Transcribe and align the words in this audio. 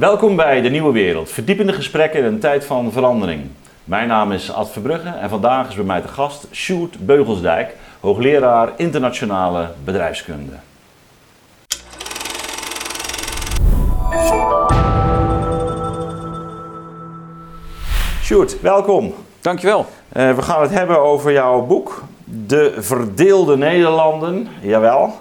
Welkom 0.00 0.36
bij 0.36 0.60
De 0.60 0.68
Nieuwe 0.68 0.92
Wereld, 0.92 1.30
verdiepende 1.30 1.72
gesprekken 1.72 2.20
in 2.20 2.26
een 2.26 2.38
tijd 2.38 2.64
van 2.64 2.92
verandering. 2.92 3.50
Mijn 3.84 4.08
naam 4.08 4.32
is 4.32 4.52
Ad 4.52 4.70
Verbrugge 4.70 5.08
en 5.08 5.28
vandaag 5.28 5.68
is 5.68 5.74
bij 5.74 5.84
mij 5.84 6.00
te 6.00 6.08
gast 6.08 6.46
Sjoerd 6.52 7.06
Beugelsdijk, 7.06 7.76
hoogleraar 8.00 8.68
internationale 8.76 9.70
bedrijfskunde. 9.84 10.52
Sjoerd, 18.22 18.60
welkom. 18.60 19.14
Dankjewel. 19.40 19.86
Uh, 20.12 20.34
we 20.34 20.42
gaan 20.42 20.62
het 20.62 20.70
hebben 20.70 21.00
over 21.00 21.32
jouw 21.32 21.66
boek, 21.66 22.02
De 22.24 22.74
Verdeelde 22.78 23.56
Nederlanden. 23.56 24.48
Jawel. 24.60 25.14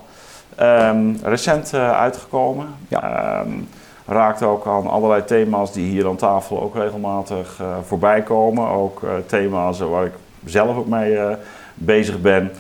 Um, 0.62 1.20
recent 1.24 1.74
uh, 1.74 1.92
uitgekomen. 1.92 2.68
Ja. 2.88 3.42
Um, 3.42 3.68
raakt 4.10 4.44
ook 4.44 4.66
aan 4.66 4.88
allerlei 4.88 5.24
thema's 5.24 5.74
die 5.74 5.90
hier 5.90 6.08
aan 6.08 6.16
tafel 6.16 6.62
ook 6.62 6.76
regelmatig 6.76 7.60
uh, 7.62 7.78
voorbij 7.88 8.22
komen. 8.22 8.68
Ook 8.68 9.02
uh, 9.02 9.10
thema's 9.26 9.80
waar 9.80 10.06
ik 10.06 10.14
zelf 10.46 10.78
ook 10.78 10.88
mee 10.88 11.14
uh, 11.14 11.32
bezig 11.74 12.22
ben. 12.22 12.52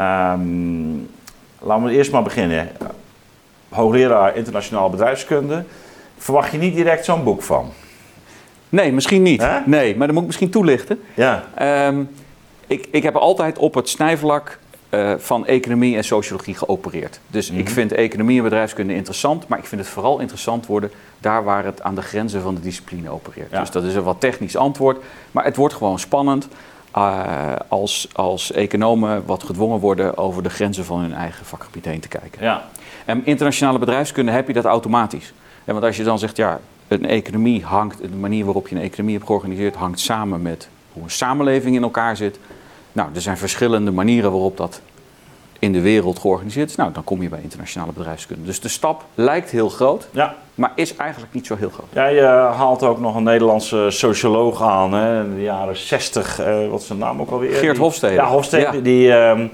Um, 0.00 1.10
laten 1.58 1.84
we 1.84 1.92
eerst 1.92 2.12
maar 2.12 2.22
beginnen. 2.22 2.68
Hoogleraar 3.68 4.36
internationaal 4.36 4.90
bedrijfskunde. 4.90 5.64
Verwacht 6.18 6.52
je 6.52 6.58
niet 6.58 6.74
direct 6.74 7.04
zo'n 7.04 7.24
boek 7.24 7.42
van? 7.42 7.72
Nee, 8.68 8.92
misschien 8.92 9.22
niet. 9.22 9.42
Hè? 9.42 9.58
Nee, 9.64 9.96
maar 9.96 10.06
dan 10.06 10.14
moet 10.14 10.22
ik 10.22 10.28
misschien 10.28 10.50
toelichten. 10.50 11.02
Ja. 11.14 11.44
Um, 11.86 12.10
ik, 12.66 12.88
ik 12.90 13.02
heb 13.02 13.16
altijd 13.16 13.58
op 13.58 13.74
het 13.74 13.88
snijvlak 13.88 14.58
uh, 14.94 15.14
van 15.18 15.46
economie 15.46 15.96
en 15.96 16.04
sociologie 16.04 16.54
geopereerd. 16.54 17.20
Dus 17.26 17.48
mm 17.48 17.56
-hmm. 17.56 17.66
ik 17.66 17.72
vind 17.72 17.92
economie 17.92 18.36
en 18.36 18.42
bedrijfskunde 18.42 18.94
interessant, 18.94 19.48
maar 19.48 19.58
ik 19.58 19.64
vind 19.64 19.80
het 19.80 19.90
vooral 19.90 20.20
interessant 20.20 20.66
worden 20.66 20.90
daar 21.18 21.44
waar 21.44 21.64
het 21.64 21.82
aan 21.82 21.94
de 21.94 22.02
grenzen 22.02 22.42
van 22.42 22.54
de 22.54 22.60
discipline 22.60 23.10
opereert. 23.10 23.50
Ja. 23.50 23.60
Dus 23.60 23.70
dat 23.70 23.84
is 23.84 23.94
een 23.94 24.02
wat 24.02 24.20
technisch 24.20 24.56
antwoord, 24.56 25.02
maar 25.30 25.44
het 25.44 25.56
wordt 25.56 25.74
gewoon 25.74 25.98
spannend 25.98 26.48
uh, 26.96 27.52
als, 27.68 28.08
als 28.12 28.52
economen 28.52 29.22
wat 29.26 29.42
gedwongen 29.42 29.80
worden 29.80 30.16
over 30.16 30.42
de 30.42 30.50
grenzen 30.50 30.84
van 30.84 31.00
hun 31.00 31.14
eigen 31.14 31.46
vakgebied 31.46 31.84
heen 31.84 32.00
te 32.00 32.08
kijken. 32.08 32.42
Ja. 32.42 32.64
En 33.04 33.26
internationale 33.26 33.78
bedrijfskunde 33.78 34.32
heb 34.32 34.46
je 34.46 34.52
dat 34.52 34.64
automatisch. 34.64 35.32
Want 35.64 35.84
als 35.84 35.96
je 35.96 36.04
dan 36.04 36.18
zegt, 36.18 36.36
ja, 36.36 36.60
een 36.88 37.06
economie 37.06 37.64
hangt, 37.64 37.98
de 37.98 38.08
manier 38.08 38.44
waarop 38.44 38.68
je 38.68 38.74
een 38.74 38.82
economie 38.82 39.14
hebt 39.14 39.26
georganiseerd, 39.26 39.74
hangt 39.74 40.00
samen 40.00 40.42
met 40.42 40.68
hoe 40.92 41.02
een 41.02 41.10
samenleving 41.10 41.76
in 41.76 41.82
elkaar 41.82 42.16
zit. 42.16 42.38
Nou, 42.94 43.08
er 43.14 43.20
zijn 43.20 43.36
verschillende 43.36 43.90
manieren 43.90 44.30
waarop 44.30 44.56
dat 44.56 44.80
in 45.58 45.72
de 45.72 45.80
wereld 45.80 46.18
georganiseerd 46.18 46.70
is. 46.70 46.76
Nou, 46.76 46.92
dan 46.92 47.04
kom 47.04 47.22
je 47.22 47.28
bij 47.28 47.40
internationale 47.42 47.92
bedrijfskunde. 47.92 48.44
Dus 48.44 48.60
de 48.60 48.68
stap 48.68 49.04
lijkt 49.14 49.50
heel 49.50 49.68
groot, 49.68 50.08
Ja. 50.10 50.34
maar 50.54 50.72
is 50.74 50.96
eigenlijk 50.96 51.32
niet 51.32 51.46
zo 51.46 51.56
heel 51.56 51.70
groot. 51.70 51.86
Jij 51.92 52.14
uh, 52.22 52.56
haalt 52.56 52.82
ook 52.82 53.00
nog 53.00 53.16
een 53.16 53.22
Nederlandse 53.22 53.86
socioloog 53.90 54.62
aan 54.62 54.92
hè, 54.92 55.24
in 55.24 55.34
de 55.34 55.42
jaren 55.42 55.76
60. 55.76 56.40
Uh, 56.40 56.68
wat 56.70 56.80
is 56.80 56.86
zijn 56.86 56.98
naam 56.98 57.20
ook 57.20 57.30
alweer? 57.30 57.54
Geert 57.54 57.76
Hofstede. 57.78 58.14
Ja, 58.14 58.26
Hofstede. 58.26 58.62
Ja. 58.62 58.82
Die 58.82 59.06
uh, 59.06 59.48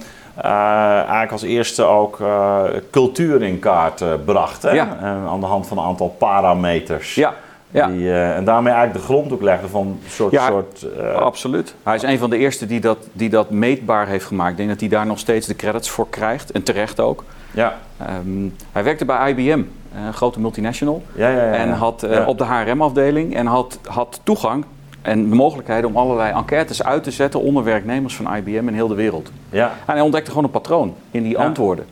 eigenlijk 0.44 1.32
als 1.32 1.42
eerste 1.42 1.82
ook 1.82 2.18
uh, 2.20 2.62
cultuur 2.90 3.42
in 3.42 3.58
kaart 3.58 4.00
uh, 4.00 4.08
bracht. 4.24 4.62
Hè? 4.62 4.70
Ja. 4.70 4.96
Aan 5.28 5.40
de 5.40 5.46
hand 5.46 5.66
van 5.66 5.78
een 5.78 5.84
aantal 5.84 6.14
parameters. 6.18 7.14
Ja, 7.14 7.34
ja. 7.70 7.86
Die, 7.86 8.00
uh, 8.00 8.36
en 8.36 8.44
daarmee 8.44 8.72
eigenlijk 8.72 9.06
de 9.06 9.12
grond 9.12 9.32
ook 9.32 9.42
legde 9.42 9.68
van 9.68 9.86
een 9.86 10.10
soort... 10.10 10.32
Ja, 10.32 10.46
soort 10.46 10.86
uh, 10.98 11.14
Absoluut. 11.14 11.74
Hij 11.82 11.94
is 11.94 12.02
een 12.02 12.18
van 12.18 12.30
de 12.30 12.36
eerste 12.36 12.66
die 12.66 12.80
dat, 12.80 13.08
die 13.12 13.28
dat 13.28 13.50
meetbaar 13.50 14.06
heeft 14.06 14.24
gemaakt. 14.24 14.50
Ik 14.50 14.56
denk 14.56 14.68
dat 14.68 14.80
hij 14.80 14.88
daar 14.88 15.06
nog 15.06 15.18
steeds 15.18 15.46
de 15.46 15.56
credits 15.56 15.90
voor 15.90 16.08
krijgt. 16.10 16.52
En 16.52 16.62
terecht 16.62 17.00
ook. 17.00 17.24
ja. 17.50 17.76
Um, 18.24 18.54
hij 18.72 18.84
werkte 18.84 19.04
bij 19.04 19.30
IBM, 19.30 19.62
een 20.06 20.14
grote 20.14 20.40
multinational. 20.40 21.02
Ja, 21.12 21.28
ja, 21.28 21.44
ja, 21.44 21.52
En 21.52 21.70
had 21.70 22.04
uh, 22.04 22.28
op 22.28 22.38
de 22.38 22.44
HRM-afdeling 22.44 23.34
en 23.34 23.46
had, 23.46 23.78
had 23.84 24.20
toegang 24.22 24.64
en 25.02 25.28
de 25.28 25.34
mogelijkheid 25.34 25.84
om 25.84 25.96
allerlei 25.96 26.32
enquêtes 26.32 26.82
uit 26.82 27.02
te 27.02 27.10
zetten 27.10 27.40
onder 27.40 27.64
werknemers 27.64 28.16
van 28.16 28.36
IBM 28.36 28.68
in 28.68 28.74
heel 28.74 28.88
de 28.88 28.94
wereld. 28.94 29.30
Ja. 29.50 29.66
En 29.66 29.92
hij 29.92 30.00
ontdekte 30.00 30.30
gewoon 30.30 30.44
een 30.44 30.50
patroon 30.50 30.94
in 31.10 31.22
die 31.22 31.38
antwoorden. 31.38 31.84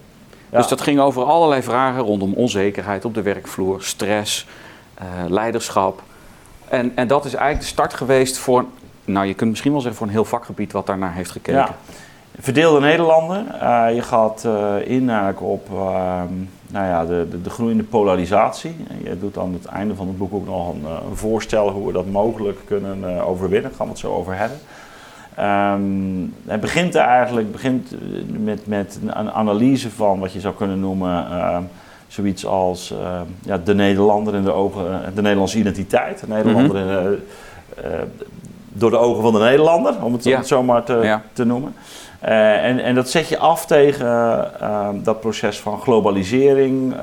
Ja. 0.51 0.59
Dus 0.59 0.69
dat 0.69 0.81
ging 0.81 1.01
over 1.01 1.25
allerlei 1.25 1.63
vragen 1.63 2.03
rondom 2.03 2.33
onzekerheid 2.33 3.05
op 3.05 3.15
de 3.15 3.23
werkvloer, 3.23 3.83
stress, 3.83 4.47
leiderschap. 5.29 6.03
En, 6.69 6.93
en 6.95 7.07
dat 7.07 7.25
is 7.25 7.35
eigenlijk 7.35 7.63
de 7.63 7.73
start 7.75 7.95
geweest 7.95 8.39
voor, 8.39 8.65
nou 9.05 9.27
je 9.27 9.35
kunt 9.35 9.51
misschien 9.51 9.73
wel 9.73 9.81
zeggen 9.81 9.99
voor 9.99 10.07
een 10.07 10.13
heel 10.13 10.25
vakgebied 10.25 10.73
wat 10.73 10.87
daarnaar 10.87 11.15
heeft 11.15 11.31
gekeken. 11.31 11.61
Ja. 11.61 11.75
Verdeelde 12.41 12.81
Nederlanden. 12.81 13.47
Uh, 13.63 13.87
je 13.95 14.03
gaat 14.03 14.43
uh, 14.47 14.75
in 14.85 15.09
eigenlijk 15.09 15.41
op 15.41 15.69
uh, 15.73 16.23
nou 16.67 16.87
ja, 16.87 17.05
de, 17.07 17.27
de, 17.31 17.43
de, 17.43 17.51
groeiende 17.51 17.83
polarisatie. 17.83 18.77
Je 19.05 19.19
doet 19.19 19.39
aan 19.39 19.53
het 19.53 19.65
einde 19.65 19.95
van 19.95 20.07
het 20.07 20.19
boek 20.19 20.35
ook 20.35 20.47
nog 20.47 20.69
een, 20.73 20.87
voorstel 21.17 21.71
hoe 21.71 21.87
we 21.87 21.93
dat 21.93 22.07
mogelijk 22.07 22.59
kunnen 22.65 23.25
overwinnen. 23.25 23.71
Daar 23.71 23.79
gaan 23.79 23.87
we 23.87 23.93
het 23.93 24.01
zo 24.01 24.15
over 24.15 24.35
hebben. 24.37 24.59
Um, 25.39 26.35
het 26.47 26.61
begint 26.61 26.95
eigenlijk 26.95 27.53
begint 27.53 27.95
met, 28.27 28.67
met 28.67 28.99
een 29.07 29.33
analyse 29.33 29.91
van 29.91 30.19
wat 30.19 30.33
je 30.33 30.41
zou 30.41 30.55
kunnen 30.55 30.81
noemen 30.81 31.27
zoiets 32.09 32.47
als 32.47 32.95
ja, 33.43 33.59
de 33.65 33.75
Nederlander 33.75 34.35
in 34.35 34.43
de 34.45 34.53
ogen, 34.53 35.13
de 35.15 35.23
Nederlandse 35.23 35.59
identiteit. 35.59 36.21
De 36.21 36.27
Nederlander 36.29 36.77
Mhm. 36.85 36.89
in 36.89 36.95
de, 37.03 37.19
door 38.73 38.91
de 38.91 38.97
ogen 38.99 39.23
van 39.23 39.33
de 39.33 39.39
Nederlander, 39.39 39.95
om 40.03 40.13
het, 40.13 40.25
Ja. 40.25 40.31
om 40.33 40.39
het 40.39 40.47
zo 40.49 40.63
maar 40.63 40.85
te, 40.85 40.99
Ja. 41.03 41.23
te 41.33 41.45
noemen. 41.45 41.75
En, 42.21 42.79
en, 42.79 42.95
dat 42.95 43.11
zet 43.11 43.29
je 43.29 43.39
af 43.39 43.67
tegen 43.67 44.51
dat 45.03 45.21
proces 45.21 45.59
van 45.61 45.81
globalisering, 45.81 46.95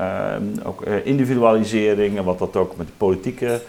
ook 0.64 0.82
individualisering 1.04 2.16
en 2.18 2.24
wat 2.24 2.38
dat 2.38 2.56
ook 2.56 2.76
met 2.76 2.86
de 2.86 2.92
politieke 2.96 3.60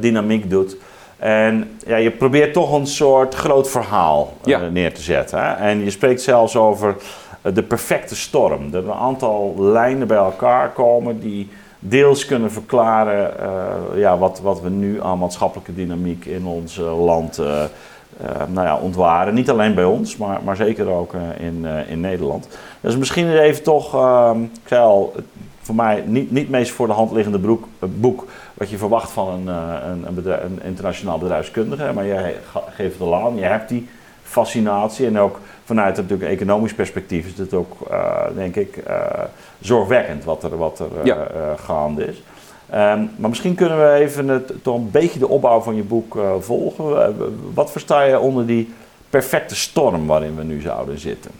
dynamiek 0.00 0.50
doet. 0.50 0.76
En 1.18 1.70
ja, 1.86 1.96
je 1.96 2.10
probeert 2.10 2.52
toch 2.52 2.72
een 2.72 2.86
soort 2.86 3.34
groot 3.34 3.70
verhaal 3.70 4.32
Ja. 4.44 4.58
neer 4.58 4.94
te 4.94 5.02
zetten. 5.02 5.38
Hè? 5.42 5.52
En 5.52 5.84
je 5.84 5.90
spreekt 5.90 6.22
zelfs 6.22 6.56
over 6.56 6.96
de 7.42 7.62
perfecte 7.62 8.16
storm. 8.16 8.70
Dat 8.70 8.84
een 8.84 8.92
aantal 8.92 9.54
lijnen 9.58 10.06
bij 10.06 10.16
elkaar 10.16 10.70
komen 10.70 11.20
die 11.20 11.48
deels 11.78 12.26
kunnen 12.26 12.52
verklaren 12.52 13.34
ja, 13.94 14.18
wat, 14.18 14.40
wat 14.40 14.60
we 14.60 14.68
nu 14.68 15.02
aan 15.02 15.18
maatschappelijke 15.18 15.74
dynamiek 15.74 16.24
in 16.24 16.46
ons 16.46 16.76
land 16.76 17.38
uh, 17.38 17.64
nou 18.48 18.66
ja, 18.66 18.76
ontwaren. 18.76 19.34
Niet 19.34 19.50
alleen 19.50 19.74
bij 19.74 19.84
ons, 19.84 20.16
maar, 20.16 20.40
maar 20.44 20.56
zeker 20.56 20.88
ook 20.88 21.12
in, 21.38 21.66
in 21.88 22.00
Nederland. 22.00 22.48
Dus 22.80 22.96
misschien 22.96 23.38
even 23.38 23.62
toch, 23.62 23.86
ik 24.34 24.68
zei 24.68 24.82
al, 24.82 25.14
voor 25.62 25.74
mij 25.74 26.02
niet, 26.06 26.30
niet 26.30 26.50
meest 26.50 26.72
voor 26.72 26.86
de 26.86 26.92
hand 26.92 27.12
liggende 27.12 27.38
broek, 27.38 27.68
boek 27.78 28.26
wat 28.54 28.70
je 28.70 28.76
verwacht 28.76 29.10
van 29.10 29.28
een, 29.28 29.46
een, 29.46 30.26
een, 30.44 30.62
internationaal 30.62 31.18
bedrijfskundige. 31.18 31.92
Maar 31.94 32.06
jij 32.06 32.36
geeft 32.68 32.92
het 32.92 33.02
al 33.02 33.14
aan, 33.14 33.36
je 33.36 33.44
hebt 33.44 33.68
die 33.68 33.88
fascinatie 34.32 35.06
en 35.06 35.18
ook 35.18 35.40
vanuit 35.64 35.96
natuurlijk 35.96 36.22
een 36.22 36.36
economisch 36.36 36.74
perspectief 36.74 37.26
is 37.26 37.38
het 37.38 37.54
ook, 37.54 37.76
denk 38.34 38.56
ik, 38.56 38.82
zorgwekkend 39.60 40.24
wat 40.24 40.42
er, 40.42 40.56
wat 40.56 40.78
er 40.78 41.06
ja. 41.06 41.26
gaande 41.56 42.04
is. 42.04 42.22
Um, 42.74 43.10
maar 43.16 43.28
misschien 43.28 43.54
kunnen 43.54 43.78
we 43.78 43.92
even 43.92 44.28
het, 44.28 44.52
toch 44.62 44.76
een 44.76 44.90
beetje 44.90 45.18
de 45.18 45.28
opbouw 45.28 45.60
van 45.60 45.74
je 45.74 45.82
boek 45.82 46.16
uh, 46.16 46.32
volgen. 46.40 46.84
Uh, 46.84 47.26
wat 47.54 47.70
versta 47.70 48.02
je 48.02 48.18
onder 48.18 48.46
die 48.46 48.72
perfecte 49.10 49.56
storm 49.56 50.06
waarin 50.06 50.36
we 50.36 50.42
nu 50.42 50.60
zouden 50.60 50.98
zitten? 50.98 51.30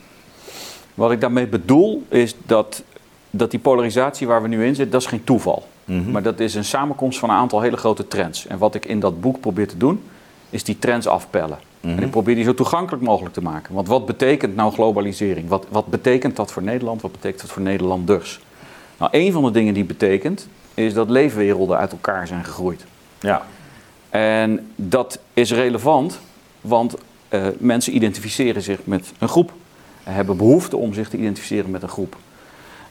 Wat 0.94 1.10
ik 1.10 1.20
daarmee 1.20 1.46
bedoel 1.46 2.02
is 2.08 2.36
dat, 2.46 2.82
dat 3.30 3.50
die 3.50 3.60
polarisatie 3.60 4.26
waar 4.26 4.42
we 4.42 4.48
nu 4.48 4.64
in 4.64 4.74
zitten, 4.74 4.90
dat 4.90 5.00
is 5.00 5.06
geen 5.06 5.24
toeval. 5.24 5.66
Mm 5.84 6.02
-hmm. 6.02 6.12
Maar 6.12 6.22
dat 6.22 6.40
is 6.40 6.54
een 6.54 6.64
samenkomst 6.64 7.18
van 7.18 7.30
een 7.30 7.36
aantal 7.36 7.60
hele 7.60 7.76
grote 7.76 8.08
trends. 8.08 8.46
En 8.46 8.58
wat 8.58 8.74
ik 8.74 8.86
in 8.86 9.00
dat 9.00 9.20
boek 9.20 9.40
probeer 9.40 9.68
te 9.68 9.76
doen, 9.76 10.02
is 10.50 10.64
die 10.64 10.78
trends 10.78 11.06
afpellen. 11.06 11.58
Mm 11.82 11.90
-hmm. 11.90 11.98
En 11.98 12.04
ik 12.04 12.10
probeer 12.10 12.34
die 12.34 12.44
zo 12.44 12.54
toegankelijk 12.54 13.02
mogelijk 13.02 13.34
te 13.34 13.42
maken. 13.42 13.74
Want 13.74 13.88
wat 13.88 14.06
betekent 14.06 14.54
nou 14.54 14.72
globalisering? 14.72 15.48
Wat, 15.48 15.66
wat 15.68 15.86
betekent 15.86 16.36
dat 16.36 16.52
voor 16.52 16.62
Nederland? 16.62 17.02
Wat 17.02 17.12
betekent 17.12 17.40
dat 17.40 17.50
voor 17.50 17.62
Nederlanders? 17.62 18.40
Nou, 18.98 19.10
een 19.14 19.32
van 19.32 19.42
de 19.44 19.50
dingen 19.50 19.74
die 19.74 19.84
betekent, 19.84 20.48
is 20.74 20.94
dat 20.94 21.10
leefwerelden 21.10 21.78
uit 21.78 21.92
elkaar 21.92 22.26
zijn 22.26 22.44
gegroeid. 22.44 22.84
Ja. 23.20 23.42
En 24.10 24.70
dat 24.76 25.18
is 25.32 25.52
relevant, 25.52 26.20
want 26.60 26.94
uh, 27.30 27.46
mensen 27.58 27.94
identificeren 27.94 28.62
zich 28.62 28.78
met 28.84 29.12
een 29.18 29.28
groep. 29.28 29.52
En 30.04 30.14
hebben 30.14 30.36
behoefte 30.36 30.76
om 30.76 30.94
zich 30.94 31.08
te 31.08 31.16
identificeren 31.16 31.70
met 31.70 31.82
een 31.82 31.88
groep. 31.88 32.16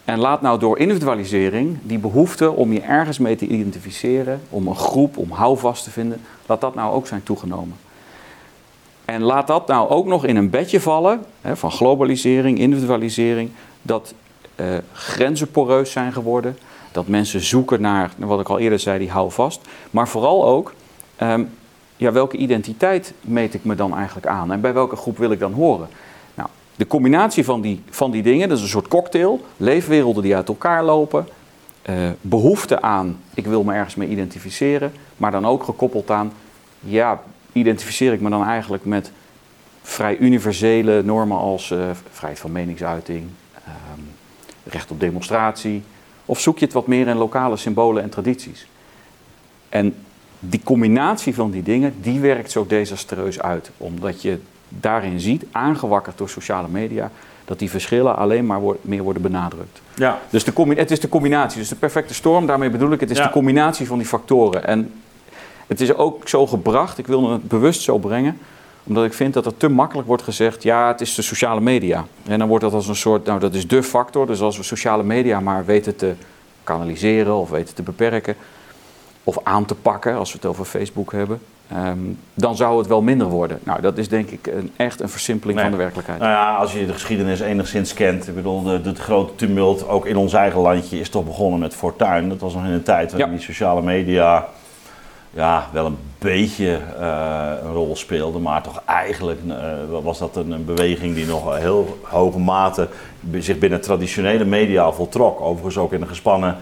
En 0.06 0.20
laat 0.20 0.42
nou 0.42 0.60
door 0.60 0.78
individualisering 0.78 1.78
die 1.82 1.98
behoefte 1.98 2.52
om 2.52 2.74
je 2.74 2.82
ergens 2.82 3.18
mee 3.18 3.36
te 3.36 3.48
identificeren, 3.48 4.42
om 4.50 4.68
een 4.68 4.76
groep, 4.76 5.18
om 5.18 5.32
houvast 5.32 5.84
te 5.84 5.92
vinden, 5.92 6.22
laat 6.46 6.62
dat 6.62 6.76
nou 6.76 6.94
ook 6.94 7.08
zijn 7.08 7.24
toegenomen. 7.24 7.76
En 9.12 9.22
laat 9.22 9.48
dat 9.48 9.68
nou 9.68 9.90
ook 9.90 10.06
nog 10.06 10.26
in 10.26 10.36
een 10.36 10.50
bedje 10.50 10.82
vallen 10.82 11.26
hè, 11.42 11.56
van 11.56 11.72
globalisering, 11.72 12.58
individualisering, 12.60 13.50
dat 13.82 14.14
uh, 14.56 14.68
grenzen 14.94 15.52
poreus 15.52 15.92
zijn 15.92 16.14
geworden, 16.14 16.58
dat 16.92 17.08
mensen 17.08 17.42
zoeken 17.42 17.82
naar, 17.82 18.12
wat 18.18 18.40
ik 18.40 18.50
al 18.50 18.60
eerder 18.60 18.80
zei, 18.80 19.00
die 19.00 19.10
houvast. 19.10 19.62
Maar 19.92 20.08
vooral 20.08 20.46
ook, 20.46 20.74
um, 21.22 21.50
ja, 21.96 22.12
welke 22.12 22.38
identiteit 22.38 23.14
meet 23.22 23.54
ik 23.54 23.64
me 23.64 23.76
dan 23.76 23.96
eigenlijk 23.96 24.28
aan? 24.28 24.52
En 24.52 24.62
bij 24.62 24.74
welke 24.74 24.96
groep 24.96 25.18
wil 25.18 25.32
ik 25.32 25.40
dan 25.40 25.54
horen? 25.54 25.88
Nou, 26.34 26.50
de 26.76 26.88
combinatie 26.88 27.46
van 27.46 27.62
die, 27.62 27.82
van 27.90 28.12
die 28.12 28.24
dingen, 28.24 28.50
dat 28.50 28.58
is 28.58 28.64
een 28.64 28.70
soort 28.70 28.88
cocktail. 28.88 29.46
Leefwerelden 29.58 30.24
die 30.24 30.36
uit 30.36 30.48
elkaar 30.48 30.84
lopen. 30.84 31.28
eh, 31.82 31.96
behoefte 32.22 32.82
aan, 32.82 33.20
ik 33.34 33.46
wil 33.46 33.64
me 33.64 33.74
ergens 33.74 33.96
mee 33.96 34.10
identificeren, 34.10 34.94
maar 35.18 35.32
dan 35.32 35.46
ook 35.46 35.64
gekoppeld 35.64 36.12
aan, 36.12 36.32
ja, 36.80 37.22
identificeer 37.52 38.14
ik 38.14 38.22
me 38.22 38.30
dan 38.30 38.46
eigenlijk 38.46 38.86
met 38.86 39.12
vrij 39.82 40.18
universele 40.18 41.04
normen 41.04 41.38
als 41.38 41.70
uh, 41.70 41.90
vrijheid 42.12 42.40
van 42.40 42.52
meningsuiting, 42.52 43.24
um, 43.68 44.08
recht 44.64 44.92
op 44.92 45.00
demonstratie, 45.00 45.84
of 46.26 46.40
zoek 46.40 46.60
je 46.60 46.66
het 46.66 46.74
wat 46.74 46.88
meer 46.88 47.08
in 47.08 47.18
lokale 47.18 47.58
symbolen 47.58 48.04
en 48.04 48.10
tradities? 48.10 48.68
En 49.70 49.96
die 50.40 50.62
combinatie 50.64 51.36
van 51.36 51.52
die 51.52 51.64
dingen, 51.64 51.94
die 52.02 52.20
werkt 52.20 52.52
zo 52.52 52.66
desastreus 52.68 53.42
uit, 53.42 53.72
omdat 53.78 54.22
je 54.22 54.40
daarin 54.70 55.20
ziet, 55.20 55.46
aangewakkerd 55.52 56.18
door 56.18 56.30
sociale 56.30 56.68
media, 56.68 57.12
dat 57.46 57.60
die 57.60 57.70
verschillen 57.70 58.18
alleen 58.18 58.46
maar 58.46 58.60
meer 58.82 59.04
worden 59.04 59.22
benadrukt. 59.22 59.82
Ja. 59.96 60.20
Dus 60.30 60.44
de 60.44 60.74
het 60.76 60.92
is 60.92 61.00
de 61.00 61.10
combinatie, 61.10 61.60
dus 61.60 61.70
de 61.70 61.76
perfecte 61.76 62.14
storm, 62.14 62.46
daarmee 62.46 62.70
bedoel 62.70 62.92
ik, 62.92 63.00
het 63.00 63.10
is 63.10 63.18
de 63.18 63.30
combinatie 63.30 63.88
van 63.88 63.98
die 63.98 64.08
factoren. 64.08 64.66
En 64.68 64.94
het 65.72 65.82
is 65.82 65.94
ook 65.94 66.30
zo 66.30 66.48
gebracht, 66.48 66.98
ik 66.98 67.08
wil 67.08 67.32
het 67.32 67.48
bewust 67.48 67.82
zo 67.82 67.98
brengen, 67.98 68.38
omdat 68.84 69.06
ik 69.06 69.14
vind 69.14 69.34
dat 69.34 69.46
er 69.46 69.58
te 69.58 69.70
makkelijk 69.70 70.08
wordt 70.08 70.24
gezegd, 70.24 70.64
ja, 70.64 70.88
het 70.88 71.02
is 71.02 71.16
de 71.16 71.22
sociale 71.22 71.62
media. 71.62 72.06
En 72.28 72.40
dan 72.40 72.48
wordt 72.48 72.64
dat 72.64 72.74
als 72.74 72.88
een 72.88 72.96
soort, 72.96 73.26
nou 73.26 73.40
dat 73.40 73.54
is 73.54 73.68
de 73.68 73.84
factor, 73.84 74.28
dus 74.28 74.42
als 74.42 74.58
we 74.58 74.64
sociale 74.64 75.04
media 75.04 75.40
maar 75.40 75.66
weten 75.66 75.96
te 75.96 76.14
kanaliseren 76.64 77.36
of 77.36 77.50
weten 77.50 77.76
te 77.76 77.84
beperken, 77.84 78.36
of 79.24 79.38
aan 79.44 79.66
te 79.66 79.76
pakken, 79.76 80.16
als 80.16 80.32
we 80.32 80.38
het 80.38 80.48
over 80.48 80.66
Facebook 80.66 81.12
hebben, 81.12 81.42
Ehm, 81.72 81.98
dan 82.34 82.56
zou 82.56 82.78
het 82.78 82.88
wel 82.88 83.02
minder 83.02 83.28
worden. 83.28 83.60
Nou, 83.64 83.82
dat 83.82 83.98
is 83.98 84.10
denk 84.10 84.30
ik 84.30 84.48
een, 84.48 84.72
echt 84.76 85.00
een 85.00 85.10
versimpeling 85.10 85.60
van 85.60 85.72
de 85.72 85.78
werkelijkheid. 85.78 86.20
Nou 86.20 86.32
ja, 86.32 86.56
als 86.56 86.74
je 86.74 86.86
de 86.86 86.94
geschiedenis 86.94 87.40
enigszins 87.40 87.94
kent, 87.94 88.28
ik 88.28 88.36
bedoel, 88.36 88.64
de, 88.64 88.82
de, 88.82 88.96
grote 88.96 89.36
tumult, 89.36 89.88
ook 89.88 90.06
in 90.06 90.18
ons 90.18 90.34
eigen 90.34 90.62
landje, 90.62 91.00
is 91.00 91.10
toch 91.10 91.26
begonnen 91.26 91.60
met 91.60 91.76
Fortuin. 91.76 92.30
Dat 92.30 92.40
was 92.40 92.54
nog 92.54 92.66
in 92.66 92.72
een 92.72 92.84
tijd 92.84 93.12
waarin 93.12 93.32
die 93.32 93.40
sociale 93.40 93.82
media 93.82 94.48
ja, 95.34 95.68
wel 95.72 95.86
een 95.86 95.98
beetje 96.18 96.80
uh, 97.00 97.52
een 97.64 97.74
rol 97.74 97.96
speelde, 97.96 98.40
maar 98.40 98.62
toch 98.62 98.82
eigenlijk 98.86 99.40
uh, 99.48 99.56
was 100.04 100.20
dat 100.20 100.36
een, 100.36 100.52
een, 100.52 100.66
beweging 100.66 101.16
die 101.16 101.26
nog 101.26 101.58
heel 101.58 102.00
hoge 102.02 102.40
mate 102.40 102.88
zich 103.40 103.58
binnen 103.58 103.82
traditionele 103.82 104.46
media 104.46 104.92
voltrok. 104.92 105.42
Overigens 105.42 105.78
ook 105.78 105.94
in 105.94 106.02
een 106.02 106.08
gespannen 106.08 106.58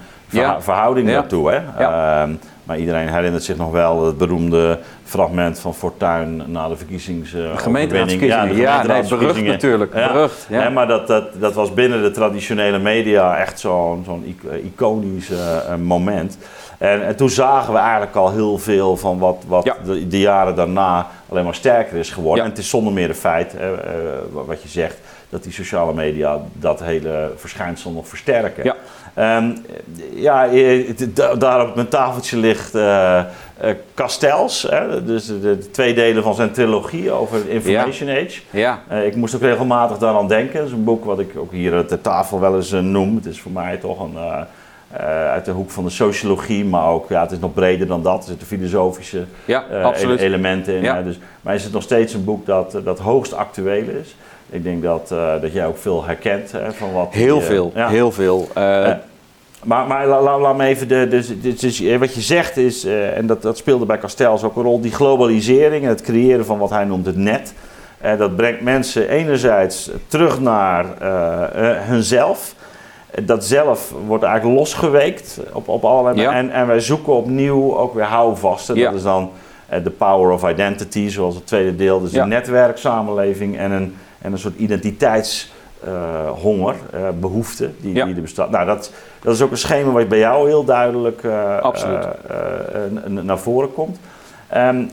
verhouding 0.59 1.07
daartoe. 1.07 1.49
Hè? 1.49 1.55
Ja. 1.79 2.21
Ehm, 2.21 2.33
maar 2.63 2.77
iedereen 2.77 3.09
herinnert 3.09 3.43
zich 3.43 3.57
nog 3.57 3.71
wel 3.71 4.05
het 4.05 4.17
beroemde 4.17 4.79
fragment 5.03 5.59
van 5.59 5.73
Fortuin 5.73 6.43
na 6.45 6.67
de 6.67 6.77
verkiezings. 6.77 7.33
Uh, 7.33 7.57
gemeenteraadsverkiezingen. 7.57 8.55
Ja, 8.55 8.81
de 8.81 8.87
ja 8.87 9.01
berucht 9.09 9.41
natuurlijk. 9.41 9.91
Berucht, 9.91 10.47
ja. 10.49 10.69
maar 10.69 10.87
dat, 10.87 11.07
dat, 11.07 11.23
dat 11.39 11.53
was 11.53 11.73
binnen 11.73 12.01
de 12.01 12.11
traditionele 12.11 12.79
media 12.79 13.37
echt 13.37 13.59
zo'n 13.59 14.03
zo'n 14.05 14.35
iconisch 14.63 15.31
moment. 15.83 16.37
En, 16.79 17.05
en, 17.05 17.15
toen 17.15 17.29
zagen 17.29 17.73
we 17.73 17.79
eigenlijk 17.79 18.15
al 18.15 18.31
heel 18.31 18.57
veel 18.57 18.97
van 18.97 19.19
wat, 19.19 19.43
wat 19.47 19.75
de, 19.85 20.07
de, 20.07 20.19
jaren 20.19 20.55
daarna 20.55 21.07
alleen 21.29 21.43
maar 21.43 21.55
sterker 21.55 21.97
is 21.97 22.09
geworden. 22.09 22.43
En 22.43 22.49
het 22.49 22.59
is 22.59 22.69
zonder 22.69 22.93
meer 22.93 23.09
een 23.09 23.15
feit, 23.15 23.55
uh, 23.55 23.67
wat 24.31 24.61
je 24.61 24.69
zegt, 24.69 24.97
dat 25.29 25.43
die 25.43 25.51
sociale 25.51 25.93
media 25.93 26.41
dat 26.53 26.83
hele 26.83 27.31
verschijnsel 27.35 27.91
nog 27.91 28.07
versterken. 28.07 28.63
Ja. 28.63 28.75
Um, 29.37 29.65
ja, 30.13 30.47
daar 31.37 31.67
op 31.67 31.75
mijn 31.75 31.87
tafeltje 31.87 32.37
ligt 32.37 32.75
uh, 32.75 33.21
Castells, 33.93 34.61
hè, 34.69 35.03
dus 35.03 35.25
de, 35.25 35.39
de, 35.39 35.71
twee 35.71 35.93
delen 35.93 36.23
van 36.23 36.35
zijn 36.35 36.51
trilogie 36.51 37.11
over 37.11 37.49
Information 37.49 38.09
Age. 38.09 38.41
Ja. 38.49 38.79
Uh, 38.91 39.05
ik 39.05 39.15
moest 39.15 39.35
ook 39.35 39.41
regelmatig 39.41 39.97
daaraan 39.97 40.27
denken. 40.27 40.57
Dat 40.57 40.67
is 40.67 40.73
een 40.73 40.83
boek 40.83 41.05
wat 41.05 41.19
ik 41.19 41.37
ook 41.37 41.51
hier 41.51 41.79
op 41.79 41.89
de 41.89 42.01
tafel 42.01 42.39
wel 42.39 42.55
eens 42.55 42.71
noem. 42.71 43.15
Het 43.15 43.25
is 43.25 43.41
voor 43.41 43.51
mij 43.51 43.77
toch 43.77 43.99
een, 43.99 44.17
uit 45.31 45.45
de 45.45 45.51
hoek 45.51 45.69
van 45.69 45.83
de 45.83 45.89
sociologie, 45.89 46.65
maar 46.65 46.87
ook, 46.87 47.09
ja, 47.09 47.21
het 47.21 47.31
is 47.31 47.39
nog 47.39 47.53
breder 47.53 47.87
dan 47.87 48.03
dat. 48.03 48.21
Er 48.21 48.27
zitten 48.27 48.47
filosofische 48.47 49.23
ja, 49.45 49.93
elementen 50.17 50.73
in. 50.73 50.81
Ja. 50.81 51.01
Dus, 51.01 51.19
maar 51.41 51.55
is 51.55 51.63
het 51.63 51.73
nog 51.73 51.83
steeds 51.83 52.13
een 52.13 52.23
boek 52.23 52.45
dat, 52.45 52.77
dat 52.83 52.99
hoogst 52.99 53.33
actueel 53.33 53.83
is. 54.01 54.15
Ik 54.49 54.63
denk 54.63 54.83
dat, 54.83 55.07
dat 55.41 55.53
jij 55.53 55.65
ook 55.65 55.77
veel 55.77 56.05
herkent 56.05 56.51
hè, 56.51 56.71
van 56.71 56.93
wat. 56.93 57.13
Heel 57.13 57.37
die, 57.37 57.45
veel, 57.45 57.71
ja. 57.75 57.87
heel 57.87 58.11
veel. 58.11 58.47
Maar, 59.63 59.87
maar 59.87 60.07
laat 60.07 60.39
la, 60.39 60.53
me 60.53 60.65
even, 60.65 60.87
de, 60.87 61.07
dus, 61.07 61.41
dus, 61.41 61.97
wat 61.97 62.13
je 62.13 62.21
zegt 62.21 62.57
is, 62.57 62.85
en 62.85 63.27
dat, 63.27 63.41
dat 63.41 63.57
speelde 63.57 63.85
bij 63.85 63.97
Castells 63.97 64.43
ook 64.43 64.55
een 64.55 64.63
rol, 64.63 64.81
die 64.81 64.93
globalisering 64.93 65.83
en 65.83 65.89
het 65.89 66.01
creëren 66.01 66.45
van 66.45 66.57
wat 66.57 66.69
hij 66.69 66.85
noemt 66.85 67.05
het 67.05 67.17
net. 67.17 67.53
Dat 68.17 68.35
brengt 68.35 68.61
mensen 68.61 69.09
enerzijds 69.09 69.91
terug 70.07 70.39
naar 70.39 70.85
hunzelf. 71.87 72.55
Dat 73.23 73.45
zelf 73.45 73.93
wordt 74.07 74.23
eigenlijk 74.23 74.59
losgeweekt 74.59 75.39
op, 75.53 75.67
op 75.67 75.85
allerlei 75.85 76.21
ja. 76.21 76.33
en, 76.33 76.51
en 76.51 76.67
wij 76.67 76.79
zoeken 76.79 77.13
opnieuw 77.13 77.77
ook 77.77 77.93
weer 77.93 78.03
houvasten. 78.03 78.75
Ja. 78.75 78.85
Dat 78.85 78.97
is 78.97 79.03
dan 79.03 79.29
de 79.83 79.89
power 79.89 80.31
of 80.31 80.49
identity, 80.49 81.09
zoals 81.09 81.35
het 81.35 81.47
tweede 81.47 81.75
deel. 81.75 81.99
Dus 81.99 82.11
ja. 82.11 82.23
een 82.23 82.29
netwerksamenleving 82.29 83.57
en 83.57 83.71
een, 83.71 83.95
en 84.21 84.31
een 84.31 84.39
soort 84.39 84.57
identiteitshonger, 84.57 86.75
uh, 86.95 87.01
behoefte 87.19 87.69
die, 87.77 87.93
die 87.93 88.15
er 88.15 88.21
bestaat. 88.21 88.49
Nou, 88.49 88.65
dat, 88.65 88.91
dat 89.21 89.33
is 89.33 89.41
ook 89.41 89.51
een 89.51 89.57
schema 89.57 89.91
wat 89.91 90.07
bij 90.07 90.19
jou 90.19 90.47
heel 90.47 90.63
duidelijk 90.63 91.23
uh, 91.23 91.65
naar 93.21 93.39
voren 93.39 93.73
komt. 93.73 93.99
Um, 94.55 94.89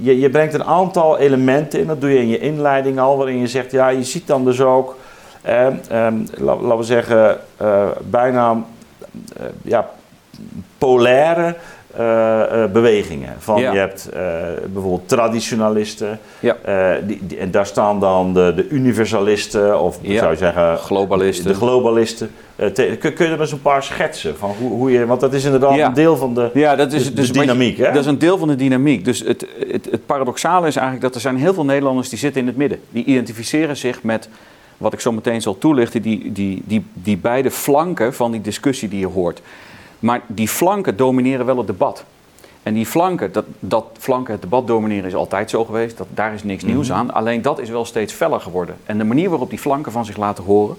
je, 0.00 0.20
je, 0.20 0.30
brengt 0.30 0.54
een 0.54 0.64
aantal 0.64 1.18
elementen 1.18 1.80
in, 1.80 1.86
dat 1.86 2.00
doe 2.00 2.10
je 2.10 2.18
in 2.18 2.28
je 2.28 2.38
inleiding 2.38 2.98
al, 2.98 3.16
waarin 3.16 3.38
je 3.38 3.46
zegt, 3.46 3.70
ja, 3.70 3.88
je 3.88 4.04
ziet 4.04 4.26
dan 4.26 4.44
dus 4.44 4.60
ook, 4.60 4.96
laten 6.38 6.76
we 6.76 6.82
zeggen, 6.82 7.38
bijna 8.10 8.64
ja, 9.62 9.90
polaire 10.78 11.54
uh, 12.00 12.72
bewegingen. 12.72 13.34
Van, 13.38 13.60
Je 13.60 13.66
hebt 13.66 14.08
uh, 14.14 14.20
bijvoorbeeld 14.72 15.08
traditionalisten. 15.08 16.18
Ja. 16.40 16.56
Die, 17.06 17.26
die, 17.26 17.38
en 17.38 17.50
daar 17.50 17.66
staan 17.66 18.00
dan 18.00 18.34
de, 18.34 18.52
de 18.56 18.68
universalisten 18.68 19.80
of 19.80 19.98
ja. 20.00 20.18
zou 20.18 20.30
je 20.30 20.36
zeggen... 20.36 20.78
Globalisten. 20.78 21.46
De 21.46 21.54
globalisten. 21.54 22.30
Te, 22.56 22.96
kun, 23.00 23.14
kun, 23.14 23.26
je 23.26 23.32
er 23.32 23.40
eens 23.40 23.52
een 23.52 23.62
paar 23.62 23.82
schetsen 23.82 24.36
van 24.36 24.54
hoe, 24.58 24.70
hoe 24.70 24.90
je... 24.90 25.06
Want 25.06 25.20
dat 25.20 25.32
is 25.32 25.44
inderdaad 25.44 25.78
een 25.78 25.94
deel 25.94 26.16
van 26.16 26.34
de, 26.34 26.50
ja, 26.54 26.76
dat 26.76 26.92
is, 26.92 27.04
de, 27.04 27.12
dus 27.12 27.32
dynamiek. 27.32 27.76
Je, 27.76 27.84
hè? 27.84 27.92
Dat 27.92 28.00
is 28.00 28.06
een 28.06 28.18
deel 28.18 28.38
van 28.38 28.48
de 28.48 28.56
dynamiek. 28.56 29.04
Dus 29.04 29.20
het, 29.20 29.46
het, 29.70 29.88
het 29.90 30.06
paradoxale 30.06 30.66
is 30.66 30.76
eigenlijk 30.76 31.06
dat 31.06 31.14
er 31.14 31.20
zijn 31.20 31.36
heel 31.36 31.54
veel 31.54 31.64
Nederlanders 31.64 32.08
die 32.08 32.18
zitten 32.18 32.40
in 32.40 32.46
het 32.46 32.56
midden. 32.56 32.78
Die 32.90 33.04
identificeren 33.04 33.76
zich 33.76 34.02
met 34.02 34.28
wat 34.78 34.92
ik 34.92 35.00
zo 35.00 35.12
meteen 35.12 35.42
zal 35.42 35.58
toelichten, 35.58 36.02
die, 36.02 36.32
die, 36.32 36.62
die, 36.64 36.84
die 36.92 37.16
beide 37.16 37.50
flanken 37.50 38.14
van 38.14 38.30
die 38.30 38.40
discussie 38.40 38.88
die 38.88 38.98
je 38.98 39.06
hoort. 39.06 39.40
Maar 39.98 40.20
die 40.26 40.48
flanken 40.48 40.96
domineren 40.96 41.46
wel 41.46 41.56
het 41.56 41.66
debat. 41.66 42.04
En 42.62 42.74
die 42.74 42.86
flanken, 42.86 43.32
dat, 43.32 43.44
dat 43.58 43.84
flanken 43.98 44.32
het 44.32 44.42
debat 44.42 44.66
domineren 44.66 45.04
is 45.04 45.14
altijd 45.14 45.50
zo 45.50 45.64
geweest. 45.64 45.96
Dat, 45.96 46.06
daar 46.10 46.34
is 46.34 46.42
niks 46.42 46.62
nieuws 46.62 46.88
mhm. 46.88 46.98
aan. 46.98 47.12
Alleen 47.12 47.42
dat 47.42 47.58
is 47.58 47.68
wel 47.68 47.84
steeds 47.84 48.12
feller 48.12 48.40
geworden. 48.40 48.76
En 48.84 48.98
de 48.98 49.04
manier 49.04 49.28
waarop 49.28 49.50
die 49.50 49.58
flanken 49.58 49.92
van 49.92 50.04
zich 50.04 50.16
laten 50.16 50.44
horen. 50.44 50.76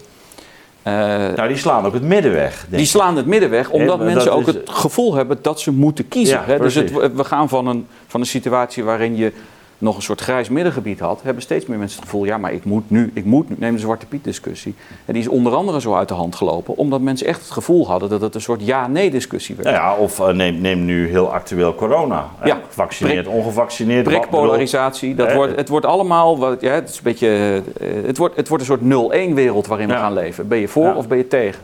Uh, 0.84 0.94
nou, 0.94 1.48
die 1.48 1.58
slaan 1.58 1.86
ook 1.86 1.94
het 1.94 2.04
midden 2.04 2.32
weg. 2.32 2.66
Die 2.70 2.86
slaan 2.86 3.18
het 3.18 3.26
midden 3.26 3.50
weg, 3.50 3.70
omdat 3.70 4.00
mensen 4.00 4.34
ook 4.34 4.46
het 4.46 4.70
gevoel 4.70 5.14
hebben 5.14 5.40
dat 5.42 5.60
ze 5.60 5.72
moeten 5.72 6.08
kiezen. 6.08 6.44
Ja, 6.48 6.58
dus 6.58 6.76
het, 6.76 6.92
we 6.92 7.24
gaan 7.24 7.50
van 7.50 7.68
een, 7.68 7.88
van 8.08 8.20
een 8.20 8.26
situatie 8.26 8.84
waarin 8.84 9.16
je 9.16 9.32
nog 9.78 9.96
een 9.96 10.02
soort 10.02 10.22
grijs 10.22 10.50
middengebied 10.50 11.00
had, 11.00 11.22
hebben 11.24 11.44
steeds 11.44 11.66
meer 11.66 11.78
mensen 11.78 12.00
het 12.00 12.10
gevoel, 12.10 12.26
ja, 12.26 12.38
maar 12.38 12.54
ik 12.54 12.64
moet 12.64 12.90
nu, 12.90 13.12
ik 13.14 13.26
moet 13.26 13.50
nu, 13.50 13.56
neem 13.60 13.74
de 13.74 13.80
Zwarte 13.80 14.06
Piet 14.06 14.24
discussie. 14.24 14.76
En 15.06 15.14
die 15.14 15.22
is 15.22 15.28
onder 15.28 15.56
andere 15.56 15.82
zo 15.82 15.96
uit 15.96 16.08
de 16.08 16.14
hand 16.14 16.36
gelopen, 16.36 16.78
omdat 16.78 17.02
mensen 17.02 17.28
echt 17.28 17.40
het 17.42 17.52
gevoel 17.52 17.88
hadden 17.88 18.10
dat 18.10 18.22
het 18.22 18.36
een 18.36 18.42
soort 18.42 18.66
ja-nee 18.66 19.12
discussie 19.12 19.56
werd. 19.56 19.68
Nou 19.68 19.80
ja, 19.80 19.96
of 19.96 20.20
uh, 20.20 20.28
neem, 20.28 20.62
neem 20.62 20.86
nu 20.86 21.10
heel 21.10 21.34
actueel 21.34 21.76
corona. 21.76 22.30
Ja, 22.44 22.62
gevaccineerd, 22.68 23.28
ongevaccineerd. 23.28 24.04
Prikpolarisatie, 24.04 25.16
dat 25.16 25.34
wordt, 25.34 25.56
het 25.56 25.70
wordt 25.70 25.86
allemaal, 25.86 26.38
wat, 26.38 26.62
ja, 26.62 26.72
het 26.72 26.90
is 26.90 26.98
een 26.98 27.04
beetje, 27.04 27.62
het 28.06 28.18
wordt, 28.18 28.36
het 28.36 28.48
wordt 28.48 28.70
een 28.70 28.80
soort 28.80 29.32
0-1 29.32 29.34
wereld 29.34 29.68
waarin 29.68 29.88
we 29.88 29.94
gaan 29.94 30.14
leven. 30.14 30.48
Ben 30.48 30.58
je 30.58 30.68
voor 30.68 30.96
of 30.96 31.08
ben 31.08 31.18
je 31.18 31.28
tegen? 31.28 31.62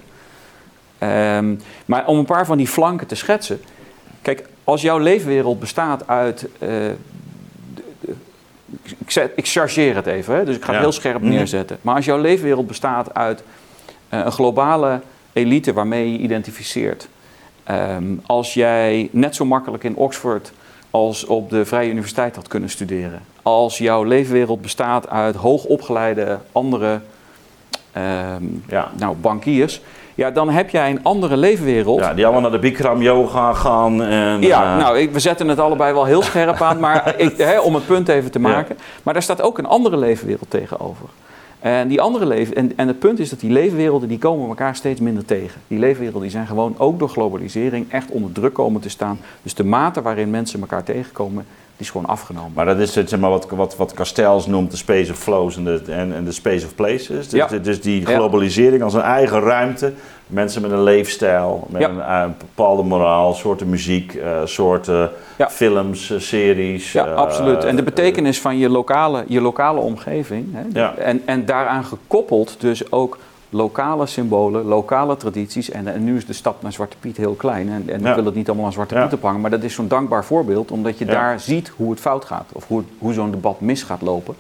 Um, 1.00 1.60
maar 1.86 2.08
om 2.08 2.18
een 2.18 2.26
paar 2.26 2.46
van 2.46 2.58
die 2.58 2.68
flanken 2.68 3.08
te 3.08 3.16
schetsen. 3.16 3.62
Kijk, 4.22 4.46
als 4.64 4.82
jouw 4.82 4.98
leefwereld 4.98 5.60
bestaat 5.60 6.08
uit 6.08 6.48
uh, 6.60 6.70
ik, 8.98 9.12
zet, 9.12 9.32
ik 9.36 9.48
chargeer 9.48 9.96
het 9.96 10.06
even, 10.06 10.36
hè? 10.36 10.46
dus 10.46 10.56
ik 10.56 10.64
ga 10.64 10.72
het 10.72 10.82
heel 10.82 10.92
scherp 10.92 11.22
mhm. 11.22 11.30
neerzetten. 11.30 11.78
Maar 11.82 11.96
als 11.96 12.06
jouw 12.06 12.18
leefwereld 12.18 12.68
bestaat 12.68 13.14
uit 13.14 13.44
uh, 14.14 14.20
een 14.26 14.32
globale 14.32 15.02
elite 15.34 15.74
waarmee 15.74 16.12
je 16.12 16.18
identificeert. 16.18 17.08
Um, 17.72 18.22
als 18.26 18.54
jij 18.54 19.10
net 19.12 19.36
zo 19.36 19.46
makkelijk 19.46 19.84
in 19.84 19.96
Oxford 19.96 20.52
als 20.90 21.26
op 21.26 21.50
de 21.50 21.66
Vrije 21.66 21.90
Universiteit 21.90 22.36
had 22.36 22.48
kunnen 22.48 22.70
studeren. 22.70 23.22
Als 23.42 23.78
jouw 23.78 24.04
leefwereld 24.04 24.62
bestaat 24.62 25.10
uit 25.10 25.36
hoogopgeleide 25.36 26.40
andere 26.52 27.02
um, 27.98 28.64
ja. 28.68 28.92
nou, 28.98 29.16
bankiers 29.16 29.82
ja, 30.16 30.32
dan 30.32 30.50
heb 30.50 30.70
jij 30.70 30.90
een 30.90 31.04
andere 31.04 31.38
leefwereld. 31.38 32.00
Ja, 32.00 32.14
die 32.14 32.24
allemaal 32.24 32.42
naar 32.42 32.52
de 32.52 32.60
Bikram 32.60 33.02
yoga 33.02 33.54
gaan. 33.54 34.04
En, 34.04 34.42
ja, 34.42 34.76
uh... 34.76 34.82
nou, 34.84 34.98
ik, 34.98 35.12
we 35.12 35.20
zetten 35.20 35.48
het 35.48 35.60
allebei 35.60 35.94
wel 35.94 36.06
heel 36.06 36.22
scherp 36.22 36.62
aan, 36.62 36.80
maar 36.80 37.14
ik, 37.18 37.38
hè, 37.38 37.60
om 37.60 37.76
het 37.76 37.86
punt 37.86 38.08
even 38.10 38.32
te 38.32 38.40
maken. 38.40 38.78
Maar 39.04 39.14
daar 39.14 39.24
staat 39.24 39.42
ook 39.42 39.58
een 39.58 39.66
andere 39.66 39.98
leefwereld 39.98 40.50
tegenover. 40.50 41.06
En, 41.60 41.88
die 41.88 42.02
andere 42.02 42.26
leven, 42.26 42.56
en, 42.56 42.72
en 42.76 42.88
het 42.88 43.00
punt 43.00 43.20
is 43.20 43.30
dat 43.30 43.40
die 43.40 43.52
leefwerelden 43.52 44.08
die 44.08 44.18
komen 44.18 44.48
elkaar 44.48 44.76
steeds 44.76 45.00
minder 45.00 45.26
tegen. 45.26 45.62
Die 45.68 45.80
leefwerelden 45.80 46.22
die 46.22 46.32
zijn 46.32 46.48
gewoon 46.48 46.76
ook 46.78 47.00
door 47.00 47.10
globalisering 47.10 47.92
echt 47.92 48.10
onder 48.10 48.32
druk 48.32 48.54
komen 48.54 48.82
te 48.82 48.90
staan. 48.90 49.20
Dus 49.44 49.54
de 49.54 49.64
mate 49.64 50.02
waarin 50.02 50.30
mensen 50.30 50.60
elkaar 50.62 50.84
tegenkomen, 50.84 51.46
die 51.78 51.86
is 51.86 51.90
gewoon 51.90 52.08
afgenomen. 52.08 52.52
Maar 52.56 52.66
dat 52.66 52.78
is 52.80 52.96
het, 52.96 53.10
zeg 53.10 53.20
maar, 53.20 53.30
wat, 53.30 53.48
wat, 53.50 53.76
wat 53.76 53.94
Castells 53.94 54.46
noemt 54.46 54.72
de 54.72 54.78
space 54.78 55.12
of 55.12 55.18
flows 55.18 55.58
en 55.58 55.64
de, 55.64 55.82
en, 55.88 56.14
en 56.14 56.26
de 56.26 56.32
space 56.32 56.66
of 56.66 56.76
places. 56.76 57.30
Dus, 57.30 57.32
Ja. 57.32 57.48
dus 57.62 57.82
die 57.82 58.06
globalisering 58.06 58.84
als 58.84 58.94
een 58.94 59.02
eigen 59.02 59.40
ruimte. 59.40 59.94
Mensen 60.28 60.62
met 60.62 60.72
een 60.72 60.84
leefstijl, 60.84 61.68
met 61.70 61.82
Ja. 61.82 61.90
een, 61.90 62.02
eh, 62.02 62.26
bepaalde 62.38 62.84
moraal, 62.84 63.34
soorten 63.34 63.70
muziek, 63.70 64.14
eh, 64.14 64.42
soorten 64.46 65.12
Ja. 65.38 65.50
films, 65.50 66.10
eh, 66.12 66.20
series. 66.20 66.92
Ja, 66.92 67.06
eh, 67.06 67.16
absoluut. 67.16 67.64
En 67.64 67.76
de 67.76 67.84
betekenis 67.84 68.42
van 68.42 68.58
je 68.58 68.70
lokale, 68.70 69.24
je 69.28 69.42
lokale 69.42 69.80
omgeving. 69.80 70.48
Hè, 70.54 70.80
Ja. 70.80 70.96
en, 70.96 71.22
en 71.26 71.46
daaraan 71.46 71.84
gekoppeld 71.86 72.56
dus 72.60 72.92
ook 72.92 73.18
lokale 73.54 74.06
symbolen, 74.06 74.66
lokale 74.66 75.18
tradities. 75.18 75.70
En, 75.72 75.88
en 75.88 76.04
nu 76.04 76.16
is 76.18 76.26
de 76.26 76.34
stap 76.34 76.62
naar 76.62 76.74
Zwarte 76.74 76.98
Piet 77.00 77.18
heel 77.18 77.34
klein. 77.34 77.70
En, 77.70 77.84
en 77.90 78.02
Ja. 78.02 78.10
ik 78.10 78.16
wil 78.16 78.26
het 78.26 78.36
niet 78.36 78.48
allemaal 78.48 78.66
aan 78.66 78.72
Zwarte 78.74 78.96
Ja. 78.96 79.04
Piet 79.04 79.14
ophangen. 79.14 79.42
Maar 79.42 79.50
dat 79.52 79.64
is 79.64 79.74
zo'n 79.74 79.88
dankbaar 79.88 80.26
voorbeeld. 80.26 80.72
Omdat 80.72 80.98
je 80.98 81.06
Ja. 81.06 81.12
daar 81.12 81.40
ziet 81.40 81.72
hoe 81.76 81.90
het 81.92 82.00
fout 82.00 82.26
gaat. 82.26 82.50
Of 82.54 82.68
hoe, 82.68 82.84
hoe 82.98 83.14
zo'n 83.14 83.32
debat 83.32 83.62
mis 83.62 83.84
gaat 83.84 84.02
lopen. 84.02 84.36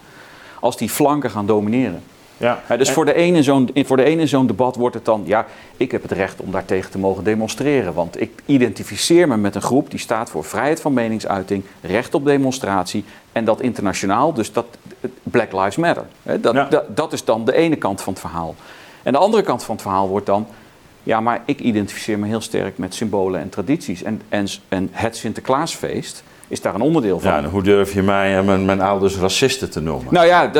Als 0.59 0.77
die 0.77 0.89
flanken 0.89 1.29
gaan 1.29 1.45
domineren. 1.45 2.01
ja. 2.37 2.59
Ja, 2.69 2.77
dus 2.77 2.87
En- 2.87 2.93
voor 2.93 3.05
de 3.05 3.13
ene 3.13 3.37
in 3.37 3.43
zo'n- 3.43 3.69
voor 3.75 3.97
de 3.97 4.03
ene 4.03 4.27
zo'n 4.27 4.47
debat 4.47 4.75
wordt 4.75 4.95
het 4.95 5.05
dan, 5.05 5.21
ja, 5.25 5.45
ik 5.77 5.91
heb 5.91 6.01
het 6.01 6.11
recht 6.11 6.41
om 6.41 6.51
daartegen 6.51 6.91
te 6.91 6.97
mogen 6.99 7.23
demonstreren. 7.23 7.93
Want 7.93 8.21
ik 8.21 8.41
identificeer 8.45 9.27
me 9.27 9.37
met 9.37 9.55
een 9.55 9.61
groep 9.61 9.89
die 9.91 9.99
staat 9.99 10.29
voor 10.29 10.43
vrijheid 10.43 10.81
van 10.81 10.93
meningsuiting, 10.93 11.63
recht 11.81 12.15
op 12.15 12.25
demonstratie 12.25 13.03
en 13.31 13.45
dat 13.45 13.61
internationaal, 13.61 14.33
dus 14.33 14.53
dat 14.53 14.65
Black 15.23 15.51
Lives 15.51 15.75
Matter. 15.75 16.05
Hè, 16.23 16.39
dat, 16.39 16.81
dat 16.95 17.13
is 17.13 17.25
dan 17.25 17.45
de 17.45 17.53
ene 17.55 17.75
kant 17.75 18.01
van 18.01 18.13
het 18.13 18.21
verhaal. 18.21 18.55
En 19.03 19.11
de 19.11 19.17
andere 19.17 19.43
kant 19.43 19.63
van 19.63 19.75
het 19.75 19.83
verhaal 19.83 20.07
wordt 20.07 20.25
dan, 20.25 20.47
ja, 21.03 21.19
maar 21.19 21.41
ik 21.45 21.59
identificeer 21.59 22.19
me 22.19 22.27
heel 22.27 22.41
sterk 22.41 22.77
met 22.77 22.93
symbolen 22.95 23.41
en 23.41 23.49
tradities. 23.49 24.03
En, 24.03 24.21
en, 24.29 24.47
en 24.69 24.89
het 24.91 25.17
Sinterklaasfeest 25.17 26.23
is 26.47 26.61
daar 26.61 26.75
een 26.75 26.81
onderdeel 26.81 27.19
van. 27.19 27.31
ja, 27.31 27.37
en 27.37 27.45
hoe 27.49 27.63
durf 27.63 27.93
je 27.93 28.01
mij 28.01 28.35
en 28.37 28.45
mijn, 28.45 28.65
mijn 28.65 28.81
ouders 28.81 29.15
racisten 29.17 29.69
te 29.71 29.79
noemen? 29.81 30.13
Nou 30.13 30.25
ja, 30.27 30.51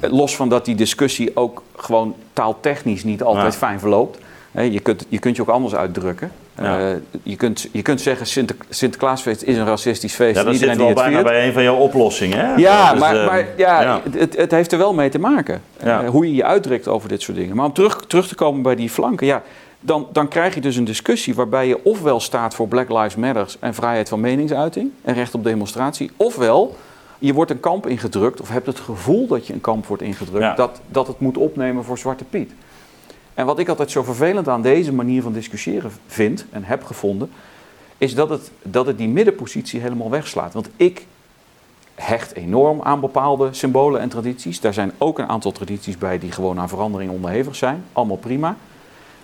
los 0.00 0.36
van 0.36 0.48
dat 0.48 0.64
die 0.64 0.74
discussie 0.74 1.36
ook 1.36 1.62
gewoon 1.76 2.14
taaltechnisch 2.32 3.04
niet 3.04 3.22
altijd 3.22 3.52
Ja. 3.52 3.58
fijn 3.58 3.80
verloopt. 3.80 4.18
Je 4.50 4.80
kunt, 4.80 5.06
je 5.08 5.18
kunt 5.18 5.36
je 5.36 5.42
ook 5.42 5.48
anders 5.48 5.74
uitdrukken. 5.74 6.32
Ja. 6.58 6.78
Eh, 6.90 6.96
je, 7.22 7.36
kunt, 7.36 7.68
je 7.72 7.82
kunt 7.82 8.00
zeggen 8.00 8.26
Sinter, 8.26 8.56
Sinterklaasfeest 8.68 9.42
is 9.42 9.56
een 9.56 9.66
racistisch 9.66 10.14
feest. 10.14 10.36
ja, 10.36 10.44
dat 10.44 10.52
iedereen 10.52 10.74
zit 10.74 10.84
wel 10.84 10.94
bijna 10.94 11.10
viert. 11.10 11.24
bij 11.24 11.46
een 11.46 11.52
van 11.52 11.62
jouw 11.62 11.76
oplossingen. 11.76 12.38
Hè? 12.38 12.54
Ja, 12.54 12.90
Dus, 12.90 13.00
maar, 13.00 13.20
eh, 13.20 13.26
maar 13.26 13.46
ja, 13.56 13.82
ja. 13.82 14.00
Het, 14.10 14.36
het 14.36 14.50
heeft 14.50 14.72
er 14.72 14.78
wel 14.78 14.94
mee 14.94 15.08
te 15.08 15.18
maken. 15.18 15.62
Ja. 15.84 16.02
Eh, 16.02 16.08
hoe 16.08 16.26
je 16.26 16.34
je 16.34 16.44
uitdrukt 16.44 16.88
over 16.88 17.08
dit 17.08 17.22
soort 17.22 17.36
dingen. 17.36 17.56
Maar 17.56 17.66
om 17.66 17.72
terug, 17.72 18.04
terug 18.06 18.28
te 18.28 18.34
komen 18.34 18.62
bij 18.62 18.74
die 18.74 18.90
flanken. 18.90 19.26
Ja, 19.26 19.42
dan, 19.80 20.06
dan 20.12 20.28
krijg 20.28 20.54
je 20.54 20.60
dus 20.60 20.76
een 20.76 20.84
discussie 20.84 21.34
waarbij 21.34 21.66
je 21.66 21.84
ofwel 21.84 22.20
staat 22.20 22.54
voor 22.54 22.68
Black 22.68 22.88
Lives 22.88 23.16
Matter 23.16 23.54
en 23.60 23.74
vrijheid 23.74 24.08
van 24.08 24.20
meningsuiting 24.20 24.90
en 25.02 25.14
recht 25.14 25.34
op 25.34 25.44
demonstratie. 25.44 26.10
Ofwel 26.16 26.76
je 27.18 27.32
wordt 27.32 27.50
een 27.50 27.60
kamp 27.60 27.86
ingedrukt 27.86 28.40
of 28.40 28.48
hebt 28.48 28.66
het 28.66 28.80
gevoel 28.80 29.26
dat 29.26 29.46
je 29.46 29.52
een 29.52 29.60
kamp 29.60 29.86
wordt 29.86 30.02
ingedrukt. 30.02 30.56
Dat, 30.56 30.80
dat 30.88 31.06
het 31.06 31.20
moet 31.20 31.36
opnemen 31.36 31.84
voor 31.84 31.98
Zwarte 31.98 32.24
Piet. 32.24 32.52
En 33.34 33.46
wat 33.46 33.58
ik 33.58 33.68
altijd 33.68 33.90
zo 33.90 34.02
vervelend 34.02 34.48
aan 34.48 34.62
deze 34.62 34.92
manier 34.92 35.22
van 35.22 35.32
discussiëren 35.32 35.90
vind 36.06 36.46
en 36.50 36.64
heb 36.64 36.84
gevonden, 36.84 37.30
is 37.98 38.14
dat 38.14 38.28
het, 38.28 38.50
dat 38.62 38.86
het 38.86 38.98
die 38.98 39.08
middenpositie 39.08 39.80
helemaal 39.80 40.10
wegslaat. 40.10 40.52
Want 40.52 40.68
ik 40.76 41.06
hecht 41.94 42.34
enorm 42.34 42.82
aan 42.82 43.00
bepaalde 43.00 43.48
symbolen 43.50 44.00
en 44.00 44.08
tradities. 44.08 44.60
Daar 44.60 44.74
zijn 44.74 44.92
ook 44.98 45.18
een 45.18 45.28
aantal 45.28 45.52
tradities 45.52 45.98
bij 45.98 46.18
die 46.18 46.32
gewoon 46.32 46.60
aan 46.60 46.68
verandering 46.68 47.10
onderhevig 47.10 47.56
zijn. 47.56 47.84
Allemaal 47.92 48.16
prima. 48.16 48.56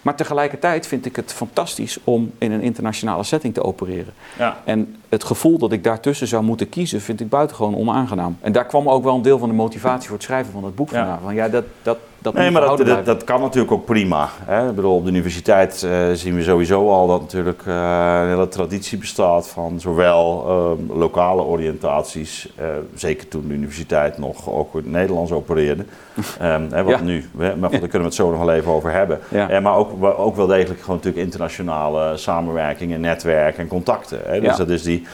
Maar 0.03 0.15
tegelijkertijd 0.17 0.87
vind 0.87 1.07
ik 1.07 1.17
het 1.17 1.33
fantastisch 1.33 1.99
om 2.05 2.33
in 2.39 2.53
een 2.53 2.61
internationale 2.61 3.23
setting 3.23 3.55
te 3.55 3.63
opereren. 3.63 4.13
Ja. 4.39 4.61
En 4.65 4.97
het 5.09 5.25
gevoel 5.25 5.59
dat 5.59 5.73
ik 5.73 5.85
daartussen 5.85 6.27
zou 6.27 6.45
moeten 6.45 6.69
kiezen, 6.69 7.01
vind 7.01 7.21
ik 7.21 7.29
buitengewoon 7.29 7.77
onaangenaam. 7.77 8.37
En 8.41 8.53
daar 8.53 8.67
kwam 8.67 8.89
ook 8.89 9.05
wel 9.05 9.15
een 9.15 9.23
deel 9.23 9.39
van 9.39 9.49
de 9.49 9.55
motivatie 9.55 10.07
voor 10.09 10.17
het 10.17 10.25
schrijven 10.27 10.53
van 10.53 10.65
het 10.65 10.75
boek 10.75 10.91
Ja. 10.91 10.97
vandaan. 10.97 11.21
Van 11.23 11.35
ja, 11.35 11.49
dat, 11.49 11.65
dat, 11.83 11.99
dat 12.19 12.35
Nee, 12.35 12.51
maar 12.51 12.63
dat, 12.63 13.05
dat, 13.05 13.25
kan 13.25 13.41
natuurlijk 13.41 13.73
ook 13.73 13.85
prima. 13.85 14.29
Hè? 14.45 14.69
Ik 14.69 14.75
bedoel, 14.75 14.95
op 14.97 15.05
de 15.05 15.11
universiteit 15.11 15.83
eh, 15.83 15.91
zien 16.13 16.35
we 16.35 16.43
sowieso 16.43 16.91
al 16.91 17.07
dat 17.07 17.21
natuurlijk 17.21 17.63
eh, 17.67 18.19
een 18.23 18.29
hele 18.29 18.49
traditie 18.49 18.99
bestaat 18.99 19.49
van 19.49 19.81
zowel 19.81 20.45
eh, 20.49 20.97
lokale 20.97 21.43
oriëntaties, 21.43 22.49
eh, 22.57 22.67
zeker 22.95 23.29
toen 23.29 23.49
de 23.49 23.55
universiteit 23.55 24.19
nog 24.19 24.49
ook 24.51 24.75
in 24.75 24.81
het 24.83 24.91
Nederlands 24.91 25.33
opereerde, 25.33 25.85
Ehm, 26.41 26.63
hè, 26.71 26.83
wat 26.83 26.99
Ja. 26.99 27.05
nu, 27.05 27.25
hè, 27.39 27.57
maar 27.57 27.71
goed, 27.71 27.81
daar 27.81 27.89
kunnen 27.89 28.09
we 28.09 28.15
het 28.15 28.15
zo 28.15 28.31
nog 28.31 28.39
wel 28.45 28.53
even 28.55 28.73
over 28.73 28.93
hebben. 28.93 29.19
Ja. 29.29 29.49
Eh, 29.51 29.61
maar 29.63 29.75
ook, 29.77 30.05
ook 30.19 30.37
wel 30.37 30.47
degelijk 30.47 30.81
gewoon 30.81 30.97
natuurlijk 30.97 31.25
internationale 31.25 32.17
samenwerking 32.17 32.93
en 32.93 33.01
netwerk 33.01 33.59
en 33.59 33.67
contacten. 33.69 34.21
Hè? 34.25 34.41
Dus 34.41 34.51
Ja. 34.51 34.57
dat 34.57 34.69
is 34.69 34.83
die... 34.83 35.07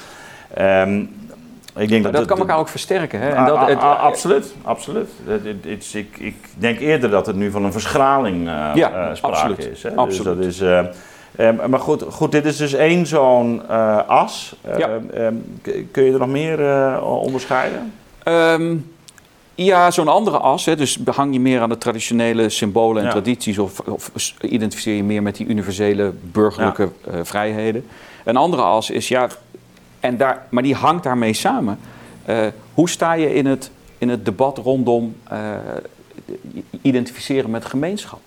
ehm, 0.54 1.02
ik 1.76 1.88
denk 1.88 2.02
Maar 2.02 2.12
dat 2.12 2.20
dat 2.20 2.30
kan 2.30 2.38
elkaar 2.38 2.58
ook 2.58 2.68
versterken. 2.68 3.20
Hè? 3.20 3.28
En 3.30 3.36
Ah, 3.36 3.46
dat, 3.46 3.56
ah, 3.56 3.66
het- 3.68 3.78
ah, 3.78 4.00
absoluut, 4.02 4.54
absoluut. 4.62 5.08
Ik, 5.92 6.06
ik 6.18 6.34
denk 6.58 6.78
eerder 6.80 7.10
dat 7.10 7.26
het 7.26 7.36
nu 7.36 7.50
van 7.50 7.64
een 7.64 7.72
verschraling 7.72 8.36
eh, 8.48 8.70
Ja, 8.74 9.08
eh, 9.08 9.14
sprake 9.14 9.34
absoluut, 9.36 9.70
is. 9.72 9.82
Hè? 9.82 9.94
absoluut. 9.94 10.36
Dus 10.42 10.58
dat 10.58 10.70
is, 10.72 10.88
eh, 11.36 11.48
eh, 11.48 11.66
maar 11.68 11.80
goed, 11.80 12.02
goed, 12.10 12.32
dit 12.32 12.44
is 12.44 12.56
dus 12.56 12.72
één 12.72 13.06
zo'n 13.06 13.68
as. 14.08 14.56
Eh, 14.60 14.78
Ja. 14.78 14.88
eh, 15.14 15.26
k- 15.62 15.84
kun 15.90 16.02
je 16.04 16.12
er 16.12 16.18
nog 16.18 16.28
meer 16.28 16.58
onderscheiden? 17.02 17.92
Ehm, 18.22 18.76
ja, 19.54 19.90
zo'n 19.90 20.08
andere 20.08 20.38
as. 20.38 20.64
Hè, 20.64 20.76
dus 20.76 20.98
hang 21.14 21.32
je 21.32 21.40
meer 21.40 21.60
aan 21.60 21.68
de 21.68 21.78
traditionele 21.78 22.48
symbolen 22.48 22.98
en 22.98 23.04
Ja. 23.04 23.10
tradities... 23.10 23.58
Of, 23.58 23.80
of 23.80 24.10
identificeer 24.40 24.94
je 24.96 25.04
meer 25.04 25.22
met 25.22 25.36
die 25.36 25.46
universele 25.46 26.12
burgerlijke 26.32 26.88
vrijheden. 27.22 27.86
Een 28.24 28.36
andere 28.36 28.62
as 28.62 28.90
is, 28.90 29.08
ja, 29.08 29.28
en 30.04 30.16
daar, 30.16 30.46
maar 30.49 30.62
die 30.62 30.75
hangt 30.75 31.02
daarmee 31.02 31.32
samen. 31.32 31.78
Eh, 32.25 32.46
hoe 32.75 32.88
sta 32.88 33.12
je 33.12 33.34
in 33.34 33.46
het, 33.46 33.70
in 33.99 34.08
het 34.08 34.25
debat 34.25 34.58
rondom 34.58 35.16
eh, 35.25 35.56
identificeren 36.80 37.50
met 37.50 37.64
gemeenschap? 37.64 38.20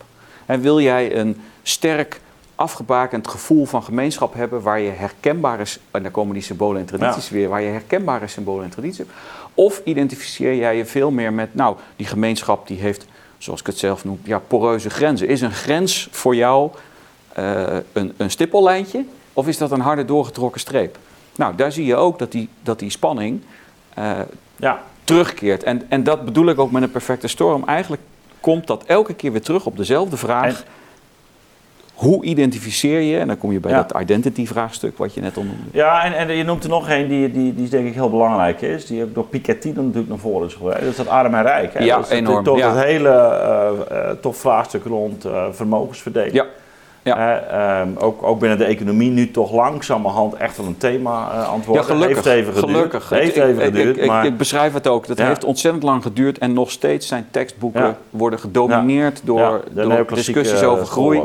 En 0.45 0.61
wil 0.61 0.81
jij 0.81 1.15
een 1.15 1.41
sterk 1.63 2.21
afgebakend 2.55 3.27
gevoel 3.27 3.65
van 3.65 3.83
gemeenschap 3.83 4.33
hebben 4.33 4.61
waar 4.61 4.79
je 4.79 4.89
herkenbare, 4.89 5.63
en 5.91 6.03
daar 6.03 6.11
komen 6.11 6.33
die 6.33 6.43
symbolen 6.43 6.81
en 6.81 6.87
tradities 6.87 7.29
weer, 7.29 7.49
waar 7.49 7.61
je 7.61 7.69
herkenbare 7.69 8.27
symbolen 8.27 8.63
en 8.63 8.69
tradities 8.69 8.97
hebt? 8.97 9.11
Of 9.53 9.81
identificeer 9.83 10.55
jij 10.55 10.77
je 10.77 10.85
veel 10.85 11.11
meer 11.11 11.33
met, 11.33 11.55
nou, 11.55 11.77
die 11.95 12.07
gemeenschap 12.07 12.67
die 12.67 12.79
heeft, 12.79 13.05
zoals 13.37 13.59
ik 13.59 13.65
het 13.65 13.77
zelf 13.77 14.05
noem, 14.05 14.19
ja, 14.23 14.39
poreuze 14.39 14.89
grenzen. 14.89 15.27
Is 15.27 15.41
een 15.41 15.51
grens 15.51 16.07
voor 16.11 16.35
jou 16.35 16.71
eh, 17.33 17.77
een, 17.93 18.13
een 18.17 18.31
stippellijntje 18.31 19.05
of 19.33 19.47
is 19.47 19.57
dat 19.57 19.71
een 19.71 19.79
harde 19.81 20.05
doorgetrokken 20.05 20.61
streep? 20.61 20.97
Nou, 21.37 21.55
daar 21.55 21.71
zie 21.71 21.85
je 21.85 21.95
ook 21.95 22.19
dat 22.19 22.31
die, 22.31 22.49
dat 22.63 22.79
die 22.79 22.89
spanning 22.89 23.41
eh, 23.93 24.11
Ja, 24.55 24.79
terugkeert. 25.03 25.63
En, 25.63 25.81
en 25.89 26.03
dat 26.03 26.25
bedoel 26.25 26.47
ik 26.49 26.59
ook 26.59 26.71
met 26.71 26.83
een 26.83 26.91
perfecte 26.91 27.27
storm. 27.27 27.63
Eigenlijk 27.65 28.01
komt 28.39 28.67
dat 28.67 28.83
elke 28.85 29.13
keer 29.13 29.31
weer 29.31 29.41
terug 29.41 29.65
op 29.65 29.77
dezelfde 29.77 30.17
vraag. 30.17 30.45
En- 30.61 30.75
Hoe 31.93 32.23
identificeer 32.25 32.99
je, 33.01 33.17
en 33.17 33.27
dan 33.27 33.37
kom 33.37 33.51
je 33.51 33.59
bij 33.59 33.71
Ja. 33.71 33.83
dat 33.87 34.01
identity-vraagstuk 34.01 34.97
wat 34.97 35.13
je 35.13 35.21
net 35.21 35.37
al 35.37 35.43
noemde. 35.43 35.63
ja 35.71 36.03
en, 36.03 36.13
en 36.29 36.35
je 36.35 36.43
noemt 36.43 36.63
er 36.63 36.69
nog 36.69 36.89
één 36.89 37.07
die, 37.09 37.31
die, 37.31 37.55
die 37.55 37.69
denk 37.69 37.87
ik 37.87 37.93
heel 37.93 38.09
belangrijk 38.09 38.61
is. 38.61 38.85
Die 38.85 38.99
heb 38.99 39.07
ik 39.07 39.13
door 39.13 39.25
Piketty 39.25 39.73
dan 39.73 39.83
natuurlijk 39.83 40.09
naar 40.09 40.19
voren 40.19 40.47
is 40.47 40.53
geweest. 40.53 40.79
Dat 40.79 40.89
is 40.89 40.95
dat 40.95 41.07
arm 41.07 41.33
en 41.33 41.41
rijk. 41.41 41.73
Hè? 41.73 41.83
Ja, 41.83 41.95
dat 41.95 42.05
is 42.05 42.11
enorm, 42.11 42.57
ja. 42.57 42.73
dat 42.73 42.83
hele 42.83 43.09
eh, 43.09 44.09
eh, 44.09 44.17
toch 44.21 44.35
vraagstuk 44.37 44.83
rond 44.85 45.25
vermogensverdeling. 45.51 46.33
Ja. 46.33 46.45
Ja. 47.07 47.39
Eh, 47.49 47.79
ehm, 47.81 47.89
ook, 47.97 48.23
ook 48.23 48.39
binnen 48.39 48.57
de 48.57 48.63
economie 48.63 49.09
nu 49.09 49.31
toch 49.31 49.51
langzamerhand 49.51 50.33
echt 50.33 50.57
wel 50.57 50.65
een 50.65 50.77
thema 50.77 51.31
eh 51.31 51.49
antwoord. 51.49 51.79
Ja, 51.79 51.85
gelukkig. 51.85 52.23
Heeft 52.23 52.25
even 52.25 52.53
geduurd. 52.53 52.71
gelukkig. 52.75 53.09
Heeft 53.09 53.35
Ik- 53.35 53.43
even 53.43 53.55
ik, 53.57 53.63
geduurd, 53.63 53.95
ik, 53.97 54.01
ik, 54.03 54.07
maar 54.09 54.25
ik 54.25 54.37
beschrijf 54.37 54.73
het 54.73 54.87
ook. 54.87 55.07
Dat 55.07 55.17
Ja. 55.17 55.27
heeft 55.27 55.43
ontzettend 55.43 55.83
lang 55.83 56.01
geduurd 56.03 56.37
en 56.37 56.53
nog 56.53 56.71
steeds 56.71 57.07
zijn 57.07 57.27
tekstboeken 57.31 57.81
Ja. 57.81 57.97
worden 58.09 58.39
gedomineerd 58.39 59.21
door, 59.23 59.63
door 59.71 60.05
discussies 60.13 60.61
eh, 60.61 60.69
over 60.71 60.85
school 60.85 61.03
groei. 61.09 61.21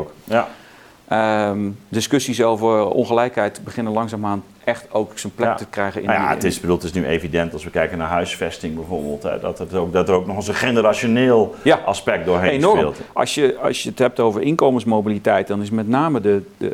Ehm, 1.07 1.69
discussies 1.89 2.43
over 2.43 2.85
ongelijkheid 2.87 3.61
beginnen 3.63 3.93
langzaamaan 3.93 4.43
echt 4.63 4.87
ook 4.91 5.11
zijn 5.19 5.33
plek 5.35 5.47
Ja. 5.47 5.55
te 5.55 5.65
krijgen 5.65 6.01
in 6.01 6.07
Nou 6.07 6.21
ja, 6.21 6.29
het 6.29 6.43
is, 6.43 6.59
bedoel, 6.59 6.75
het 6.75 6.85
is 6.85 6.91
nu 6.93 7.05
evident 7.05 7.53
als 7.53 7.63
we 7.63 7.69
kijken 7.69 7.97
naar 7.97 8.07
huisvesting 8.07 8.75
bijvoorbeeld, 8.75 9.23
hè, 9.23 9.39
dat, 9.39 9.57
het 9.57 9.73
ook, 9.73 9.93
dat 9.93 10.09
er 10.09 10.15
ook 10.15 10.25
nog 10.27 10.35
eens 10.35 10.47
een 10.47 10.53
generationeel 10.55 11.55
Ja. 11.63 11.75
aspect 11.85 12.25
doorheen 12.25 12.51
Enorm. 12.51 12.77
speelt. 12.77 12.97
Als 13.13 13.35
je, 13.35 13.57
als 13.61 13.83
je 13.83 13.89
het 13.89 13.99
hebt 13.99 14.19
over 14.19 14.41
inkomensmobiliteit, 14.41 15.47
dan 15.47 15.61
is 15.61 15.69
met 15.69 15.87
name 15.87 16.21
de, 16.21 16.41
de, 16.57 16.69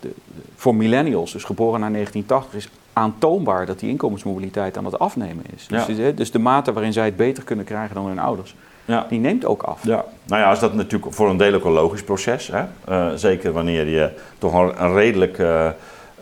de, 0.00 0.10
voor 0.56 0.74
millennials, 0.74 1.32
dus 1.32 1.44
geboren 1.44 1.80
na 1.80 1.90
1980, 1.90 2.58
is 2.58 2.68
aantoonbaar 2.92 3.66
dat 3.66 3.78
die 3.78 3.90
inkomensmobiliteit 3.90 4.76
aan 4.76 4.84
het 4.84 4.98
afnemen 4.98 5.44
is. 5.56 5.66
Dus, 5.66 5.86
dus 6.14 6.30
de 6.30 6.38
mate 6.38 6.72
waarin 6.72 6.92
zij 6.92 7.04
het 7.04 7.16
beter 7.16 7.44
kunnen 7.44 7.64
krijgen 7.64 7.94
dan 7.94 8.06
hun 8.06 8.18
ouders, 8.18 8.54
Ja. 8.84 9.06
die 9.08 9.18
neemt 9.20 9.44
ook 9.44 9.62
af. 9.62 9.84
Ja, 9.84 10.04
nou 10.26 10.42
ja, 10.42 10.52
is 10.52 10.58
dat 10.58 10.74
natuurlijk 10.74 11.14
voor 11.14 11.30
een 11.30 11.36
deel 11.36 11.54
ook 11.54 11.64
een 11.64 11.72
logisch 11.72 12.02
proces. 12.02 12.50
Hè? 12.52 12.64
Eh, 12.84 13.06
zeker 13.14 13.52
wanneer 13.52 13.88
je 13.88 14.10
toch 14.38 14.54
een, 14.54 14.82
een 14.84 14.94
redelijk 14.94 15.38
eh, 15.38 15.68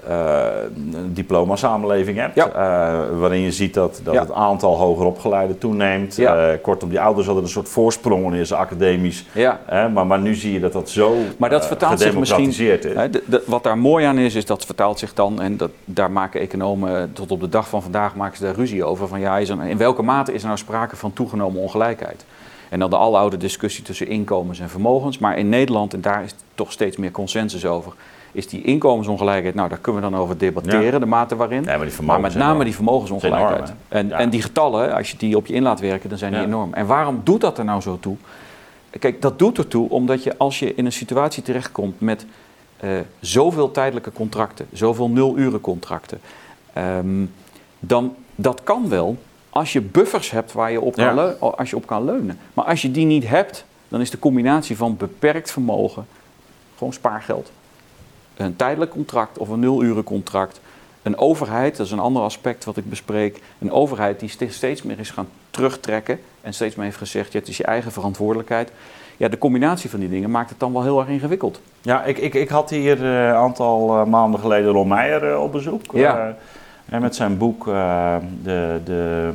uh, 0.09 0.44
een 0.92 1.11
diploma-samenleving 1.14 2.18
hebt. 2.18 2.35
Ja. 2.35 2.47
Uh, 2.47 3.18
waarin 3.18 3.40
je 3.40 3.52
ziet 3.52 3.75
dat, 3.75 4.00
dat 4.04 4.14
Ja. 4.14 4.21
het 4.21 4.32
aantal 4.32 4.76
hoger 4.76 5.06
opgeleiden. 5.06 5.56
Ja. 6.16 6.52
Uh, 6.52 6.59
kortom, 6.62 6.88
die 6.88 7.00
ouders 7.00 7.26
hadden 7.26 7.44
een 7.44 7.50
soort 7.50 7.68
voorsprong 7.68 8.23
wanneer 8.23 8.44
ze 8.44 8.56
academisch. 8.56 9.26
Maar, 9.92 10.06
maar 10.06 10.21
nu 10.21 10.35
zie 10.35 10.52
je 10.52 10.61
dat 10.61 10.73
dat 10.73 10.90
zo 10.90 11.14
Maar 11.37 11.50
dat 11.50 11.61
eh, 11.62 11.66
vertaalt 11.66 12.00
zich 12.00 12.16
misschien. 12.16 12.52
Hè, 12.94 13.11
de- 13.11 13.23
de- 13.26 13.42
wat 13.47 13.62
daar 13.62 13.78
mooi 13.78 14.04
aan 14.04 14.18
is, 14.18 14.35
is 14.35 14.47
dat 14.47 14.64
vertaalt 14.64 14.99
zich 14.99 15.14
dan, 15.14 15.40
en 15.40 15.56
dat, 15.56 15.71
daar 15.85 16.11
maken 16.11 16.40
economen 16.40 17.12
tot 17.12 17.30
op 17.30 17.40
de 17.40 17.49
dag 17.49 17.68
van 17.68 17.82
vandaag 17.82 18.14
maken 18.16 18.37
ze 18.37 18.42
daar 18.42 18.54
ruzie 18.54 18.85
over. 18.85 19.09
Van 19.09 19.21
ja, 19.21 19.38
is 19.38 19.49
er, 19.49 19.64
in 19.64 19.76
welke 19.76 20.02
mate 20.02 20.32
is 20.32 20.40
er 20.40 20.47
nou 20.47 20.59
sprake 20.59 20.97
van 20.97 21.12
toegenomen 21.12 21.61
ongelijkheid? 21.61 22.25
En 22.68 22.78
dan 22.78 22.90
de 22.90 22.97
aloude 22.97 23.37
discussie 23.37 23.85
tussen 23.85 24.09
inkomens 24.09 24.61
en 24.61 24.68
vermogens. 24.71 25.18
Maar 25.18 25.38
in 25.38 25.49
Nederland, 25.49 25.94
en 25.94 26.00
daar 26.00 26.25
is 26.25 26.35
toch 26.54 26.73
steeds 26.73 26.97
meer 26.97 27.11
consensus 27.11 27.66
over, 27.66 27.92
is 28.32 28.48
die 28.48 28.62
inkomensongelijkheid, 28.62 29.54
nou 29.54 29.68
daar 29.68 29.78
kunnen 29.78 30.02
we 30.02 30.10
dan 30.10 30.20
over 30.20 30.38
debatteren, 30.38 31.00
de 31.00 31.06
mate 31.06 31.36
waarin. 31.36 31.62
Ja, 31.62 31.64
maar 31.64 31.74
die 31.76 31.84
Maar 31.86 31.92
vermogens 31.94 32.34
met 32.34 32.42
name 32.42 32.64
die 32.64 32.74
vermogensongelijkheid. 32.74 33.60
Enorm, 33.62 33.76
en, 33.88 34.08
Ja. 34.08 34.18
en 34.18 34.30
die 34.30 34.42
getallen, 34.42 34.94
als 34.94 35.10
je 35.10 35.16
die 35.16 35.36
op 35.36 35.46
je 35.46 35.54
in 35.54 35.62
laat 35.62 35.80
werken, 35.80 36.08
dan 36.08 36.18
zijn 36.18 36.32
die 36.32 36.42
enorm. 36.42 36.74
En 36.74 36.86
waarom 36.86 37.20
doet 37.24 37.40
dat 37.40 37.58
er 37.58 37.64
nou 37.64 37.80
zo 37.80 37.98
toe? 38.00 38.16
Kijk, 38.98 39.22
dat 39.22 39.38
doet 39.38 39.58
ertoe 39.58 39.88
omdat 39.90 40.22
je 40.22 40.38
als 40.38 40.58
je 40.58 40.74
in 40.74 40.84
een 40.86 40.92
situatie 40.92 41.42
terechtkomt 41.42 42.00
met 42.00 42.26
eh, 42.76 42.90
zoveel 43.20 43.70
tijdelijke 43.70 44.12
contracten, 44.12 44.66
zoveel 44.72 45.08
nulurencontracten, 45.08 46.20
ehm, 46.72 47.24
dan 47.78 48.14
dat 48.34 48.60
kan 48.64 48.88
wel 48.88 49.16
als 49.50 49.72
je 49.72 49.80
buffers 49.80 50.30
hebt 50.30 50.52
waar 50.52 50.72
je 50.72 50.80
op 50.80 50.94
kan, 50.94 51.04
Ja. 51.04 51.14
leu- 51.14 51.34
als 51.38 51.70
je 51.70 51.76
op 51.76 51.86
kan 51.86 52.04
leunen. 52.04 52.38
Maar 52.54 52.64
als 52.64 52.82
je 52.82 52.90
die 52.90 53.06
niet 53.06 53.28
hebt, 53.28 53.64
dan 53.88 54.00
is 54.00 54.10
de 54.10 54.18
combinatie 54.18 54.76
van 54.76 54.96
beperkt 54.96 55.50
vermogen, 55.50 56.06
gewoon 56.76 56.92
spaargeld, 56.92 57.50
een 58.44 58.56
tijdelijk 58.56 58.90
contract 58.90 59.38
of 59.38 59.49
een 59.49 59.61
nulurencontract, 59.61 60.61
een 61.02 61.18
overheid, 61.18 61.76
dat 61.76 61.87
is 61.87 61.92
een 61.92 61.99
ander 61.99 62.22
aspect 62.22 62.64
wat 62.64 62.76
ik 62.76 62.90
bespreek, 62.90 63.40
een 63.58 63.70
overheid 63.72 64.20
die 64.20 64.28
ste- 64.28 64.49
steeds 64.50 64.82
meer 64.82 64.99
is 64.99 65.11
gaan 65.11 65.28
terugtrekken 65.50 66.20
en 66.40 66.54
steeds 66.54 66.75
meer 66.75 66.84
heeft 66.84 66.96
gezegd, 66.96 67.32
ja, 67.32 67.38
het 67.38 67.49
is 67.49 67.56
je 67.56 67.64
eigen 67.64 67.92
verantwoordelijkheid. 67.92 68.72
Ja, 69.16 69.28
de 69.28 69.38
combinatie 69.38 69.90
van 69.90 70.00
die 70.00 70.08
dingen 70.08 70.30
maakt 70.30 70.50
het 70.50 70.61
dan 70.61 70.72
wel 70.72 70.82
heel 70.82 70.99
erg 71.00 71.08
ingewikkeld. 71.08 71.61
Ja, 71.80 72.04
ik, 72.04 72.18
ik, 72.18 72.34
ik 72.34 72.49
had 72.49 72.70
hier 72.70 72.96
eh, 73.04 73.26
een 73.26 73.34
aantal 73.34 73.99
eh, 74.00 74.04
maanden 74.06 74.40
geleden 74.40 74.70
Ron 74.72 74.88
Meijer 74.88 75.32
eh, 75.32 75.42
op 75.42 75.52
bezoek. 75.52 75.82
Ja. 75.92 76.18
Eh, 76.18 76.94
en 76.94 77.00
met 77.00 77.16
zijn 77.16 77.38
boek 77.38 77.68
eh, 77.68 78.16
de, 78.42 78.80
de, 78.84 79.30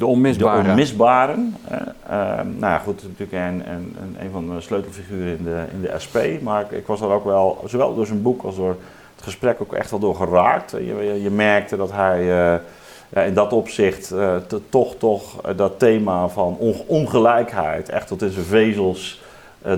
De 0.00 0.06
onmisbare. 0.06 0.62
De 0.62 0.68
Onmisbaren. 0.68 1.56
Eh, 1.68 1.76
eh, 2.06 2.36
nou 2.36 2.72
ja, 2.72 2.78
goed, 2.78 3.02
natuurlijk 3.02 3.32
een, 3.32 3.62
een, 3.72 3.96
een, 4.20 4.30
van 4.32 4.54
de 4.54 4.60
sleutelfiguren 4.60 5.38
in 5.38 5.44
de, 5.44 5.64
in 5.72 5.80
de 5.80 5.94
SP. 6.04 6.16
Maar 6.42 6.60
ik, 6.60 6.70
ik 6.70 6.86
was 6.86 7.00
er 7.00 7.10
ook 7.10 7.24
wel, 7.24 7.64
zowel 7.66 7.94
door 7.94 8.06
zijn 8.06 8.22
boek 8.22 8.42
als 8.42 8.56
door 8.56 8.76
het 9.14 9.24
gesprek 9.24 9.60
ook 9.60 9.72
echt 9.72 9.90
wel 9.90 10.00
door 10.00 10.14
geraakt. 10.14 10.70
Je, 10.70 10.84
je, 10.84 11.22
je 11.22 11.30
merkte 11.30 11.76
dat 11.76 11.92
hij 11.92 12.18
eh, 12.20 12.60
ja, 13.08 13.20
in 13.22 13.34
dat 13.34 13.52
opzicht 13.52 14.10
eh, 14.10 14.36
te- 14.36 14.60
toch, 14.68 14.94
toch 14.96 15.42
eh, 15.42 15.56
dat 15.56 15.78
thema 15.78 16.28
van 16.28 16.56
on- 16.58 16.82
ongelijkheid 16.86 17.88
echt 17.88 18.06
tot 18.06 18.22
in 18.22 18.30
zijn 18.30 18.44
vezels 18.44 19.22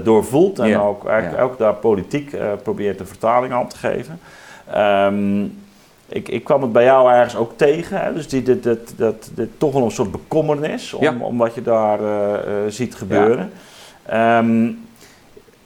doorvoelt. 0.02 0.58
En 0.58 0.68
Ja, 0.68 0.78
ook, 0.80 1.06
eigenlijk 1.08 1.42
ook 1.42 1.58
daar 1.58 1.74
politiek 1.74 2.36
probeert 2.62 3.00
een 3.00 3.06
vertaling 3.06 3.52
aan 3.52 3.68
te 3.68 3.76
geven. 3.76 4.20
Ehm, 4.72 5.44
ik, 6.12 6.28
ik 6.28 6.44
kwam 6.44 6.62
het 6.62 6.72
bij 6.72 6.84
jou 6.84 7.12
ergens 7.12 7.36
ook 7.36 7.52
tegen. 7.56 8.00
Hè? 8.00 8.12
Dus 8.12 8.28
die, 8.28 8.42
dit, 8.42 8.62
dit, 8.62 8.94
dat, 8.96 9.30
dit 9.34 9.48
toch 9.58 9.72
wel 9.72 9.84
een 9.84 9.90
soort 9.90 10.10
bekommernis 10.10 10.92
om, 10.92 11.02
Ja. 11.02 11.14
om 11.20 11.38
wat 11.38 11.54
je 11.54 11.62
daar 11.62 12.00
eh, 12.00 12.34
eh, 12.34 12.40
ziet 12.68 12.94
gebeuren. 12.94 13.50
Ehm, 14.06 14.70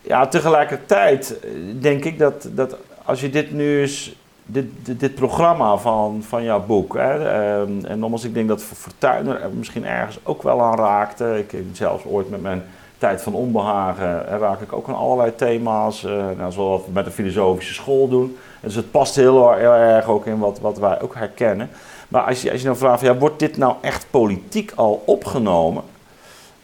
ja, 0.01 0.27
tegelijkertijd 0.27 1.37
denk 1.81 2.05
ik 2.05 2.19
dat, 2.19 2.49
dat 2.53 2.77
als 3.05 3.21
je 3.21 3.31
dit 3.31 3.53
nu 3.53 3.81
eens, 3.81 4.17
dit, 4.45 4.67
dit, 4.83 5.01
dit 5.01 5.15
programma 5.15 5.77
van, 5.77 6.23
van 6.23 6.45
jouw 6.45 6.65
boek, 6.67 6.95
hè, 6.95 7.29
ehm, 7.29 7.85
en 7.85 7.99
nogmaals, 7.99 8.25
ik 8.25 8.35
denk 8.35 8.49
dat 8.49 8.63
Fortuyn 8.63 9.27
er 9.27 9.51
misschien 9.55 9.87
ergens 9.87 10.19
ook 10.23 10.43
wel 10.43 10.63
aan 10.63 10.79
raakte. 10.79 11.39
Ik 11.39 11.51
heb 11.51 11.63
zelfs 11.73 12.05
ooit 12.05 12.31
met 12.31 12.43
mijn 12.43 12.63
tijd 12.99 13.23
van 13.23 13.35
onbehagen 13.35 14.29
eh, 14.29 14.39
raak 14.39 14.61
ik 14.61 14.73
ook 14.73 14.89
aan 14.89 14.95
allerlei 14.97 15.35
thema's, 15.35 16.05
eh 16.05 16.13
nou, 16.37 16.53
zoals 16.53 16.81
we 16.85 16.91
met 16.93 17.05
de 17.05 17.11
filosofische 17.11 17.75
school 17.75 18.09
doen. 18.09 18.37
Dus 18.61 18.75
het 18.75 18.91
past 18.91 19.15
heel, 19.17 19.53
heel 19.53 19.73
erg 19.73 20.07
ook 20.07 20.27
in 20.27 20.39
wat, 20.39 20.59
wat 20.61 20.79
wij 20.79 21.01
ook 21.01 21.15
herkennen. 21.15 21.71
Maar 22.09 22.23
als 22.23 22.43
je, 22.43 22.51
als 22.51 22.61
je 22.61 22.67
nou 22.67 22.79
vraagt, 22.79 23.01
ja, 23.01 23.17
wordt 23.17 23.39
dit 23.39 23.57
nou 23.57 23.75
echt 23.81 24.07
politiek 24.11 24.73
al 24.75 25.03
opgenomen? 25.07 25.83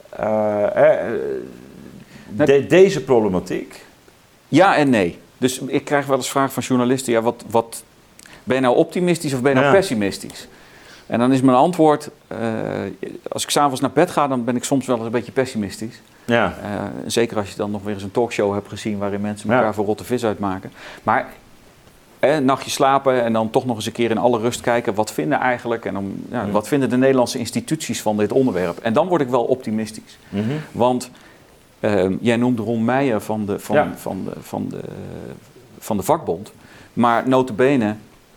Eh, 0.09 0.98
eh, 0.98 1.12
de- 2.28 2.66
deze 2.66 3.04
problematiek? 3.04 3.85
Ja 4.48 4.76
en 4.76 4.90
nee. 4.90 5.18
Dus 5.38 5.59
ik 5.59 5.85
krijg 5.85 6.07
wel 6.07 6.16
eens 6.16 6.30
vragen 6.30 6.52
van 6.52 6.62
journalisten: 6.62 7.12
ja, 7.12 7.22
wat, 7.22 7.44
wat, 7.50 7.83
ben 8.44 8.57
je 8.57 8.62
nou 8.62 8.76
optimistisch 8.76 9.35
of 9.35 9.40
ben 9.40 9.50
je 9.50 9.57
nou 9.59 9.70
Ja. 9.72 9.78
pessimistisch? 9.78 10.48
En 11.06 11.18
dan 11.18 11.32
is 11.32 11.40
mijn 11.40 11.56
antwoord: 11.56 12.10
eh, 12.26 12.38
als 13.28 13.42
ik 13.42 13.50
s'avonds 13.50 13.80
naar 13.80 13.90
bed 13.90 14.10
ga, 14.10 14.28
dan 14.28 14.44
ben 14.44 14.56
ik 14.56 14.64
soms 14.64 14.86
wel 14.86 14.96
eens 14.96 15.04
een 15.04 15.10
beetje 15.12 15.32
pessimistisch. 15.32 16.00
Ja. 16.24 16.54
Eh, 16.62 16.70
zeker 17.06 17.36
als 17.36 17.50
je 17.50 17.56
dan 17.56 17.70
nog 17.70 17.82
weer 17.82 17.94
eens 17.94 18.02
een 18.02 18.10
talkshow 18.10 18.52
hebt 18.52 18.68
gezien 18.68 18.98
waarin 18.98 19.20
mensen 19.20 19.48
Ja. 19.50 19.56
elkaar 19.56 19.74
voor 19.74 19.84
rotte 19.84 20.04
vis 20.04 20.24
uitmaken. 20.24 20.72
Maar 21.02 21.26
eh, 22.18 22.34
een 22.34 22.44
nachtje 22.44 22.70
slapen 22.70 23.22
en 23.24 23.32
dan 23.32 23.50
toch 23.50 23.66
nog 23.66 23.76
eens 23.76 23.86
een 23.86 23.92
keer 23.92 24.10
in 24.10 24.18
alle 24.18 24.38
rust 24.38 24.60
kijken. 24.60 24.94
Wat 24.94 25.12
vinden 25.12 25.38
eigenlijk 25.38 25.84
en 25.84 25.94
dan, 25.94 26.14
ja, 26.30 26.50
wat 26.50 26.68
vinden 26.68 26.90
de 26.90 26.96
Nederlandse 26.96 27.38
instituties 27.38 28.02
van 28.02 28.16
dit 28.16 28.32
onderwerp? 28.32 28.78
En 28.78 28.92
dan 28.92 29.06
word 29.08 29.20
ik 29.20 29.28
wel 29.28 29.44
optimistisch. 29.44 30.18
Mhm. 30.28 30.44
Want 30.72 31.10
eh, 31.80 32.10
jij 32.20 32.36
noemde 32.36 32.62
Ron 32.62 32.84
Meijer 32.84 33.20
van 33.20 33.46
de, 33.46 33.58
van, 33.58 33.76
Ja. 33.76 33.92
van, 33.96 34.24
de, 34.24 34.32
van, 34.40 34.66
de, 34.68 34.80
van 35.78 35.96
de 35.96 36.02
vakbond. 36.02 36.52
Maar 36.92 37.28
notabene, 37.28 37.94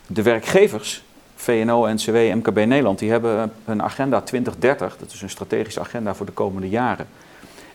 de 0.07 0.21
werkgevers, 0.21 1.03
VNO, 1.45 1.87
NCW, 1.93 2.15
MKB 2.15 2.55
Nederland, 2.55 2.99
die 2.99 3.11
hebben 3.11 3.51
een 3.65 3.83
agenda 3.83 4.21
2030. 4.21 4.97
Dat 4.99 5.11
is 5.11 5.21
een 5.21 5.29
strategische 5.29 5.79
agenda 5.79 6.13
voor 6.15 6.25
de 6.25 6.31
komende 6.31 6.69
jaren. 6.69 7.07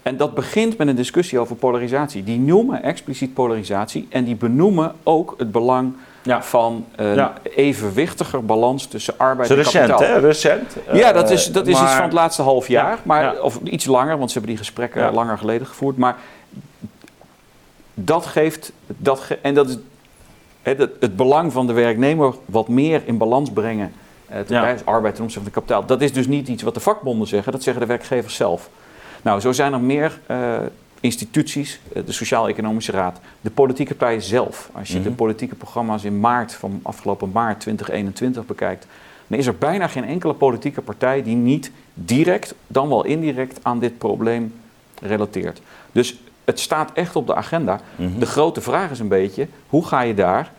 En 0.03 0.17
dat 0.17 0.35
begint 0.35 0.77
met 0.77 0.89
een 0.89 0.95
discussie 0.97 1.39
over 1.39 1.57
polarisatie. 1.57 2.25
Die 2.25 2.39
noemen 2.39 2.83
expliciet 2.83 3.35
polarisatie 3.35 4.07
en 4.11 4.25
die 4.25 4.35
benoemen 4.37 4.93
ook 5.03 5.35
het 5.39 5.53
belang 5.53 5.93
Ja. 6.23 6.43
van 6.43 6.85
een 6.97 7.15
Ja. 7.15 7.33
evenwichtiger 7.43 8.45
balans 8.45 8.87
tussen 8.87 9.15
arbeid 9.17 9.51
en 9.51 9.57
recent, 9.57 9.89
kapitaal. 9.91 10.15
hè? 10.15 10.19
Recent. 10.27 10.77
Ja, 10.93 11.13
dat 11.13 11.31
is, 11.31 11.53
dat 11.53 11.67
is 11.67 11.81
iets 11.81 11.93
van 11.93 12.03
het 12.03 12.13
laatste 12.13 12.43
half 12.43 12.69
jaar. 12.69 12.91
Ja, 12.93 12.99
maar. 13.03 13.43
Of 13.43 13.59
iets 13.65 13.85
langer, 13.87 14.19
want 14.19 14.31
ze 14.31 14.39
hebben 14.39 14.57
die 14.57 14.65
gesprekken 14.65 15.13
langer 15.13 15.39
geleden 15.39 15.67
gevoerd. 15.67 15.97
Maar 15.97 16.17
dat 17.95 18.27
geeft. 18.27 18.73
Dat 18.87 19.21
ge- 19.21 19.39
en 19.43 19.55
dat 19.55 19.69
is 19.69 19.77
het, 20.63 21.17
belang 21.17 21.53
van 21.53 21.67
de 21.67 21.73
werknemer 21.73 22.35
wat 22.45 22.69
meer 22.69 23.03
in 23.05 23.19
balans 23.19 23.51
brengen. 23.53 23.93
eh, 24.29 24.41
ten 24.41 24.57
Ja. 24.57 24.77
arbeid 24.85 25.15
ten 25.15 25.25
opzichte 25.25 25.51
van 25.51 25.63
kapitaal. 25.63 25.87
Dat 25.87 26.01
is 26.03 26.13
dus 26.13 26.27
niet 26.27 26.49
iets 26.49 26.63
wat 26.63 26.75
de 26.75 26.81
vakbonden 26.81 27.29
zeggen, 27.29 27.53
dat 27.53 27.63
zeggen 27.63 27.83
de 27.83 27.89
werkgevers 27.89 28.35
zelf. 28.35 28.71
Nou, 29.23 29.41
zo 29.41 29.53
zijn 29.53 29.73
er 29.73 29.81
meer 29.81 30.21
eh, 30.27 30.59
instituties, 31.01 31.81
eh, 31.93 32.03
de 32.07 32.13
Sociaal-Economische 32.13 32.93
Raad, 32.93 33.21
de 33.41 33.51
politieke 33.51 33.95
partijen 33.95 34.23
zelf. 34.23 34.71
Als 34.73 34.89
je 34.89 35.03
de 35.03 35.09
Mhm. 35.09 35.15
politieke 35.17 35.55
programma's 35.55 36.05
in 36.05 36.21
maart 36.21 36.55
van 36.55 36.81
afgelopen 36.83 37.31
maart 37.33 37.61
2021 37.61 38.47
bekijkt, 38.47 38.87
dan 39.27 39.39
is 39.39 39.47
er 39.47 39.57
bijna 39.57 39.87
geen 39.87 40.05
enkele 40.05 40.35
politieke 40.35 40.81
partij 40.83 41.23
die 41.23 41.37
niet 41.37 41.71
direct, 41.95 42.55
dan 42.67 42.89
wel 42.89 43.05
indirect 43.05 43.59
aan 43.63 43.79
dit 43.79 43.99
probleem 43.99 44.55
relateert. 45.03 45.61
Dus 45.93 46.21
het 46.45 46.61
staat 46.61 46.91
echt 46.95 47.17
op 47.17 47.27
de 47.27 47.35
agenda. 47.35 47.81
Mhm. 47.97 48.19
De 48.19 48.27
grote 48.27 48.61
vraag 48.61 48.91
is 48.91 48.99
een 48.99 49.09
beetje, 49.09 49.47
hoe 49.69 49.87
ga 49.87 50.01
je 50.01 50.15
daar, 50.15 50.51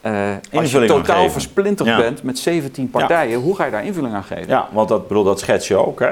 eh, 0.00 0.12
als 0.52 0.70
je 0.72 0.84
totaal 0.84 1.30
versplinterd 1.30 1.88
Ja. 1.88 1.96
bent 1.96 2.22
met 2.22 2.38
17 2.38 2.90
partijen, 2.90 3.40
hoe 3.40 3.56
ga 3.56 3.64
je 3.64 3.70
daar 3.70 3.84
invulling 3.84 4.14
aan 4.14 4.24
geven? 4.24 4.48
Ja, 4.48 4.68
want 4.72 4.88
dat, 4.88 5.08
bedoel, 5.08 5.24
dat 5.24 5.40
schets 5.40 5.68
je 5.68 5.76
ook. 5.76 6.00
Hè? 6.00 6.10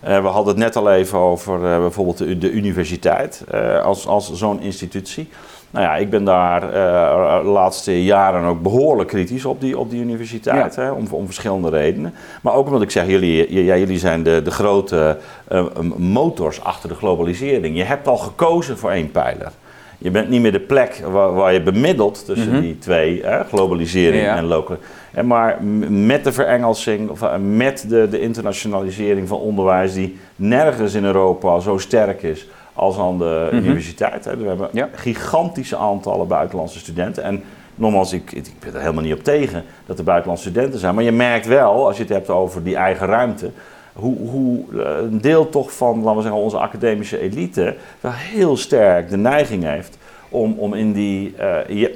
Eh, 0.00 0.20
we 0.22 0.28
hadden 0.28 0.46
het 0.46 0.56
net 0.56 0.76
al 0.76 0.90
even 0.92 1.18
over 1.18 1.54
eh, 1.72 1.78
bijvoorbeeld 1.78 2.18
de, 2.18 2.38
de 2.38 2.50
universiteit 2.50 3.44
als, 3.82 4.06
als 4.06 4.32
zo'n 4.32 4.60
institutie. 4.60 5.28
Nou 5.74 5.86
ja, 5.86 5.96
ik 5.96 6.10
ben 6.10 6.24
daar 6.24 6.62
eh, 6.62 7.38
de 7.42 7.48
laatste 7.48 8.04
jaren 8.04 8.44
ook 8.44 8.62
behoorlijk 8.62 9.08
kritisch 9.08 9.44
op 9.44 9.60
die, 9.60 9.78
op 9.78 9.90
die 9.90 10.00
universiteit. 10.00 10.76
Hè, 10.76 10.90
om, 10.90 11.06
om 11.10 11.24
verschillende 11.26 11.68
redenen. 11.68 12.14
Maar 12.42 12.54
ook 12.54 12.66
omdat 12.66 12.82
ik 12.82 12.90
zeg, 12.90 13.06
jullie, 13.06 13.64
ja, 13.64 13.76
jullie 13.76 13.98
zijn 13.98 14.22
de, 14.22 14.40
de 14.44 14.50
grote 14.50 15.16
eh, 15.48 15.64
motors 15.96 16.62
achter 16.64 16.88
de 16.88 16.94
globalisering. 16.94 17.76
Je 17.76 17.82
hebt 17.84 18.08
al 18.08 18.16
gekozen 18.16 18.78
voor 18.78 18.90
één 18.90 19.10
pijler. 19.10 19.52
Je 19.98 20.10
bent 20.10 20.28
niet 20.28 20.40
meer 20.40 20.52
de 20.52 20.60
plek 20.60 21.02
waar, 21.10 21.34
waar 21.34 21.52
je 21.52 21.62
bemiddelt 21.62 22.24
tussen 22.24 22.52
Mhm. 22.52 22.60
die 22.60 22.78
twee, 22.78 23.22
hè, 23.24 23.44
globalisering 23.44 24.22
Ja. 24.22 24.36
en 24.36 24.44
local. 24.44 24.76
En 25.12 25.26
maar 25.26 25.58
met 25.88 26.24
de 26.24 26.32
verengelsing, 26.32 27.10
of 27.10 27.22
eh, 27.22 27.32
met 27.40 27.84
de, 27.88 28.08
de 28.08 28.20
internationalisering 28.20 29.28
van 29.28 29.38
onderwijs, 29.38 29.94
die 29.94 30.18
nergens 30.36 30.94
in 30.94 31.04
Europa 31.04 31.60
zo 31.60 31.78
sterk 31.78 32.22
is 32.22 32.48
als 32.74 32.98
aan 32.98 33.18
de 33.18 33.48
Mhm. 33.52 33.62
universiteit. 33.64 34.24
Hè. 34.24 34.36
We 34.36 34.46
hebben 34.46 34.68
Ja. 34.72 34.88
gigantische 34.94 35.76
aantallen 35.76 36.26
buitenlandse 36.28 36.78
studenten. 36.78 37.22
En 37.22 37.42
nogmaals, 37.74 38.12
ik, 38.12 38.32
ik 38.32 38.52
ben 38.60 38.74
er 38.74 38.80
helemaal 38.80 39.02
niet 39.02 39.14
op 39.14 39.24
tegen 39.24 39.64
dat 39.86 39.98
er 39.98 40.04
buitenlandse 40.04 40.48
studenten 40.48 40.80
zijn. 40.80 40.94
Maar 40.94 41.04
je 41.04 41.12
merkt 41.12 41.46
wel, 41.46 41.86
als 41.86 41.96
je 41.96 42.02
het 42.02 42.12
hebt 42.12 42.30
over 42.30 42.62
die 42.62 42.76
eigen 42.76 43.06
ruimte, 43.06 43.50
hoe, 43.92 44.16
hoe 44.28 44.58
eh, 44.82 44.90
een 45.02 45.20
deel 45.20 45.48
toch 45.48 45.72
van, 45.72 45.98
laten 45.98 46.16
we 46.16 46.22
zeggen, 46.22 46.40
onze 46.40 46.58
academische 46.58 47.18
elite 47.20 47.74
wel 48.00 48.12
heel 48.14 48.56
sterk 48.56 49.10
de 49.10 49.16
neiging 49.16 49.62
heeft 49.64 49.98
om, 50.28 50.54
om 50.58 50.74
in 50.74 50.92
die 50.92 51.34
uh, 51.68 51.88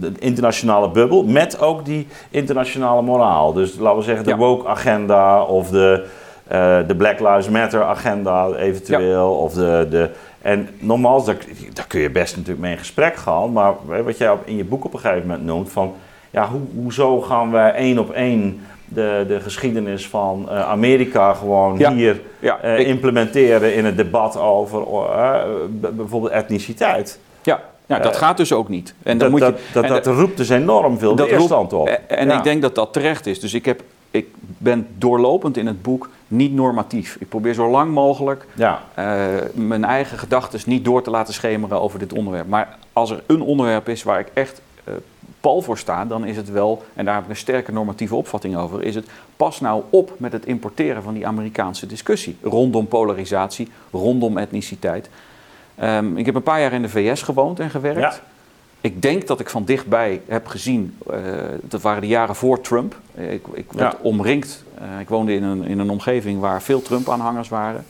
de 0.00 0.12
internationale 0.18 0.90
bubbel, 0.90 1.24
met 1.24 1.60
ook 1.60 1.84
die 1.84 2.06
internationale 2.30 3.02
moraal. 3.02 3.52
Dus 3.52 3.78
laten 3.78 3.98
we 3.98 4.04
zeggen 4.04 4.24
de 4.24 4.36
woke 4.36 4.68
agenda 4.68 5.42
of 5.42 5.70
de, 5.70 6.04
de 6.86 6.94
Black 6.96 7.20
Lives 7.20 7.48
Matter 7.48 7.82
agenda 7.82 8.48
eventueel. 8.48 9.30
Of 9.32 9.52
de, 9.52 9.86
de, 9.90 10.10
en 10.42 10.68
nogmaals, 10.78 11.24
daar, 11.24 11.36
daar 11.72 11.86
kun 11.86 12.00
je 12.00 12.10
best 12.10 12.36
natuurlijk 12.36 12.62
mee 12.62 12.72
in 12.72 12.78
gesprek 12.78 13.16
gaan. 13.16 13.52
Maar 13.52 13.74
wat 14.04 14.18
jij 14.18 14.34
in 14.44 14.56
je 14.56 14.64
boek 14.64 14.84
op 14.84 14.94
een 14.94 15.00
gegeven 15.00 15.26
moment 15.26 15.44
noemt, 15.44 15.72
van 15.72 15.94
ja, 16.30 16.48
hoe, 16.48 16.60
hoezo 16.74 17.20
gaan 17.20 17.50
wij 17.50 17.72
één 17.72 17.98
op 17.98 18.10
één 18.10 18.60
de, 18.88 19.24
de 19.28 19.40
geschiedenis 19.40 20.08
van 20.08 20.48
uh, 20.50 20.68
Amerika 20.68 21.34
gewoon 21.34 21.92
hier 21.92 22.20
ja, 22.38 22.64
uh, 22.64 22.88
implementeren 22.88 23.74
in 23.74 23.84
het 23.84 23.96
debat 23.96 24.38
over 24.38 24.80
uh, 24.80 25.42
bijvoorbeeld 25.70 26.32
etniciteit. 26.32 27.18
Ja, 27.42 27.60
ja 27.86 27.98
dat 27.98 28.16
gaat 28.16 28.36
dus 28.36 28.52
ook 28.52 28.68
niet. 28.68 28.94
En 29.02 29.18
dat, 29.18 29.30
moet 29.30 29.40
je, 29.40 29.54
dat, 29.72 29.88
dat, 29.88 30.06
roept 30.06 30.36
dus 30.36 30.48
enorm 30.48 30.98
veel 30.98 31.16
weerstand 31.16 31.72
op. 31.72 31.88
En 32.06 32.30
ik 32.30 32.42
denk 32.42 32.62
dat 32.62 32.74
dat 32.74 32.92
terecht 32.92 33.26
is. 33.26 33.40
Dus 33.40 33.54
ik, 33.54 33.64
heb, 33.64 33.82
ik 34.16 34.26
ben 34.38 34.86
doorlopend 34.98 35.56
in 35.56 35.66
het 35.66 35.82
boek 35.82 36.10
niet 36.28 36.52
normatief. 36.52 37.16
Ik 37.20 37.28
probeer 37.28 37.54
zo 37.54 37.70
lang 37.70 37.92
mogelijk 37.92 38.46
ja. 38.54 38.82
mijn 39.54 39.84
eigen 39.84 40.18
gedachten 40.18 40.60
niet 40.66 40.84
door 40.84 41.02
te 41.02 41.10
laten 41.10 41.34
schemeren 41.34 41.80
over 41.80 41.98
dit 41.98 42.12
onderwerp. 42.12 42.48
Maar 42.48 42.76
als 42.92 43.10
er 43.10 43.22
een 43.26 43.42
onderwerp 43.42 43.88
is 43.88 44.02
waar 44.02 44.20
ik 44.20 44.30
echt 44.34 44.60
pal 45.46 45.62
voor 45.62 45.78
staat, 45.78 46.08
dan 46.08 46.24
is 46.24 46.36
het 46.36 46.50
wel, 46.50 46.84
en 46.94 47.04
daar 47.04 47.14
heb 47.14 47.24
ik 47.24 47.30
een 47.30 47.36
sterke 47.36 47.72
normatieve 47.72 48.14
opvatting 48.14 48.56
over, 48.56 48.82
is 48.82 48.94
het 48.94 49.06
pas 49.36 49.60
nou 49.60 49.82
op 49.90 50.12
met 50.16 50.32
het 50.32 50.46
importeren 50.46 51.02
van 51.02 51.14
die 51.14 51.26
Amerikaanse 51.26 51.86
discussie 51.86 52.36
rondom 52.42 52.86
polarisatie, 52.86 53.70
rondom 53.90 54.38
etniciteit. 54.38 55.08
Um, 55.82 56.16
ik 56.16 56.26
heb 56.26 56.34
een 56.34 56.42
paar 56.42 56.60
jaar 56.60 56.72
in 56.72 56.82
de 56.82 56.88
VS 56.88 57.22
gewoond 57.22 57.60
en 57.60 57.70
gewerkt. 57.70 58.00
Ja. 58.00 58.20
Ik 58.86 59.02
denk 59.02 59.26
dat 59.26 59.40
ik 59.40 59.50
van 59.50 59.64
dichtbij 59.64 60.20
heb 60.26 60.46
gezien, 60.46 60.98
uh, 61.10 61.16
dat 61.62 61.82
waren 61.82 62.00
de 62.00 62.06
jaren 62.06 62.34
voor 62.34 62.60
Trump. 62.60 62.96
Ik, 63.14 63.46
ik 63.52 63.72
werd 63.72 63.96
omringd, 64.00 64.64
uh, 64.82 65.00
ik 65.00 65.08
woonde 65.08 65.34
in 65.34 65.42
een, 65.42 65.64
in 65.64 65.78
een 65.78 65.90
omgeving 65.90 66.40
waar 66.40 66.62
veel 66.62 66.82
Trump-aanhangers 66.82 67.48
waren. 67.48 67.84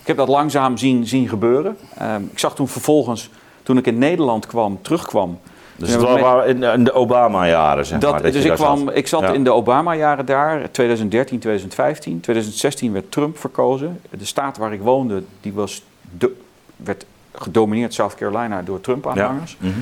Ik 0.00 0.06
heb 0.06 0.16
dat 0.16 0.28
langzaam 0.28 0.76
zien, 0.76 1.06
zien 1.06 1.28
gebeuren. 1.28 1.76
Um, 2.02 2.28
ik 2.32 2.38
zag 2.38 2.54
toen 2.54 2.68
vervolgens, 2.68 3.30
toen 3.62 3.76
ik 3.76 3.86
in 3.86 3.98
Nederland 3.98 4.46
kwam, 4.46 4.78
terugkwam, 4.82 5.38
dus 5.76 5.90
het 5.90 6.00
was 6.00 6.46
in, 6.46 6.84
de 6.84 6.92
Obama-jaren, 6.92 7.86
zeg 7.86 7.98
dat, 7.98 8.12
maar. 8.12 8.32
dus 8.32 8.44
ik, 8.44 8.52
kwam, 8.52 8.88
ik 8.88 9.06
zat 9.06 9.34
in 9.34 9.44
de 9.44 9.52
Obama-jaren 9.52 10.26
daar, 10.26 10.70
2013, 10.70 11.38
2015. 11.38 12.20
2016 12.20 12.92
werd 12.92 13.12
Trump 13.12 13.38
verkozen. 13.38 14.00
De 14.10 14.24
staat 14.24 14.56
waar 14.56 14.72
ik 14.72 14.80
woonde, 14.80 15.22
die 15.40 15.52
was 15.52 15.82
de, 16.18 16.36
werd 16.76 17.06
gedomineerd, 17.32 17.94
South 17.94 18.14
Carolina, 18.14 18.62
door 18.62 18.80
Trump-aanhangers. 18.80 19.56
Ja. 19.60 19.68
Mhm. 19.68 19.80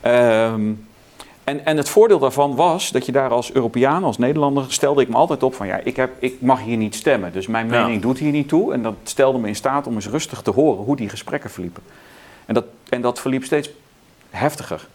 Ehm, 0.00 0.72
en, 1.44 1.64
en 1.64 1.76
het 1.76 1.88
voordeel 1.88 2.18
daarvan 2.18 2.54
was 2.54 2.90
dat 2.90 3.06
je 3.06 3.12
daar 3.12 3.30
als 3.30 3.52
Europeaan, 3.52 4.04
als 4.04 4.18
Nederlander, 4.18 4.64
stelde 4.68 5.02
ik 5.02 5.08
me 5.08 5.16
altijd 5.16 5.42
op 5.42 5.54
van 5.54 5.66
ja, 5.66 5.80
ik, 5.84 5.96
heb, 5.96 6.10
ik 6.18 6.40
mag 6.40 6.62
hier 6.62 6.76
niet 6.76 6.94
stemmen. 6.94 7.32
Dus 7.32 7.46
mijn 7.46 7.66
mening 7.66 8.02
doet 8.02 8.18
hier 8.18 8.32
niet 8.32 8.48
toe. 8.48 8.72
En 8.72 8.82
dat 8.82 8.94
stelde 9.02 9.38
me 9.38 9.48
in 9.48 9.56
staat 9.56 9.86
om 9.86 9.94
eens 9.94 10.08
rustig 10.08 10.42
te 10.42 10.50
horen 10.50 10.84
hoe 10.84 10.96
die 10.96 11.08
gesprekken 11.08 11.50
verliepen. 11.50 11.82
En 12.46 12.54
dat, 12.54 12.64
en 12.88 13.00
dat 13.00 13.20
verliep 13.20 13.44
steeds 13.44 13.70
heftiger. 14.30 14.86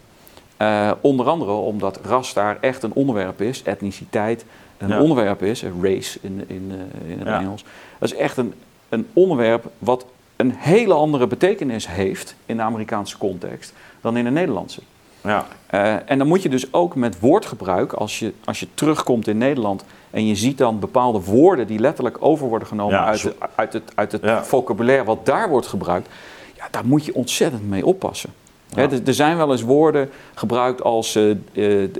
Uh, 0.61 0.91
onder 1.01 1.27
andere 1.27 1.51
omdat 1.51 1.99
ras 2.03 2.33
daar 2.33 2.57
echt 2.61 2.83
een 2.83 2.93
onderwerp 2.93 3.41
is, 3.41 3.63
etniciteit 3.63 4.45
een 4.77 4.99
onderwerp 4.99 5.43
is, 5.43 5.63
race 5.81 6.19
in, 6.21 6.43
in, 6.47 6.71
uh, 6.71 7.11
in 7.11 7.19
het 7.19 7.27
Engels. 7.27 7.65
Dat 7.99 8.11
is 8.11 8.17
echt 8.17 8.37
een, 8.37 8.53
een 8.89 9.07
onderwerp 9.13 9.65
wat 9.77 10.05
een 10.35 10.51
hele 10.57 10.93
andere 10.93 11.27
betekenis 11.27 11.87
heeft 11.87 12.35
in 12.45 12.57
de 12.57 12.63
Amerikaanse 12.63 13.17
context 13.17 13.73
dan 14.01 14.17
in 14.17 14.23
de 14.23 14.31
Nederlandse. 14.31 14.81
Ja. 15.25 15.45
Uh, 15.73 16.11
en 16.11 16.17
dan 16.17 16.27
moet 16.27 16.41
je 16.41 16.49
dus 16.49 16.73
ook 16.73 16.95
met 16.95 17.19
woordgebruik, 17.19 17.93
als 17.93 18.19
je, 18.19 18.33
als 18.45 18.59
je 18.59 18.67
terugkomt 18.73 19.27
in 19.27 19.37
Nederland 19.37 19.83
en 20.11 20.27
je 20.27 20.35
ziet 20.35 20.57
dan 20.57 20.79
bepaalde 20.79 21.21
woorden 21.21 21.67
die 21.67 21.79
letterlijk 21.79 22.17
over 22.19 22.47
worden 22.47 22.67
genomen 22.67 22.99
uit, 22.99 23.21
de, 23.21 23.35
uit 23.55 23.73
het, 23.73 23.91
uit 23.95 24.11
het 24.11 24.47
vocabulaire 24.47 25.03
wat 25.03 25.25
daar 25.25 25.49
wordt 25.49 25.67
gebruikt, 25.67 26.09
ja, 26.57 26.67
daar 26.71 26.85
moet 26.85 27.05
je 27.05 27.15
ontzettend 27.15 27.69
mee 27.69 27.85
oppassen 27.85 28.29
er 28.75 29.13
zijn 29.13 29.37
wel 29.37 29.51
eens 29.51 29.61
woorden 29.61 30.09
gebruikt 30.33 30.83
als 30.83 31.15
uh, 31.15 31.35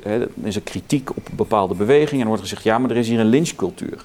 er 0.03 0.27
is 0.43 0.55
een 0.55 0.63
kritiek 0.63 1.09
op 1.09 1.27
bepaalde 1.31 1.73
bewegingen 1.73 2.15
en 2.15 2.21
er 2.21 2.27
wordt 2.27 2.41
gezegd, 2.41 2.63
ja, 2.63 2.77
maar 2.77 2.89
er 2.89 2.97
is 2.97 3.07
hier 3.07 3.19
een 3.19 3.25
lynchcultuur. 3.25 4.01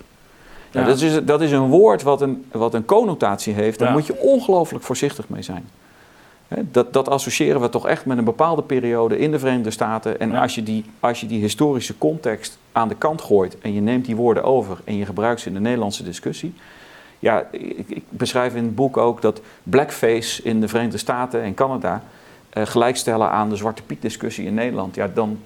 Ja. 0.70 0.84
dat, 0.84 1.00
is, 1.00 1.24
dat 1.24 1.40
is 1.40 1.52
een 1.52 1.68
woord 1.68 2.02
wat 2.02 2.20
een, 2.20 2.44
wat 2.52 2.74
een 2.74 2.84
connotatie 2.84 3.54
heeft, 3.54 3.78
daar 3.78 3.92
moet 3.92 4.06
je 4.06 4.18
ongelooflijk 4.18 4.84
voorzichtig 4.84 5.28
mee 5.28 5.42
zijn. 5.42 5.68
Dat, 6.58 6.92
dat 6.92 7.08
associëren 7.08 7.60
we 7.60 7.68
toch 7.68 7.86
echt 7.86 8.04
met 8.04 8.18
een 8.18 8.24
bepaalde 8.24 8.62
periode 8.62 9.18
in 9.18 9.30
de 9.30 9.38
Verenigde 9.38 9.70
Staten. 9.70 10.20
En 10.20 10.34
als, 10.34 10.54
je 10.54 10.62
die, 10.62 10.84
als 11.00 11.20
je 11.20 11.26
die 11.26 11.40
historische 11.40 11.98
context 11.98 12.58
aan 12.72 12.88
de 12.88 12.94
kant 12.94 13.22
gooit 13.22 13.58
en 13.58 13.72
je 13.72 13.80
neemt 13.80 14.04
die 14.04 14.16
woorden 14.16 14.44
over 14.44 14.78
en 14.84 14.96
je 14.96 15.04
gebruikt 15.04 15.40
ze 15.40 15.48
in 15.48 15.54
de 15.54 15.60
Nederlandse 15.60 16.02
discussie. 16.02 16.54
Ja, 17.18 17.46
ik, 17.50 17.84
ik 17.88 18.02
beschrijf 18.08 18.54
in 18.54 18.64
het 18.64 18.74
boek 18.74 18.96
ook 18.96 19.22
dat 19.22 19.40
blackface 19.62 20.42
in 20.42 20.60
de 20.60 20.68
Verenigde 20.68 20.98
Staten 20.98 21.42
en 21.42 21.54
Canada 21.54 22.02
uh, 22.54 22.66
gelijkstellen 22.66 23.30
aan 23.30 23.48
de 23.48 23.56
Zwarte 23.56 23.82
Piet 23.82 24.02
discussie 24.02 24.46
in 24.46 24.54
Nederland, 24.54 24.94
ja, 24.94 25.10
dan, 25.14 25.38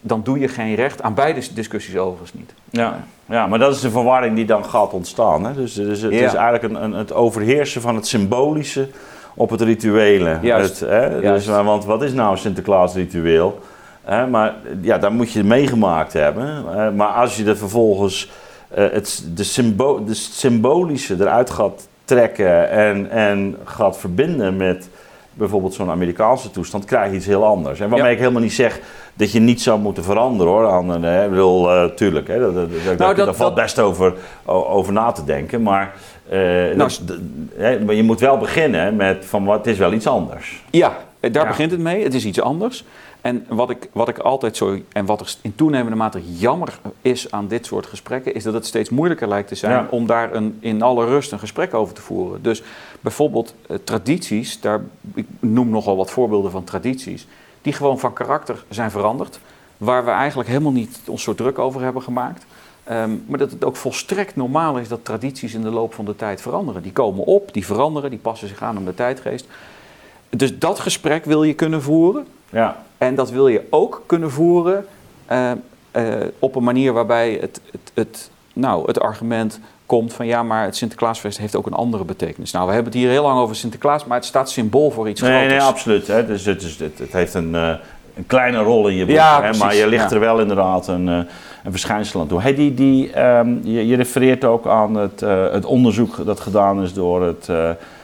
dan 0.00 0.22
doe 0.22 0.38
je 0.38 0.48
geen 0.48 0.74
recht 0.74 1.02
aan 1.02 1.14
beide 1.14 1.40
discussies 1.54 1.96
overigens 1.96 2.34
niet. 2.34 2.54
Ja, 2.70 3.04
ja 3.26 3.46
maar 3.46 3.58
dat 3.58 3.74
is 3.74 3.80
de 3.80 3.90
verwarring 3.90 4.36
die 4.36 4.44
dan 4.44 4.64
gaat 4.64 4.92
ontstaan. 4.92 5.44
Hè? 5.44 5.54
Dus, 5.54 5.74
dus 5.74 6.00
het 6.00 6.12
is 6.12 6.34
eigenlijk 6.34 6.62
een, 6.62 6.84
een, 6.84 6.92
het 6.92 7.12
overheersen 7.12 7.80
van 7.80 7.94
het 7.94 8.06
symbolische 8.06 8.88
op 9.34 9.50
het 9.50 9.60
rituele. 9.60 10.38
Juist. 10.42 10.80
Het, 10.80 10.88
hè? 10.88 11.20
Dus, 11.20 11.46
want 11.46 11.84
wat 11.84 12.02
is 12.02 12.12
nou 12.12 12.30
een 12.30 12.38
Sinterklaas-ritueel? 12.38 13.58
Maar 14.30 14.54
ja, 14.80 14.98
daar 14.98 15.12
moet 15.12 15.32
je 15.32 15.44
meegemaakt 15.44 16.12
hebben. 16.12 16.64
maar 16.96 17.08
als 17.08 17.36
je 17.36 17.44
er 17.44 17.56
vervolgens 17.56 18.30
uh, 18.78 18.90
het, 18.90 19.24
de, 19.34 20.02
de 20.06 20.14
symbolische 20.14 21.14
eruit 21.20 21.50
gaat 21.50 21.88
trekken 22.04 22.70
en, 22.70 23.10
en 23.10 23.56
gaat 23.64 23.98
verbinden 23.98 24.56
met 24.56 24.88
bijvoorbeeld 25.32 25.74
zo'n 25.74 25.90
Amerikaanse 25.90 26.50
toestand, 26.50 26.84
krijg 26.84 27.10
je 27.10 27.16
iets 27.16 27.26
heel 27.26 27.44
anders. 27.44 27.80
En 27.80 27.88
waarmee 27.88 28.12
ik 28.12 28.18
helemaal 28.18 28.42
niet 28.42 28.52
zeg 28.52 28.80
dat 29.14 29.32
je 29.32 29.40
niet 29.40 29.62
zou 29.62 29.80
moeten 29.80 30.04
veranderen 30.04 30.52
hoor. 30.52 30.68
Aan, 30.68 31.02
hè, 31.02 31.24
ik 31.24 31.30
bedoel, 31.30 31.74
uh, 31.74 31.84
tuurlijk, 31.84 32.28
hè, 32.28 32.40
dat, 32.40 32.54
dat, 32.54 32.98
nou, 32.98 33.14
daar 33.14 33.34
valt 33.34 33.54
best 33.54 33.78
over, 33.78 34.14
over 34.44 34.92
na 34.92 35.12
te 35.12 35.24
denken. 35.24 35.62
Maar, 35.62 35.94
nou, 36.76 36.90
hè, 37.56 37.80
maar 37.80 37.94
je 37.94 38.02
moet 38.02 38.20
wel 38.20 38.38
beginnen 38.38 38.96
met 38.96 39.24
van 39.24 39.44
wat 39.44 39.66
is 39.66 39.78
wel 39.78 39.92
iets 39.92 40.06
anders. 40.06 40.62
Ja, 40.70 40.96
daar 41.20 41.46
begint 41.46 41.70
het 41.70 41.80
mee. 41.80 42.02
Het 42.02 42.14
is 42.14 42.24
iets 42.24 42.40
anders. 42.40 42.84
En 43.24 43.46
wat 43.48 43.70
ik, 43.70 43.88
wat 43.92 44.08
ik 44.08 44.18
altijd 44.18 44.56
zo, 44.56 44.78
en 44.92 45.06
wat 45.06 45.20
er 45.20 45.34
in 45.40 45.54
toenemende 45.54 45.96
mate 45.96 46.36
jammer 46.36 46.78
is 47.02 47.30
aan 47.30 47.48
dit 47.48 47.66
soort 47.66 47.86
gesprekken, 47.86 48.34
is 48.34 48.42
dat 48.42 48.54
het 48.54 48.66
steeds 48.66 48.90
moeilijker 48.90 49.28
lijkt 49.28 49.48
te 49.48 49.54
zijn 49.54 49.90
om 49.90 50.06
daar 50.06 50.34
een, 50.34 50.56
in 50.60 50.82
alle 50.82 51.04
rust 51.04 51.32
een 51.32 51.38
gesprek 51.38 51.74
over 51.74 51.94
te 51.94 52.00
voeren. 52.00 52.42
Dus 52.42 52.62
bijvoorbeeld 53.00 53.54
eh, 53.66 53.76
tradities, 53.84 54.60
daar, 54.60 54.80
ik 55.14 55.26
noem 55.40 55.68
nogal 55.68 55.96
wat 55.96 56.10
voorbeelden 56.10 56.50
van 56.50 56.64
tradities, 56.64 57.26
die 57.62 57.72
gewoon 57.72 57.98
van 57.98 58.12
karakter 58.12 58.64
zijn 58.68 58.90
veranderd, 58.90 59.40
waar 59.76 60.04
we 60.04 60.10
eigenlijk 60.10 60.48
helemaal 60.48 60.72
niet 60.72 61.00
ons 61.06 61.22
zo 61.22 61.34
druk 61.34 61.58
over 61.58 61.80
hebben 61.82 62.02
gemaakt. 62.02 62.46
Ehm, 62.84 63.10
maar 63.26 63.38
dat 63.38 63.50
het 63.50 63.64
ook 63.64 63.76
volstrekt 63.76 64.36
normaal 64.36 64.78
is 64.78 64.88
dat 64.88 65.04
tradities 65.04 65.54
in 65.54 65.62
de 65.62 65.70
loop 65.70 65.94
van 65.94 66.04
de 66.04 66.16
tijd 66.16 66.40
veranderen. 66.40 66.82
Die 66.82 66.92
komen 66.92 67.24
op, 67.24 67.52
die 67.52 67.66
veranderen, 67.66 68.10
die 68.10 68.18
passen 68.18 68.48
zich 68.48 68.62
aan 68.62 68.76
aan 68.76 68.84
de 68.84 68.94
tijdgeest. 68.94 69.46
Dus 70.30 70.58
dat 70.58 70.80
gesprek 70.80 71.24
wil 71.24 71.42
je 71.42 71.54
kunnen 71.54 71.82
voeren. 71.82 72.26
Ja. 72.50 72.82
En 72.98 73.14
dat 73.14 73.30
wil 73.30 73.48
je 73.48 73.62
ook 73.70 74.02
kunnen 74.06 74.30
voeren 74.30 74.86
uh, 75.30 75.50
uh, 75.96 76.14
op 76.38 76.54
een 76.54 76.62
manier 76.62 76.92
waarbij 76.92 77.38
het, 77.40 77.60
het, 77.70 77.90
het, 77.94 78.30
nou, 78.52 78.86
het 78.86 79.00
argument 79.00 79.60
komt 79.86 80.12
van 80.12 80.26
ja, 80.26 80.42
maar 80.42 80.64
het 80.64 80.76
Sinterklaasfeest 80.76 81.38
heeft 81.38 81.56
ook 81.56 81.66
een 81.66 81.72
andere 81.72 82.04
betekenis. 82.04 82.52
Nou, 82.52 82.66
we 82.66 82.72
hebben 82.72 82.92
het 82.92 83.00
hier 83.00 83.10
heel 83.10 83.22
lang 83.22 83.38
over 83.38 83.56
Sinterklaas, 83.56 84.04
maar 84.04 84.16
het 84.16 84.26
staat 84.26 84.50
symbool 84.50 84.90
voor 84.90 85.08
iets 85.08 85.20
nee, 85.20 85.30
groters. 85.30 85.52
Nee, 85.52 85.68
absoluut. 85.68 86.06
Hè. 86.06 86.26
Dus 86.26 86.44
het, 86.44 86.62
is, 86.62 86.78
het, 86.78 86.98
het 86.98 87.12
heeft 87.12 87.34
een, 87.34 87.54
uh, 87.54 87.74
een 88.16 88.26
kleine 88.26 88.58
rol 88.58 88.88
in 88.88 88.94
je 88.94 89.06
boek, 89.06 89.14
ja, 89.14 89.42
hè, 89.42 89.58
maar 89.58 89.74
je 89.74 89.86
ligt 89.86 90.10
ja. 90.10 90.14
er 90.14 90.20
wel 90.20 90.40
inderdaad 90.40 90.88
een, 90.88 91.26
een 91.64 91.70
verschijnsel 91.70 92.20
aan 92.20 92.26
toe. 92.26 92.40
Hey, 92.40 92.54
die, 92.54 92.74
die, 92.74 93.22
um, 93.22 93.60
je, 93.62 93.86
je, 93.86 93.96
refereert 93.96 94.44
ook 94.44 94.66
aan 94.66 94.94
het, 94.94 95.20
het 95.52 95.64
onderzoek 95.64 96.24
dat 96.24 96.40
gedaan 96.40 96.82
is 96.82 96.92
door 96.92 97.22
het 97.22 97.50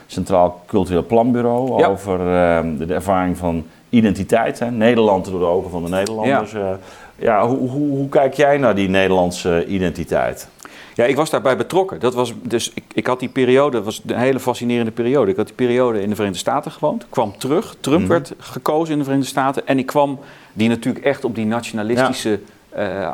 Centraal 0.06 0.62
Cultureel 0.66 1.06
Planbureau 1.06 1.78
ja. 1.78 1.86
over 1.86 2.20
ehm, 2.34 2.76
de, 2.76 2.86
de 2.86 2.94
ervaring 2.94 3.36
van 3.36 3.64
identiteit. 3.90 4.58
Hè? 4.58 4.70
Nederland 4.70 5.24
door 5.24 5.38
de 5.38 5.44
ogen 5.44 5.70
van 5.70 5.84
de 5.84 5.88
Nederlanders. 5.88 6.52
Ja. 6.52 6.58
Uh, 6.58 6.70
ja, 7.16 7.46
hoe, 7.46 7.68
hoe, 7.68 7.90
hoe, 7.90 8.08
kijk 8.08 8.34
jij 8.34 8.56
naar 8.56 8.74
die 8.74 8.88
Nederlandse 8.88 9.66
identiteit? 9.66 10.48
Ja, 10.94 11.04
ik 11.04 11.16
was 11.16 11.30
daarbij 11.30 11.56
betrokken. 11.56 12.00
Dat 12.00 12.14
was, 12.14 12.34
dus 12.42 12.70
ik, 12.74 12.84
ik 12.92 13.06
had 13.06 13.20
die 13.20 13.28
periode, 13.28 13.76
dat 13.76 13.84
was 13.84 14.02
een 14.06 14.18
hele 14.18 14.40
fascinerende 14.40 14.90
periode. 14.90 15.30
Ik 15.30 15.36
had 15.36 15.46
die 15.46 15.54
periode 15.54 16.02
in 16.02 16.08
de 16.08 16.14
Verenigde 16.14 16.40
Staten 16.40 16.70
gewoond. 16.70 17.06
kwam 17.08 17.38
terug. 17.38 17.76
Trump 17.80 18.02
mm. 18.02 18.08
werd 18.08 18.34
gekozen 18.38 18.92
in 18.92 18.98
de 18.98 19.04
Verenigde 19.04 19.30
Staten. 19.30 19.66
En 19.66 19.78
ik 19.78 19.86
kwam 19.86 20.18
die 20.52 20.68
natuurlijk 20.68 21.04
echt 21.04 21.24
op 21.24 21.34
die 21.34 21.46
nationalistische 21.46 22.40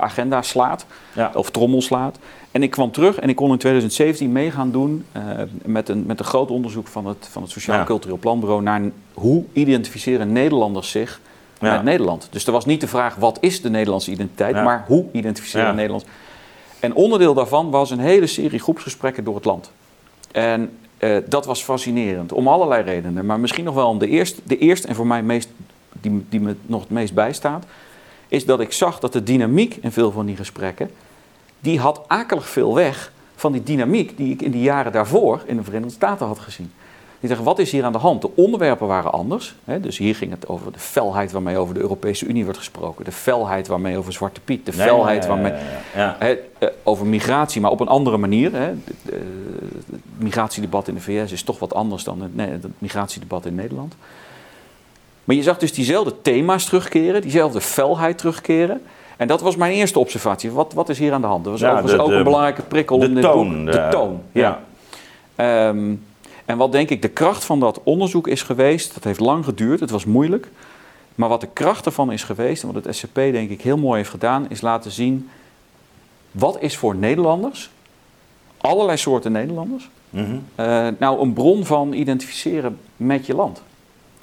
agenda 0.01 0.42
slaat 0.42 0.87
Ja. 1.12 1.31
of 1.35 1.51
trommel 1.51 1.83
slaat. 1.83 2.19
En 2.51 2.62
ik 2.62 2.71
kwam 2.71 2.90
terug 2.90 3.19
en 3.19 3.29
ik 3.29 3.37
kon 3.37 3.51
in 3.51 3.59
2017 3.59 4.33
mee 4.33 4.51
gaan 4.51 4.71
doen 4.71 5.05
eh, 5.12 5.23
met, 5.64 5.88
een, 5.88 6.05
met 6.07 6.19
een 6.19 6.25
groot 6.25 6.51
onderzoek 6.51 6.87
van 6.87 7.07
het, 7.07 7.29
van 7.31 7.42
het 7.42 7.51
Sociaal 7.51 7.79
Ja. 7.79 7.85
Cultureel 7.85 8.19
Planbureau 8.19 8.62
naar 8.62 8.81
hoe 9.14 9.45
identificeren 9.53 10.33
Nederlanders 10.33 10.90
zich 10.90 11.21
Ja. 11.61 11.73
met 11.73 11.83
Nederland. 11.83 12.29
Dus 12.31 12.47
er 12.47 12.53
was 12.53 12.64
niet 12.64 12.81
de 12.81 12.87
vraag 12.88 13.14
wat 13.14 13.38
is 13.40 13.62
de 13.62 13.71
Nederlandse 13.71 14.11
identiteit, 14.11 14.55
Ja. 14.55 14.62
maar 14.62 14.85
hoe 14.87 15.05
identificeren. 15.12 15.75
Nederlanders. 15.75 16.12
En 16.81 16.95
onderdeel 16.95 17.35
daarvan 17.35 17.71
was 17.71 17.90
een 17.90 17.99
hele 17.99 18.27
serie 18.27 18.59
groepsgesprekken 18.59 19.25
door 19.25 19.35
het 19.35 19.45
land. 19.45 19.71
En 20.33 20.71
eh, 20.99 21.16
dat 21.29 21.47
was 21.47 21.62
fascinerend, 21.62 22.33
om 22.33 22.49
allerlei 22.49 22.83
redenen. 22.83 23.27
Maar 23.27 23.40
misschien 23.40 23.64
nog 23.64 23.75
wel 23.75 23.88
om 23.88 23.99
de 23.99 24.09
eerste, 24.09 24.40
de 24.45 24.59
eerste 24.59 24.88
en 24.88 24.95
voor 24.95 25.07
mij 25.07 25.23
meest, 25.23 25.49
die, 26.01 26.25
die 26.29 26.40
me 26.40 26.55
nog 26.66 26.81
het 26.81 26.90
meest 26.90 27.14
bijstaat... 27.14 27.64
is 28.28 28.44
dat 28.44 28.60
ik 28.60 28.72
zag 28.72 28.98
dat 28.98 29.12
de 29.12 29.22
dynamiek 29.22 29.78
in 29.80 29.92
veel 29.92 30.10
van 30.10 30.26
die 30.26 30.36
gesprekken... 30.36 30.90
die 31.60 31.80
had 31.80 32.00
akelig 32.06 32.48
veel 32.48 32.74
weg 32.74 33.12
van 33.36 33.52
die 33.52 33.62
dynamiek 33.62 34.16
die 34.16 34.32
ik 34.32 34.42
in 34.42 34.50
die 34.50 34.62
jaren 34.62 34.92
daarvoor 34.92 35.42
in 35.46 35.56
de 35.56 35.62
Verenigde 35.64 35.94
Staten 35.94 36.26
had 36.26 36.38
gezien. 36.38 36.72
Die 37.20 37.28
zeggen, 37.28 37.46
wat 37.46 37.58
is 37.58 37.72
hier 37.72 37.84
aan 37.84 37.92
de 37.92 37.98
hand? 37.98 38.22
De 38.22 38.30
onderwerpen 38.34 38.86
waren 38.86 39.12
anders. 39.12 39.54
Hè? 39.64 39.80
Dus 39.80 39.98
hier 39.98 40.14
ging 40.14 40.30
het 40.30 40.48
over 40.48 40.72
de 40.72 40.78
felheid 40.78 41.32
waarmee 41.32 41.56
over 41.56 41.74
de 41.74 41.80
Europese 41.80 42.26
Unie 42.26 42.42
wordt 42.44 42.58
gesproken. 42.58 43.04
De 43.04 43.12
felheid 43.12 43.66
waarmee 43.66 43.96
over 43.98 44.12
Zwarte 44.12 44.40
Piet. 44.40 44.66
De 44.66 44.72
felheid 44.72 45.26
waarmee... 45.26 45.52
ja, 45.52 45.58
ja. 45.94 46.16
Hè, 46.18 46.36
eh, 46.58 46.68
over 46.82 47.06
migratie, 47.06 47.60
maar 47.60 47.70
op 47.70 47.80
een 47.80 47.88
andere 47.88 48.16
manier. 48.16 48.52
Hè. 48.52 48.72
De- 48.84 48.92
de- 49.02 49.20
Het 49.90 50.00
migratiedebat 50.18 50.88
in 50.88 50.94
de 50.94 51.00
VS 51.00 51.32
is 51.32 51.42
toch 51.42 51.58
wat 51.58 51.74
anders 51.74 52.04
dan 52.04 52.20
het, 52.22 52.36
nee, 52.36 52.48
het 52.50 52.66
migratiedebat 52.78 53.46
in 53.46 53.54
Nederland. 53.54 53.94
Maar 55.26 55.36
je 55.36 55.42
zag 55.42 55.58
dus 55.58 55.72
diezelfde 55.72 56.14
thema's 56.22 56.64
terugkeren, 56.64 57.20
diezelfde 57.22 57.60
felheid 57.60 58.18
terugkeren. 58.18 58.82
En 59.16 59.26
dat 59.28 59.40
was 59.40 59.56
mijn 59.56 59.72
eerste 59.72 59.98
observatie. 59.98 60.50
Wat, 60.50 60.72
wat 60.72 60.88
is 60.88 60.98
hier 60.98 61.12
aan 61.12 61.20
de 61.20 61.26
hand? 61.26 61.44
Dat 61.44 61.52
was 61.52 61.60
Ja, 61.62 61.80
ook 61.80 62.08
de- 62.08 62.14
een 62.14 62.24
belangrijke 62.24 62.62
prikkel 62.62 62.98
de 62.98 63.06
om 63.06 63.14
dit 63.14 63.22
toon, 63.22 63.48
boek. 63.64 63.72
De 63.72 63.78
de- 63.80 63.88
toon, 63.90 64.20
ja. 64.32 64.60
Ehm, 65.34 65.94
en 66.44 66.56
wat 66.56 66.72
denk 66.72 66.90
ik 66.90 67.02
de 67.02 67.08
kracht 67.08 67.44
van 67.44 67.60
dat 67.60 67.80
onderzoek 67.82 68.28
is 68.28 68.42
geweest, 68.42 68.94
dat 68.94 69.04
heeft 69.04 69.20
lang 69.20 69.44
geduurd, 69.44 69.80
het 69.80 69.90
was 69.90 70.04
moeilijk. 70.04 70.48
Maar 71.14 71.28
wat 71.28 71.40
de 71.40 71.48
kracht 71.52 71.86
ervan 71.86 72.12
is 72.12 72.22
geweest, 72.22 72.62
en 72.62 72.72
wat 72.72 72.84
het 72.84 72.96
SCP 72.96 73.14
denk 73.14 73.50
ik 73.50 73.60
heel 73.62 73.76
mooi 73.78 73.96
heeft 73.96 74.10
gedaan, 74.10 74.46
is 74.48 74.60
laten 74.60 74.90
zien 74.90 75.28
wat 76.30 76.56
is 76.60 76.76
voor 76.76 76.94
Nederlanders, 76.96 77.70
allerlei 78.58 78.96
soorten 78.96 79.32
Nederlanders, 79.32 79.88
Mhm. 80.10 80.36
eh, 80.54 80.86
nou 80.98 81.20
een 81.20 81.32
bron 81.32 81.64
van 81.64 81.92
identificeren 81.92 82.78
met 82.96 83.26
je 83.26 83.34
land. 83.34 83.62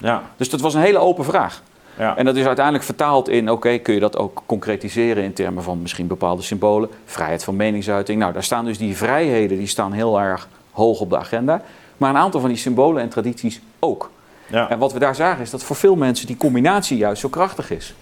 Ja, 0.04 0.22
Dus 0.36 0.50
dat 0.50 0.60
was 0.60 0.74
een 0.74 0.80
hele 0.80 0.98
open 0.98 1.24
vraag. 1.24 1.62
ja. 1.98 2.16
En 2.16 2.24
dat 2.24 2.36
is 2.36 2.46
uiteindelijk 2.46 2.84
vertaald 2.84 3.28
in, 3.28 3.50
oké, 3.50 3.78
kun 3.78 3.94
je 3.94 4.00
dat 4.00 4.16
ook 4.16 4.42
concretiseren 4.46 5.24
in 5.24 5.32
termen 5.32 5.62
van 5.62 5.82
misschien 5.82 6.06
bepaalde 6.06 6.42
symbolen, 6.42 6.88
vrijheid 7.04 7.44
van 7.44 7.56
meningsuiting. 7.56 8.18
Nou, 8.18 8.32
daar 8.32 8.42
staan 8.42 8.64
dus 8.64 8.78
die 8.78 8.96
vrijheden, 8.96 9.58
die 9.58 9.66
staan 9.66 9.92
heel 9.92 10.20
erg 10.20 10.48
hoog 10.70 11.00
op 11.00 11.10
de 11.10 11.18
agenda. 11.18 11.62
Maar 11.96 12.10
een 12.10 12.16
aantal 12.16 12.40
van 12.40 12.48
die 12.48 12.58
symbolen 12.58 13.02
en 13.02 13.08
tradities 13.08 13.60
ook. 13.78 14.10
ja. 14.46 14.70
En 14.70 14.78
wat 14.78 14.92
we 14.92 14.98
daar 14.98 15.14
zagen 15.14 15.42
is 15.42 15.50
dat 15.50 15.64
voor 15.64 15.76
veel 15.76 15.96
mensen 15.96 16.26
die 16.26 16.36
combinatie 16.36 16.96
juist 16.96 17.20
zo 17.20 17.28
krachtig 17.28 17.70
is. 17.70 17.94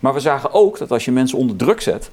Maar 0.00 0.14
we 0.14 0.20
zagen 0.20 0.52
ook 0.52 0.78
dat 0.78 0.90
als 0.90 1.04
je 1.04 1.12
mensen 1.12 1.38
onder 1.38 1.56
druk 1.56 1.80
zet, 1.80 2.10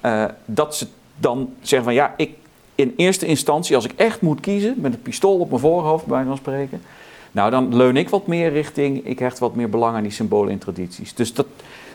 eh, 0.00 0.24
dat 0.44 0.76
ze 0.76 0.86
dan 1.16 1.54
zeggen 1.60 1.84
van 1.84 1.94
ja, 1.94 2.14
ik 2.16 2.30
in 2.74 2.94
eerste 2.96 3.26
instantie, 3.26 3.76
als 3.76 3.84
ik 3.84 3.92
echt 3.96 4.20
moet 4.20 4.40
kiezen, 4.40 4.74
met 4.76 4.94
een 4.94 5.02
pistool 5.02 5.38
op 5.38 5.48
mijn 5.48 5.60
voorhoofd 5.60 6.06
bij 6.06 6.24
van 6.24 6.36
spreken, 6.36 6.82
nou 7.34 7.50
dan 7.50 7.76
leun 7.76 7.96
ik 7.96 8.08
wat 8.08 8.26
meer 8.26 8.52
richting, 8.52 9.04
ik 9.04 9.18
hecht 9.18 9.38
wat 9.38 9.54
meer 9.54 9.68
belang 9.68 9.96
aan 9.96 10.02
die 10.02 10.12
symbolen 10.12 10.52
en 10.52 10.58
tradities. 10.58 11.14
Dus 11.14 11.34
dat, 11.34 11.46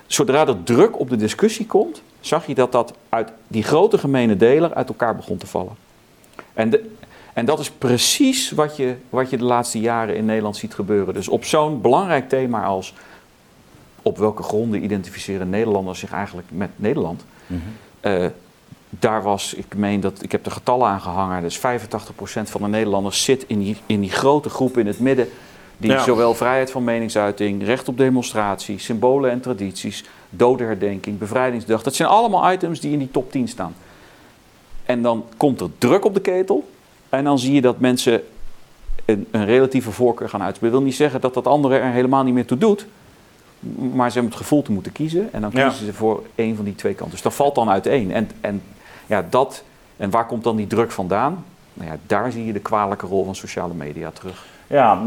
zodra 0.07 0.47
er 0.47 0.63
druk 0.63 0.99
op 0.99 1.09
de 1.09 1.15
discussie 1.15 1.65
komt, 1.65 2.01
zag 2.19 2.47
je 2.47 2.55
dat 2.55 2.71
dat 2.71 2.93
uit 3.09 3.31
die 3.47 3.63
grote 3.63 3.97
gemene 3.97 4.37
deler 4.37 4.73
uit 4.73 4.87
elkaar 4.87 5.15
begon 5.15 5.37
te 5.37 5.47
vallen. 5.47 5.73
En, 6.53 6.69
de, 6.69 6.89
en 7.33 7.45
dat 7.45 7.59
is 7.59 7.71
precies 7.71 8.51
wat 8.51 8.77
je, 8.77 8.95
wat 9.09 9.29
je 9.29 9.37
de 9.37 9.43
laatste 9.43 9.79
jaren 9.79 10.15
in 10.15 10.25
Nederland 10.25 10.57
ziet 10.57 10.73
gebeuren. 10.73 11.13
Dus 11.13 11.27
op 11.27 11.43
zo'n 11.43 11.81
belangrijk 11.81 12.29
thema 12.29 12.63
als 12.63 12.93
op 14.01 14.17
welke 14.17 14.43
gronden 14.43 14.83
identificeren 14.83 15.49
Nederlanders 15.49 15.99
zich 15.99 16.11
eigenlijk 16.11 16.47
met 16.51 16.69
Nederland. 16.75 17.25
Mhm. 17.47 17.59
Eh, 17.99 18.25
daar 18.89 19.21
was, 19.23 19.53
ik 19.53 19.75
meen 19.75 19.99
dat, 19.99 20.23
ik 20.23 20.31
heb 20.31 20.43
de 20.43 20.49
getallen 20.51 20.87
aangehangen, 20.87 21.41
dus 21.41 21.57
85% 21.57 21.61
van 22.43 22.61
de 22.61 22.67
Nederlanders 22.67 23.23
zit 23.23 23.43
in 23.47 23.59
die, 23.59 23.77
in 23.85 23.99
die 24.01 24.11
grote 24.11 24.49
groep 24.49 24.77
in 24.77 24.87
het 24.87 24.99
midden. 24.99 25.29
Die 25.77 25.91
Ja. 25.91 26.03
zowel 26.03 26.33
vrijheid 26.33 26.71
van 26.71 26.83
meningsuiting, 26.83 27.63
recht 27.63 27.87
op 27.87 27.97
demonstratie, 27.97 28.79
symbolen 28.79 29.31
en 29.31 29.39
tradities, 29.39 30.03
dodenherdenking, 30.29 31.17
bevrijdingsdag. 31.17 31.83
Dat 31.83 31.95
zijn 31.95 32.09
allemaal 32.09 32.51
items 32.51 32.79
die 32.79 32.91
in 32.91 32.99
die 32.99 33.11
top 33.11 33.31
10 33.31 33.47
staan. 33.47 33.75
En 34.85 35.01
dan 35.01 35.25
komt 35.37 35.61
er 35.61 35.69
druk 35.77 36.05
op 36.05 36.13
de 36.13 36.21
ketel. 36.21 36.69
En 37.09 37.23
dan 37.23 37.39
zie 37.39 37.53
je 37.53 37.61
dat 37.61 37.79
mensen 37.79 38.21
een, 39.05 39.27
een 39.31 39.45
relatieve 39.45 39.91
voorkeur 39.91 40.29
gaan 40.29 40.41
uitspreken. 40.41 40.71
Dat 40.71 40.79
wil 40.79 40.87
niet 40.89 40.97
zeggen 40.97 41.21
dat 41.21 41.33
dat 41.33 41.47
andere 41.47 41.77
er 41.77 41.91
helemaal 41.91 42.23
niet 42.23 42.33
meer 42.33 42.45
toe 42.45 42.57
doet. 42.57 42.85
Maar 43.93 44.07
ze 44.07 44.13
hebben 44.13 44.31
het 44.31 44.41
gevoel 44.41 44.61
te 44.61 44.71
moeten 44.71 44.91
kiezen. 44.91 45.33
En 45.33 45.41
dan 45.41 45.49
Ja. 45.53 45.67
kiezen 45.67 45.85
ze 45.85 45.93
voor 45.93 46.23
één 46.35 46.55
van 46.55 46.65
die 46.65 46.75
twee 46.75 46.93
kanten. 46.93 47.11
Dus 47.11 47.21
dat 47.21 47.33
valt 47.33 47.55
dan 47.55 47.69
uiteen. 47.69 48.11
En, 48.11 48.29
en, 48.41 48.61
ja, 49.09 49.25
dat, 49.29 49.63
en 49.97 50.09
waar 50.09 50.25
komt 50.25 50.43
dan 50.43 50.55
die 50.55 50.67
druk 50.67 50.91
vandaan? 50.91 51.45
Nou 51.73 51.89
ja, 51.91 51.97
daar 52.07 52.31
zie 52.31 52.45
je 52.45 52.53
de 52.53 52.59
kwalijke 52.59 53.05
rol 53.07 53.25
van 53.25 53.35
sociale 53.35 53.73
media 53.73 54.11
terug. 54.13 54.45
Ja, 54.67 54.99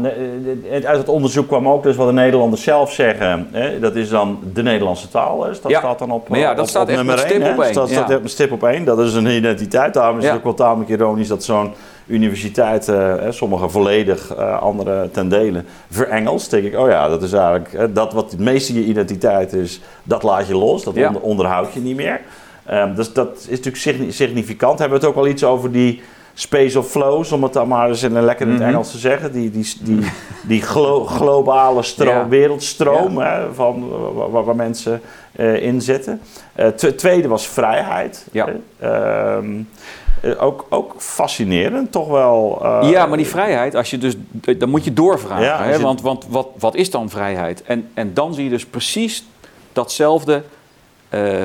eh, 0.69 0.85
uit 0.85 0.97
het 0.97 1.09
onderzoek 1.09 1.47
kwam 1.47 1.67
ook 1.69 1.83
dus 1.83 1.95
wat 1.95 2.07
de 2.07 2.13
Nederlanders 2.13 2.63
zelf 2.63 2.91
zeggen. 2.93 3.47
Hè? 3.51 3.79
Dat 3.79 3.95
is 3.95 4.09
dan 4.09 4.39
de 4.53 4.63
Nederlandse 4.63 5.09
taal. 5.09 5.39
Dus 5.39 5.61
dat 5.61 5.71
Ja. 5.71 5.79
staat 5.79 5.99
dan 5.99 6.11
op, 6.11 6.29
Maar 6.29 6.39
ja, 6.39 6.53
dat 6.53 6.63
op- 6.63 6.69
staat 6.69 6.81
op 6.83 6.87
echt 6.87 6.97
nummer 6.97 7.15
met 7.15 7.23
stip 7.25 7.37
één, 7.41 7.47
hè? 7.49 7.53
op 7.57 7.61
één, 7.63 7.73
Dat 7.73 7.89
staat 7.89 8.09
echt 8.09 8.29
stip 8.29 8.51
op 8.51 8.63
één. 8.63 8.85
Dat 8.85 8.99
is 8.99 9.13
een 9.13 9.25
identiteit. 9.27 9.93
Daarom 9.93 10.17
is 10.17 10.25
het 10.25 10.35
ook 10.35 10.43
wel 10.43 10.53
tamelijk 10.53 10.89
ironisch 10.91 11.27
dat 11.27 11.43
zo'n 11.43 11.73
universiteit, 12.07 12.87
eh, 12.87 13.13
sommige 13.29 13.69
volledig, 13.69 14.35
eh, 14.35 14.61
andere 14.61 15.09
ten 15.11 15.29
dele, 15.29 15.63
verengelst. 15.89 16.49
denk 16.49 16.63
ik, 16.65 16.77
oh 16.77 16.89
ja, 16.89 17.09
dat 17.09 17.23
is 17.23 17.33
eigenlijk 17.33 17.95
dat 17.95 18.13
wat 18.13 18.31
het 18.31 18.39
meeste 18.39 18.73
je 18.73 18.83
identiteit 18.85 19.53
is, 19.53 19.81
dat 20.03 20.23
laat 20.23 20.47
je 20.47 20.55
los. 20.55 20.83
Dat 20.83 20.93
onder- 20.95 21.21
onderhoud 21.21 21.73
je 21.73 21.79
niet 21.79 21.95
meer. 21.95 22.21
Ehm, 22.65 22.95
dus 22.95 23.13
dat 23.13 23.37
is 23.37 23.47
natuurlijk 23.49 23.77
signi- 23.77 24.11
significant. 24.11 24.79
Hebben 24.79 24.99
we 24.99 25.05
het 25.05 25.15
ook 25.15 25.23
wel 25.23 25.31
iets 25.31 25.43
over 25.43 25.71
die 25.71 26.01
space 26.33 26.79
of 26.79 26.89
flows, 26.89 27.31
om 27.31 27.43
het 27.43 27.53
dan 27.53 27.67
maar 27.67 27.89
eens 27.89 28.03
in 28.03 28.15
een 28.15 28.23
lekker 28.25 28.45
in 28.45 28.51
het 28.51 28.61
Mhm. 28.61 28.69
Engels 28.69 28.91
te 28.91 28.97
zeggen. 28.97 29.31
Die, 29.31 29.51
die, 29.51 29.73
die, 29.81 29.99
die 30.47 30.61
glo- 30.61 31.05
globale 31.05 31.83
stroom, 31.83 32.09
Ja. 32.15 32.27
wereldstroom 32.27 33.17
hè, 33.17 33.53
van, 33.53 33.87
waar, 34.31 34.55
mensen 34.55 35.01
eh, 35.31 35.63
in 35.63 35.81
zitten. 35.81 36.21
Tw- 36.75 36.85
tweede 36.87 37.27
was 37.27 37.47
vrijheid. 37.47 38.27
Ja. 38.31 38.47
Ehm, 38.79 39.45
eh, 40.21 40.43
ook, 40.43 40.65
ook 40.69 40.93
fascinerend, 40.97 41.91
toch 41.91 42.07
wel. 42.07 42.59
ja, 42.85 43.05
maar 43.05 43.17
die 43.17 43.27
vrijheid, 43.27 43.75
als 43.75 43.89
je 43.89 43.97
dus, 43.97 44.13
dan 44.57 44.69
moet 44.69 44.83
je 44.83 44.93
doorvragen. 44.93 45.43
Ja, 45.45 45.63
hè? 45.63 45.73
je- 45.73 45.81
Want, 45.81 46.01
want 46.01 46.25
wat, 46.29 46.47
wat 46.59 46.75
is 46.75 46.89
dan 46.91 47.09
vrijheid? 47.09 47.63
En, 47.63 47.87
en 47.93 48.13
dan 48.13 48.33
zie 48.33 48.43
je 48.43 48.49
dus 48.49 48.65
precies 48.65 49.25
datzelfde 49.73 50.43
eh, 51.13 51.43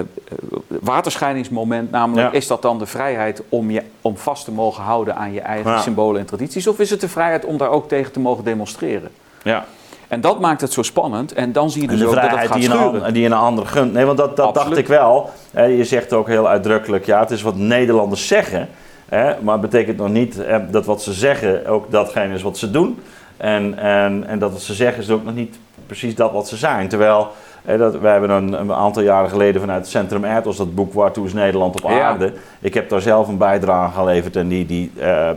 waterscheidingsmoment. 0.83 1.91
Namelijk, 1.91 2.33
Ja. 2.33 2.39
is 2.39 2.47
dat 2.47 2.63
dan 2.63 2.79
de 2.79 2.87
vrijheid 2.87 3.43
om, 3.49 3.71
je, 3.71 3.83
om 4.03 4.17
vast 4.17 4.45
te 4.45 4.53
mogen 4.53 4.83
houden 4.83 5.17
aan 5.17 5.33
je 5.33 5.41
eigen 5.41 5.71
Ja. 5.71 5.81
symbolen 5.81 6.21
en 6.21 6.27
tradities? 6.27 6.67
Of 6.67 6.79
is 6.79 6.91
het 6.91 7.01
de 7.01 7.09
vrijheid 7.09 7.45
om 7.45 7.57
daar 7.59 7.71
ook 7.71 7.89
tegen 7.89 8.13
te 8.13 8.21
mogen 8.21 8.45
demonstreren? 8.45 9.11
Ja. 9.43 9.65
En 10.09 10.21
dat 10.21 10.41
maakt 10.41 10.61
het 10.61 10.73
zo 10.73 10.83
spannend. 10.83 11.33
En 11.33 11.53
dan 11.53 11.71
zie 11.71 11.83
je 11.83 11.89
dus 11.89 11.99
de 11.99 12.07
ook 12.07 12.15
dat 12.15 12.23
het 12.23 12.31
gaat 12.33 12.53
die 12.53 12.65
een, 12.71 12.77
schuren. 12.77 13.03
an- 13.03 13.13
die 13.13 13.27
een 13.27 13.33
ander 13.33 13.67
gunt. 13.67 13.93
Nee, 13.93 14.05
want 14.05 14.19
dat, 14.19 14.37
dat 14.37 14.55
dacht 14.55 14.77
ik 14.77 14.87
wel. 14.87 15.31
Je 15.53 15.85
zegt 15.85 16.13
ook 16.13 16.27
heel 16.27 16.49
uitdrukkelijk, 16.49 17.07
ja, 17.07 17.21
het 17.21 17.31
is 17.31 17.43
wat 17.43 17.57
Nederlanders 17.57 18.27
zeggen. 18.27 18.69
Hè, 19.09 19.33
maar 19.41 19.53
het 19.53 19.71
betekent 19.71 19.97
nog 19.97 20.09
niet 20.09 20.41
dat 20.71 20.85
wat 20.87 21.03
ze 21.03 21.13
zeggen 21.13 21.67
ook 21.67 21.91
datgene 21.91 22.35
is 22.35 22.43
wat 22.43 22.59
ze 22.59 22.71
doen. 22.71 23.01
En, 23.37 23.79
en, 23.79 24.25
en 24.27 24.39
dat 24.39 24.53
wat 24.53 24.61
ze 24.63 24.75
zeggen 24.75 25.03
is 25.03 25.11
ook 25.11 25.25
nog 25.25 25.35
niet 25.35 25.59
precies 25.87 26.15
dat 26.15 26.33
wat 26.33 26.49
ze 26.49 26.57
zijn. 26.57 26.89
Terwijl, 26.89 27.29
dat, 27.77 27.99
wij 27.99 28.13
hebben 28.13 28.31
een, 28.31 28.53
een 28.53 28.73
aantal 28.73 29.03
jaren 29.03 29.31
geleden 29.31 29.61
vanuit 29.61 29.81
het 29.81 29.89
Centrum 29.89 30.25
Ethos, 30.25 30.57
dat 30.57 30.75
boek 30.75 30.93
Waartoe 30.93 31.27
is 31.27 31.33
Nederland 31.33 31.83
op 31.83 31.91
Ja. 31.91 32.01
aarde. 32.01 32.33
Ik 32.61 32.75
heb 32.75 32.89
daar 32.89 33.01
zelf 33.01 33.29
een 33.29 33.39
bijdrage 33.39 33.99
geleverd 33.99 34.37
en 34.37 34.49
die... 34.49 34.67
die 34.67 34.93
eh, 34.99 35.31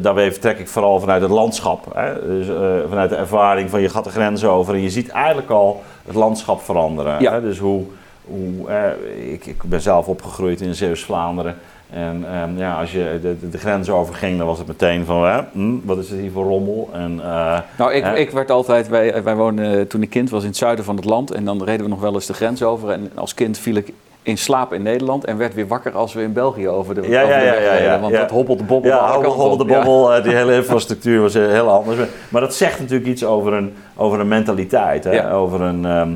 Daarbij 0.00 0.32
vertrek 0.32 0.58
ik 0.58 0.68
vooral 0.68 1.00
vanuit 1.00 1.22
het 1.22 1.30
landschap. 1.30 1.94
Hè? 1.94 2.26
Dus, 2.26 2.48
eh, 2.48 2.88
vanuit 2.88 3.10
de 3.10 3.16
ervaring 3.16 3.70
van 3.70 3.80
je 3.80 3.88
gaat 3.88 4.04
de 4.04 4.10
grens 4.10 4.44
over 4.44 4.74
en 4.74 4.80
je 4.80 4.90
ziet 4.90 5.08
eigenlijk 5.08 5.50
al 5.50 5.82
het 6.06 6.14
landschap 6.14 6.60
veranderen. 6.60 7.20
Ja. 7.22 7.32
Hè? 7.32 7.40
Dus 7.40 7.58
hoe, 7.58 7.84
hoe 8.24 8.68
eh, 8.68 9.32
ik, 9.32 9.46
ik 9.46 9.62
ben 9.62 9.80
zelf 9.80 10.06
opgegroeid 10.08 10.60
in 10.60 10.74
Zeeuws-Vlaanderen. 10.74 11.56
En 11.90 12.24
ehm, 12.32 12.58
ja, 12.58 12.80
als 12.80 12.92
je 12.92 13.36
de, 13.50 13.58
grens 13.58 13.90
overging, 13.90 14.38
dan 14.38 14.46
was 14.46 14.58
het 14.58 14.66
meteen 14.66 15.04
van, 15.04 15.24
hè, 15.26 15.40
hm, 15.52 15.76
wat 15.84 15.98
is 15.98 16.10
het 16.10 16.20
hier 16.20 16.30
voor 16.30 16.44
rommel? 16.44 16.88
En, 16.92 17.20
eh, 17.22 17.58
Nou, 17.78 17.92
ik, 17.92 18.02
Hè? 18.02 18.16
ik 18.16 18.30
werd 18.30 18.50
altijd, 18.50 18.88
wij, 18.88 19.22
wij 19.22 19.36
woonden 19.36 19.86
toen 19.88 20.02
ik 20.02 20.10
kind 20.10 20.30
was 20.30 20.42
in 20.42 20.48
het 20.48 20.56
zuiden 20.56 20.84
van 20.84 20.96
het 20.96 21.04
land. 21.04 21.30
En 21.30 21.44
dan 21.44 21.64
reden 21.64 21.82
we 21.84 21.90
nog 21.90 22.00
wel 22.00 22.14
eens 22.14 22.26
de 22.26 22.34
grens 22.34 22.62
over. 22.62 22.90
En 22.90 23.10
als 23.14 23.34
kind 23.34 23.58
viel 23.58 23.74
ik 23.76 23.92
in 24.22 24.38
slaap 24.38 24.72
in 24.72 24.82
Nederland 24.82 25.24
en 25.24 25.36
werd 25.36 25.54
weer 25.54 25.66
wakker 25.66 25.92
als 25.92 26.12
we 26.12 26.22
in 26.22 26.32
België 26.32 26.68
over 26.68 26.94
de, 26.94 27.08
Ja, 27.08 27.22
over 27.22 27.34
ja, 27.34 27.40
de 27.40 27.46
ja, 27.46 27.52
weg 27.52 27.62
ja, 27.64 27.70
reden. 27.72 27.92
ja, 27.92 28.00
Want 28.00 28.12
ja. 28.12 28.20
dat 28.20 28.30
hobbelde 28.30 28.64
bobbelde 28.64 28.96
ja, 28.96 29.02
alle 29.02 29.12
hobbel, 29.12 29.30
kanten 29.30 29.48
hobbel 29.48 29.66
de 29.66 29.72
op. 29.72 29.78
Ja. 29.78 29.84
bobbel, 29.84 30.14
eh, 30.14 30.22
die 30.24 30.34
hele 30.34 30.54
infrastructuur 30.54 31.20
was 31.20 31.34
eh, 31.34 31.46
heel 31.46 31.70
anders. 31.70 31.98
Maar 32.28 32.40
dat 32.40 32.54
zegt 32.54 32.80
natuurlijk 32.80 33.08
iets 33.08 33.24
over 33.24 33.52
een, 33.52 33.74
over 33.96 34.20
een 34.20 34.28
mentaliteit, 34.28 35.04
hè? 35.04 35.12
Ja. 35.12 35.30
over 35.30 35.60
een... 35.60 35.84
ehm, 35.84 36.10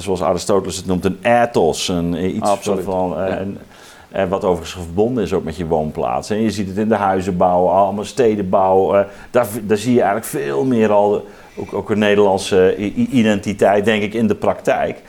zoals 0.00 0.22
Aristoteles 0.22 0.76
het 0.76 0.86
noemt, 0.86 1.04
een 1.04 1.18
ethos. 1.22 1.88
Een, 1.88 2.36
iets 2.36 2.48
Absoluut. 2.48 2.84
van, 2.84 3.20
eh, 3.20 3.36
en 4.12 4.28
wat 4.28 4.44
overigens 4.44 4.84
verbonden 4.84 5.22
is 5.24 5.32
ook 5.32 5.44
met 5.44 5.56
je 5.56 5.66
woonplaats. 5.66 6.30
En 6.30 6.40
je 6.42 6.50
ziet 6.50 6.68
het 6.68 6.76
in 6.76 6.88
de 6.88 6.94
huizenbouw, 6.94 7.66
allemaal 7.68 8.04
stedenbouw. 8.04 8.94
eh, 8.94 9.04
daar, 9.30 9.46
daar 9.62 9.76
zie 9.76 9.94
je 9.94 10.02
eigenlijk 10.02 10.44
veel 10.44 10.64
meer 10.64 10.90
al, 10.90 11.24
ook, 11.56 11.72
ook 11.74 11.90
een 11.90 11.98
Nederlandse 11.98 12.74
i- 12.78 13.08
identiteit, 13.10 13.84
denk 13.84 14.02
ik, 14.02 14.14
in 14.14 14.26
de 14.26 14.34
praktijk. 14.34 15.02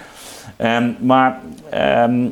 Ehm, 0.57 0.91
maar 0.99 1.39
ehm, 1.69 2.27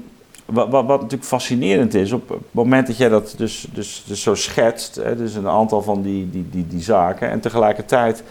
wat, 0.46 0.70
wat, 0.70 0.86
wat 0.86 1.02
natuurlijk 1.02 1.30
fascinerend 1.30 1.94
is, 1.94 2.12
op 2.12 2.30
het 2.30 2.40
moment 2.52 2.88
dat 2.88 2.98
jij 2.98 3.10
dat 3.10 3.34
dus, 3.38 3.68
dus, 3.74 4.04
dus 4.08 4.22
zo 4.22 4.36
schetst, 4.36 4.96
hè, 4.96 5.16
dus 5.16 5.36
een 5.36 5.48
aantal 5.48 5.82
van 5.82 6.02
die, 6.02 6.30
die, 6.30 6.46
die, 6.52 6.68
die 6.68 6.82
zaken, 6.82 7.30
en 7.30 7.40
tegelijkertijd 7.40 8.24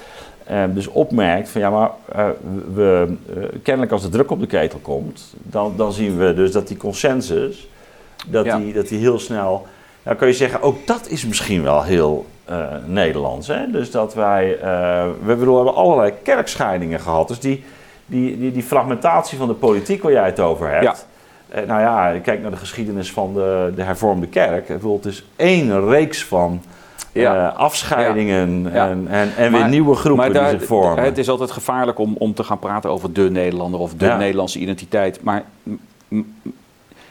eh, 0.44 0.62
dus 0.74 0.86
opmerkt 0.86 1.48
van 1.48 1.60
ja, 1.60 1.70
maar 1.70 1.90
eh, 2.12 2.28
eh, 3.02 3.08
kennelijk 3.62 3.92
als 3.92 4.02
de 4.02 4.08
druk 4.08 4.30
op 4.30 4.40
de 4.40 4.46
ketel 4.46 4.78
komt, 4.82 5.34
dan, 5.42 5.72
dan 5.76 5.92
zien 5.92 6.18
we 6.18 6.34
dus 6.34 6.52
dat 6.52 6.68
die 6.68 6.76
consensus, 6.76 7.68
dat, 8.26 8.44
Ja. 8.44 8.56
die, 8.58 8.72
dat 8.72 8.88
die 8.88 8.98
heel 8.98 9.18
snel, 9.18 9.66
nou 10.02 10.16
kun 10.16 10.26
je 10.26 10.32
zeggen, 10.32 10.62
ook 10.62 10.86
dat 10.86 11.08
is 11.08 11.26
misschien 11.26 11.62
wel 11.62 11.82
heel 11.82 12.26
eh, 12.44 12.64
Nederlands. 12.86 13.46
Hè? 13.48 13.70
Dus 13.70 13.90
dat 13.90 14.14
wij, 14.14 14.58
eh, 14.58 15.04
we, 15.24 15.34
bedoel, 15.34 15.50
we 15.58 15.64
hebben 15.64 15.74
allerlei 15.82 16.12
kerkscheidingen 16.22 17.00
gehad, 17.00 17.28
dus 17.28 17.40
die, 17.40 17.64
die, 18.06 18.38
die, 18.38 18.52
die 18.52 18.62
fragmentatie 18.62 19.38
van 19.38 19.48
de 19.48 19.54
politiek 19.54 20.02
waar 20.02 20.12
jij 20.12 20.24
het 20.26 20.40
over 20.40 20.70
hebt. 20.70 20.84
Ja. 20.84 20.94
Eh, 21.48 21.66
nou 21.66 21.80
ja, 21.80 22.18
kijk 22.22 22.42
naar 22.42 22.50
de 22.50 22.56
geschiedenis 22.56 23.12
van 23.12 23.34
de, 23.34 23.72
de 23.76 23.82
hervormde 23.82 24.26
kerk. 24.26 24.68
Ik 24.68 24.74
bedoel, 24.76 24.96
Het 24.96 25.04
is 25.06 25.24
één 25.36 25.88
reeks 25.88 26.24
van 26.24 26.62
Ja. 27.12 27.46
afscheidingen 27.48 28.62
Ja. 28.72 28.88
En, 28.88 29.06
en, 29.10 29.30
en 29.36 29.52
weer 29.52 29.68
nieuwe 29.68 29.94
groepen 29.94 30.24
maar 30.24 30.32
daar- 30.32 30.50
die 30.50 30.58
zich 30.58 30.68
vormen. 30.68 31.04
Het 31.04 31.18
is 31.18 31.28
altijd 31.28 31.50
gevaarlijk 31.50 31.98
om, 31.98 32.14
om 32.18 32.34
te 32.34 32.44
gaan 32.44 32.58
praten 32.58 32.90
over 32.90 33.12
de 33.12 33.30
Nederlander 33.30 33.80
of 33.80 33.94
de. 33.94 34.06
Nederlandse 34.06 34.58
identiteit. 34.58 35.22
Maar, 35.22 35.44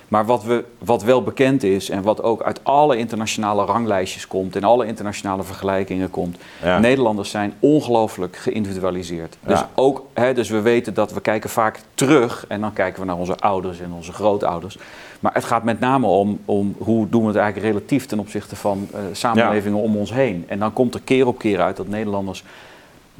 maar 0.09 0.25
wat, 0.25 0.43
we, 0.43 0.63
wat 0.77 1.03
wel 1.03 1.23
bekend 1.23 1.63
is 1.63 1.89
en 1.89 2.01
wat 2.01 2.23
ook 2.23 2.41
uit 2.41 2.59
alle 2.63 2.97
internationale 2.97 3.65
ranglijstjes 3.65 4.27
komt 4.27 4.55
en 4.55 4.63
alle 4.63 4.85
internationale 4.85 5.43
vergelijkingen 5.43 6.09
komt. 6.09 6.37
Ja. 6.63 6.79
Nederlanders 6.79 7.29
zijn 7.29 7.53
ongelooflijk 7.59 8.35
geïndividualiseerd. 8.35 9.37
Dus, 9.45 9.63
ook, 9.75 10.05
hè, 10.13 10.33
dus 10.33 10.49
we 10.49 10.61
weten 10.61 10.93
dat 10.93 11.13
we 11.13 11.21
kijken 11.21 11.49
vaak 11.49 11.79
terug 11.93 12.45
en 12.47 12.61
dan 12.61 12.73
kijken 12.73 12.99
we 12.99 13.07
naar 13.07 13.17
onze 13.17 13.37
ouders 13.37 13.79
en 13.79 13.91
onze 13.91 14.11
grootouders. 14.11 14.77
Maar 15.19 15.33
het 15.33 15.45
gaat 15.45 15.63
met 15.63 15.79
name 15.79 16.07
om, 16.07 16.39
om 16.45 16.75
hoe 16.77 17.09
doen 17.09 17.21
we 17.21 17.27
het 17.27 17.37
eigenlijk 17.37 17.73
relatief 17.73 18.05
ten 18.05 18.19
opzichte 18.19 18.55
van 18.55 18.87
eh, 18.93 18.99
samenlevingen 19.11 19.79
om 19.79 19.97
ons 19.97 20.13
heen. 20.13 20.45
En 20.47 20.59
dan 20.59 20.73
komt 20.73 20.93
er 20.93 21.01
keer 21.01 21.27
op 21.27 21.37
keer 21.37 21.61
uit 21.61 21.77
dat 21.77 21.87
Nederlanders 21.87 22.43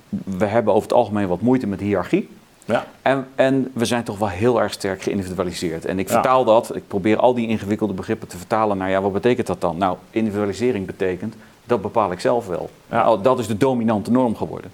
we 0.09 0.45
hebben 0.45 0.73
over 0.73 0.89
het 0.89 0.97
algemeen 0.97 1.27
wat 1.27 1.41
moeite 1.41 1.67
met 1.67 1.79
hiërarchie. 1.79 2.29
Ja. 2.69 2.85
En, 3.01 3.27
en 3.35 3.71
we 3.73 3.85
zijn 3.85 4.03
toch 4.03 4.17
wel 4.17 4.27
heel 4.29 4.61
erg 4.61 4.73
sterk 4.73 5.01
geïndividualiseerd. 5.01 5.85
En 5.85 5.99
ik 5.99 6.07
Ja. 6.07 6.13
vertaal 6.13 6.43
dat, 6.43 6.75
ik 6.75 6.87
probeer 6.87 7.17
al 7.17 7.33
die 7.33 7.47
ingewikkelde 7.47 7.93
begrippen 7.93 8.27
te 8.27 8.37
vertalen 8.37 8.77
naar, 8.77 8.89
ja, 8.89 9.01
wat 9.01 9.13
betekent 9.13 9.47
dat 9.47 9.61
dan? 9.61 9.77
Nou, 9.77 9.97
individualisering 10.09 10.85
betekent, 10.85 11.35
dat 11.65 11.81
bepaal 11.81 12.11
ik 12.11 12.19
zelf 12.19 12.47
wel. 12.47 12.69
Ja. 12.89 13.03
Nou, 13.03 13.21
dat 13.21 13.39
is 13.39 13.47
de 13.47 13.57
dominante 13.57 14.11
norm 14.11 14.35
geworden. 14.35 14.71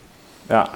Ja, 0.47 0.67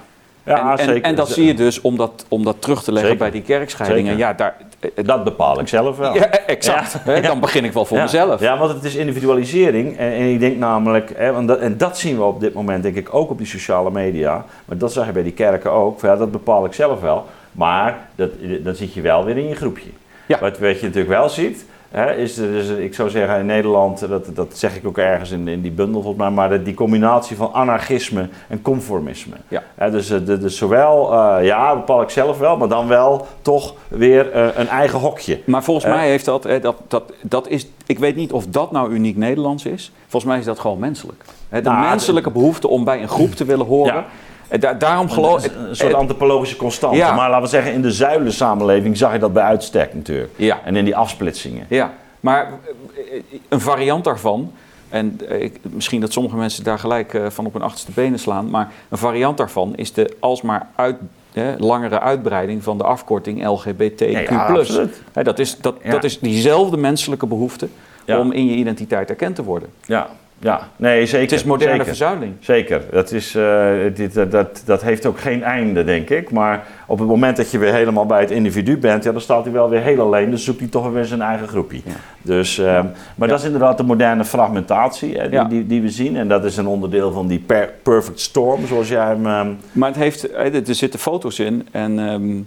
ja 0.44 0.72
en, 0.72 0.80
en, 0.80 0.86
zeker. 0.86 1.02
en 1.04 1.16
dat 1.16 1.30
zie 1.30 1.46
je 1.46 1.54
dus 1.54 1.82
om 1.82 1.98
dat, 1.98 2.26
om 2.28 2.44
dat 2.44 2.62
terug 2.62 2.84
te 2.84 2.92
leggen 2.92 3.12
Zeker. 3.12 3.30
bij 3.32 3.40
die 3.40 3.48
kerkscheidingen. 3.48 4.12
Zeker. 4.12 4.28
Ja, 4.28 4.34
daar, 4.34 4.58
Dat 5.06 5.24
bepaal 5.24 5.60
ik 5.60 5.68
zelf 5.68 5.98
wel. 5.98 6.14
ja, 6.16 6.30
exact. 6.30 6.92
Ja. 6.92 7.00
Hè, 7.12 7.22
Dan 7.22 7.40
begin 7.40 7.66
ik 7.66 7.74
wel 7.74 7.86
voor 7.86 7.98
ja. 7.98 8.04
mezelf. 8.04 8.40
Ja, 8.40 8.58
want 8.58 8.74
het 8.74 8.84
is 8.84 8.96
individualisering. 8.96 9.98
En, 9.98 10.12
en 10.12 10.24
ik 10.32 10.40
denk 10.40 10.58
namelijk, 10.58 11.12
hè, 11.16 11.32
want 11.32 11.48
dat, 11.48 11.60
en 11.60 11.78
dat 11.78 11.98
zien 11.98 12.18
we 12.18 12.24
op 12.24 12.40
dit 12.40 12.54
moment 12.54 12.84
denk 12.84 12.96
ik 12.96 13.14
ook 13.14 13.30
op 13.30 13.38
die 13.38 13.48
sociale 13.48 13.92
media. 13.92 14.46
Maar 14.66 14.78
dat 14.78 14.94
zag 14.94 15.06
je 15.06 15.12
bij 15.12 15.24
die 15.24 15.32
kerken 15.32 15.72
ook. 15.72 16.00
Van, 16.00 16.10
Ja, 16.10 16.16
dat 16.16 16.32
bepaal 16.32 16.66
ik 16.66 16.74
zelf 16.74 17.02
wel. 17.02 17.26
Maar 17.52 17.98
dat, 18.16 18.30
dan 18.64 18.76
zit 18.76 18.94
je 18.94 19.02
wel 19.02 19.26
weer 19.26 19.38
in 19.38 19.48
je 19.48 19.56
groepje. 19.56 19.90
Ja. 20.26 20.40
Wat, 20.40 20.60
wat 20.60 20.80
je 20.80 20.86
natuurlijk 20.86 21.10
wel 21.10 21.30
ziet, 21.30 21.66
hè, 21.92 22.16
is 22.16 22.34
dus, 22.36 22.70
ik 22.70 22.94
zou 22.94 23.10
zeggen 23.10 23.40
in 23.40 23.46
Nederland, 23.46 24.08
dat, 24.08 24.36
dat 24.36 24.48
zeg 24.58 24.76
ik 24.76 24.88
ook 24.88 24.98
ergens 24.98 25.32
in, 25.32 25.48
in 25.48 25.62
die 25.62 25.72
bundel 25.72 26.02
volgens 26.02 26.24
mij, 26.24 26.32
maar 26.32 26.64
die 26.64 26.74
combinatie 26.74 27.36
van 27.36 27.54
anarchisme 27.54 28.28
en 28.48 28.62
conformisme. 28.62 29.36
Ja. 29.48 29.64
Hè, 29.76 29.92
dus, 29.92 30.10
eh, 30.10 30.18
de- 30.26 30.50
zowel, 30.50 31.14
eh, 31.14 31.46
ja, 31.46 31.76
bepaal 31.76 32.02
ik 32.02 32.10
zelf 32.10 32.38
wel, 32.40 32.58
maar 32.58 32.68
dan 32.68 32.88
wel 32.88 33.28
toch 33.42 33.74
weer 33.88 34.32
eh, 34.32 34.48
een 34.56 34.68
eigen 34.68 35.00
hokje. 35.00 35.40
Maar 35.46 35.64
volgens 35.64 35.86
mij 35.86 36.08
heeft 36.10 36.26
dat, 36.26 36.44
hè, 36.44 36.60
dat, 36.60 36.76
dat, 36.88 37.04
dat 37.22 37.48
is, 37.48 37.68
ik 37.86 38.00
weet 38.00 38.16
niet 38.16 38.32
of 38.32 38.46
dat 38.48 38.72
nou 38.72 38.92
uniek 38.92 39.18
Nederlands 39.18 39.66
is. 39.66 39.92
Volgens 40.08 40.32
mij 40.32 40.40
is 40.40 40.46
dat 40.46 40.60
gewoon 40.60 40.80
menselijk. 40.80 41.24
Hè, 41.50 41.62
De 41.62 41.70
Nou, 41.70 41.88
menselijke 41.90 42.32
behoefte 42.32 42.68
om 42.68 42.84
bij 42.84 43.02
een 43.02 43.08
groep 43.10 43.32
te 43.32 43.46
willen 43.46 43.66
horen. 43.66 43.94
Ja. 43.94 44.06
Da- 44.60 44.74
daarom 44.74 45.10
geloof 45.10 45.46
ik. 45.46 45.52
Een 45.56 45.76
soort 45.76 45.94
antropologische 45.94 46.56
constante. 46.56 46.98
Ja. 46.98 47.14
Maar 47.14 47.30
laten 47.30 47.44
we 47.44 47.50
zeggen, 47.50 47.74
in 47.74 47.82
de 47.82 47.92
zuilensamenleving 47.92 48.98
zag 48.98 49.14
je 49.14 49.20
dat 49.20 49.34
bij 49.34 49.44
uitstek 49.44 49.94
natuurlijk. 49.94 50.34
Ja. 50.36 50.60
En 50.64 50.76
in 50.76 50.86
die 50.86 50.96
afsplitsingen. 50.96 51.66
Ja, 51.70 51.94
maar 52.20 52.52
eh, 52.96 53.22
een 53.50 53.62
variant 53.62 54.04
daarvan. 54.04 54.52
En 54.90 55.20
eh, 55.30 55.42
ik, 55.42 55.60
misschien 55.62 56.02
dat 56.02 56.12
sommige 56.12 56.36
mensen 56.36 56.64
daar 56.64 56.80
gelijk 56.80 57.14
eh, 57.14 57.30
van 57.30 57.46
op 57.46 57.54
hun 57.54 57.62
achterste 57.62 57.92
benen 57.92 58.20
slaan. 58.20 58.50
Maar 58.50 58.72
een 58.90 58.98
variant 58.98 59.38
daarvan 59.38 59.76
is 59.76 59.94
de 59.94 60.16
alsmaar 60.20 60.68
uit, 60.76 60.96
hè, 61.34 61.58
langere 61.58 62.00
uitbreiding 62.00 62.64
van 62.64 62.78
de 62.78 62.84
afkorting 62.84 63.46
LGBTQ. 63.46 64.30
Ja. 64.30 64.64
Hè, 65.14 65.24
dat, 65.24 65.40
is, 65.40 65.58
dat, 65.58 65.76
dat 65.84 66.04
is 66.04 66.20
diezelfde 66.20 66.78
menselijke 66.78 67.26
behoefte 67.26 67.68
om 68.08 68.32
in 68.32 68.46
je 68.46 68.56
identiteit 68.56 69.10
erkend 69.10 69.36
te 69.36 69.44
worden. 69.44 69.70
Ja, 69.86 70.10
ja. 70.40 70.68
nee 70.76 71.06
zeker. 71.06 71.22
Het 71.22 71.32
is 71.32 71.44
moderne 71.44 71.72
zeker. 71.72 71.88
verzuiling. 71.88 72.34
Zeker. 72.40 72.84
Dat, 72.92 73.12
is, 73.12 73.36
eh, 73.36 73.70
dit, 73.94 74.14
dat, 74.14 74.32
dat, 74.32 74.62
dat 74.66 74.82
heeft 74.82 75.06
ook 75.06 75.20
geen 75.20 75.44
einde, 75.44 75.84
denk 75.84 76.10
ik. 76.10 76.32
Maar 76.32 76.68
op 76.88 77.00
het 77.00 77.08
moment 77.08 77.38
dat 77.38 77.52
je 77.52 77.58
weer 77.58 77.74
helemaal 77.74 78.06
bij 78.06 78.20
het 78.20 78.32
individu 78.32 78.78
bent, 78.78 79.04
ja, 79.04 79.12
dan 79.12 79.22
staat 79.22 79.44
hij 79.44 79.54
wel 79.54 79.70
weer 79.70 79.82
heel 79.82 80.02
alleen. 80.02 80.32
Dus 80.32 80.44
zoekt 80.44 80.60
hij 80.60 80.70
toch 80.70 80.92
weer 80.92 81.06
zijn 81.06 81.22
eigen 81.22 81.48
groepje. 81.48 81.82
Ja. 81.86 81.92
Dus, 82.22 82.58
ehm, 82.58 82.86
maar 83.16 83.28
dat 83.28 83.40
is 83.40 83.46
inderdaad 83.46 83.78
de 83.78 83.84
moderne 83.84 84.26
fragmentatie 84.26 85.18
hè, 85.18 85.30
die, 85.30 85.48
die, 85.48 85.68
die 85.68 85.82
we 85.82 85.90
zien. 85.90 86.16
En 86.18 86.28
dat 86.28 86.46
is 86.46 86.58
een 86.58 86.68
onderdeel 86.68 87.12
van 87.12 87.28
die 87.28 87.40
per- 87.40 87.74
perfect 87.84 88.20
storm, 88.20 88.68
zoals 88.68 88.88
jij 88.88 89.06
hem... 89.06 89.26
ehm, 89.26 89.50
Maar 89.72 89.90
het 89.90 89.98
heeft, 89.98 90.34
er 90.36 90.76
zitten 90.76 91.00
foto's 91.00 91.40
in. 91.40 91.68
En 91.72 92.00
ehm, 92.00 92.38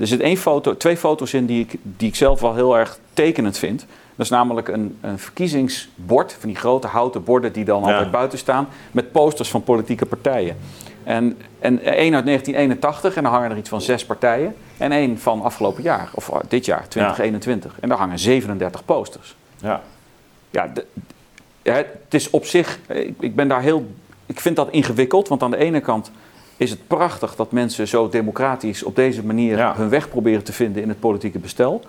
er 0.00 0.06
zit 0.06 0.20
één 0.20 0.36
foto, 0.36 0.76
twee 0.76 0.96
foto's 0.96 1.32
in 1.34 1.46
die 1.46 1.60
ik, 1.60 1.78
die 1.82 2.08
ik 2.08 2.14
zelf 2.14 2.40
wel 2.40 2.54
heel 2.54 2.78
erg 2.78 2.98
tekenend 3.12 3.58
vind. 3.58 3.86
Dat 4.16 4.26
is 4.26 4.30
namelijk 4.32 4.68
een, 4.68 4.98
een 5.00 5.18
verkiezingsbord, 5.18 6.32
van 6.40 6.48
die 6.48 6.58
grote 6.58 6.86
houten 6.86 7.24
borden 7.24 7.52
die 7.52 7.64
dan 7.64 7.82
Ja. 7.84 7.92
altijd 7.92 8.10
buiten 8.10 8.38
staan, 8.38 8.68
met 8.92 9.12
posters 9.12 9.48
van 9.50 9.62
politieke 9.62 10.06
partijen. 10.06 10.56
En, 11.04 11.38
en 11.58 11.80
één 11.82 12.14
uit 12.14 12.24
1981, 12.26 13.14
en 13.16 13.22
dan 13.22 13.32
hangen 13.32 13.50
er 13.50 13.56
iets 13.56 13.68
van 13.68 13.80
zes 13.80 14.04
partijen. 14.06 14.54
En 14.76 14.92
één 14.92 15.18
van 15.18 15.42
afgelopen 15.42 15.82
jaar, 15.82 16.10
of 16.14 16.28
uh, 16.30 16.36
dit 16.48 16.64
jaar, 16.64 16.88
2021. 16.88 17.76
En 17.80 17.88
daar 17.88 17.98
hangen 17.98 18.18
37 18.18 18.84
posters. 18.84 19.36
ja. 19.60 19.82
Ja, 20.50 20.66
de- 20.74 20.86
het 21.62 21.86
is 22.14 22.30
op 22.30 22.44
zich, 22.44 22.78
ik, 22.88 23.14
ik 23.20 23.34
ben 23.36 23.48
daar 23.48 23.62
heel, 23.62 23.86
ik 24.26 24.40
vind 24.40 24.56
dat 24.56 24.70
ingewikkeld, 24.70 25.28
want 25.28 25.42
aan 25.42 25.50
de 25.50 25.56
ene 25.56 25.80
kant 25.80 26.10
is 26.56 26.70
het 26.70 26.86
prachtig 26.86 27.36
dat 27.36 27.52
mensen 27.52 27.88
zo 27.88 28.08
democratisch 28.08 28.82
op 28.82 28.96
deze 28.96 29.24
manier 29.24 29.56
Ja. 29.56 29.74
hun 29.76 29.88
weg 29.88 30.08
proberen 30.08 30.44
te 30.44 30.52
vinden 30.52 30.82
in 30.82 30.88
het 30.88 31.00
politieke 31.00 31.38
bestel. 31.38 31.82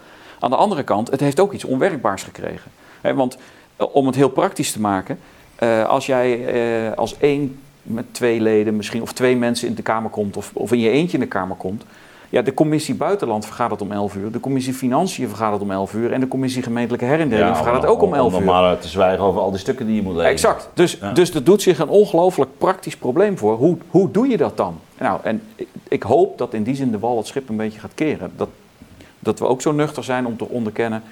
Aan 0.46 0.52
de 0.52 0.58
andere 0.58 0.84
kant, 0.84 1.12
het 1.12 1.20
heeft 1.20 1.40
ook 1.40 1.54
iets 1.54 1.64
onwerkbaars 1.64 2.24
gekregen. 2.24 2.72
Want 3.02 3.38
eh, 3.76 3.88
om 3.92 4.06
het 4.06 4.16
heel 4.16 4.30
praktisch 4.30 4.72
te 4.72 4.80
maken, 4.80 5.20
eh, 5.56 5.88
als 5.88 6.06
jij 6.06 6.46
eh, 6.48 6.98
als 6.98 7.18
één 7.18 7.60
met 7.84 8.06
twee 8.12 8.42
leden 8.42 8.76
misschien, 8.76 9.02
of 9.02 9.14
twee 9.14 9.36
mensen 9.36 9.68
in 9.68 9.76
de 9.76 9.82
Kamer 9.82 10.10
komt, 10.10 10.38
of, 10.38 10.52
of 10.54 10.72
in 10.72 10.80
je 10.80 10.90
eentje 10.90 11.14
in 11.18 11.24
de 11.24 11.30
Kamer 11.30 11.56
komt. 11.56 11.84
Ja, 12.30 12.42
de 12.42 12.54
commissie 12.54 12.96
Buitenland 12.96 13.46
vergadert 13.46 13.82
om 13.82 13.92
11 13.92 14.16
uur, 14.16 14.32
de 14.32 14.40
commissie 14.40 14.74
Financiën 14.74 15.28
vergadert 15.28 15.62
om 15.62 15.72
11 15.72 15.94
uur 15.94 16.12
en 16.14 16.20
de 16.20 16.28
commissie 16.28 16.64
Gemeentelijke 16.64 17.06
Herindeling 17.06 17.48
Ja, 17.48 17.56
vergadert 17.56 17.86
ook 17.86 18.02
om 18.02 18.14
11 18.14 18.34
Om 18.34 18.40
uur. 18.40 18.46
nog 18.46 18.62
maar 18.62 18.80
te 18.80 18.88
zwijgen 18.88 19.24
over 19.24 19.42
al 19.42 19.52
die 19.52 19.60
stukken 19.60 19.86
die 19.86 19.96
je 19.96 20.02
moet 20.02 20.16
lezen. 20.16 20.32
Exact. 20.32 20.70
Dus, 20.74 20.98
Ja. 21.02 21.12
dus 21.12 21.34
er 21.34 21.44
doet 21.44 21.62
zich 21.62 21.80
een 21.80 21.90
ongelooflijk 21.90 22.52
praktisch 22.58 22.98
probleem 22.98 23.38
voor. 23.38 23.56
Hoe, 23.58 23.78
hoe 23.90 24.12
doe 24.12 24.28
je 24.28 24.38
dat 24.38 24.58
dan? 24.58 24.80
Nou, 25.00 25.20
en 25.24 25.42
ik, 25.56 25.68
ik 25.88 26.04
hoop 26.04 26.38
dat 26.38 26.54
in 26.54 26.64
die 26.64 26.76
zin 26.76 26.92
de 26.92 27.00
wal 27.00 27.18
het 27.18 27.28
schip 27.28 27.50
een 27.50 27.58
beetje 27.58 27.80
gaat 27.80 27.94
keren. 27.96 28.32
Dat, 28.36 28.50
dat 29.26 29.40
we 29.40 29.46
ook 29.48 29.62
zo 29.62 29.72
nuchter 29.72 30.04
zijn 30.04 30.26
om 30.26 30.38
te 30.38 30.48
onderkennen... 30.50 31.04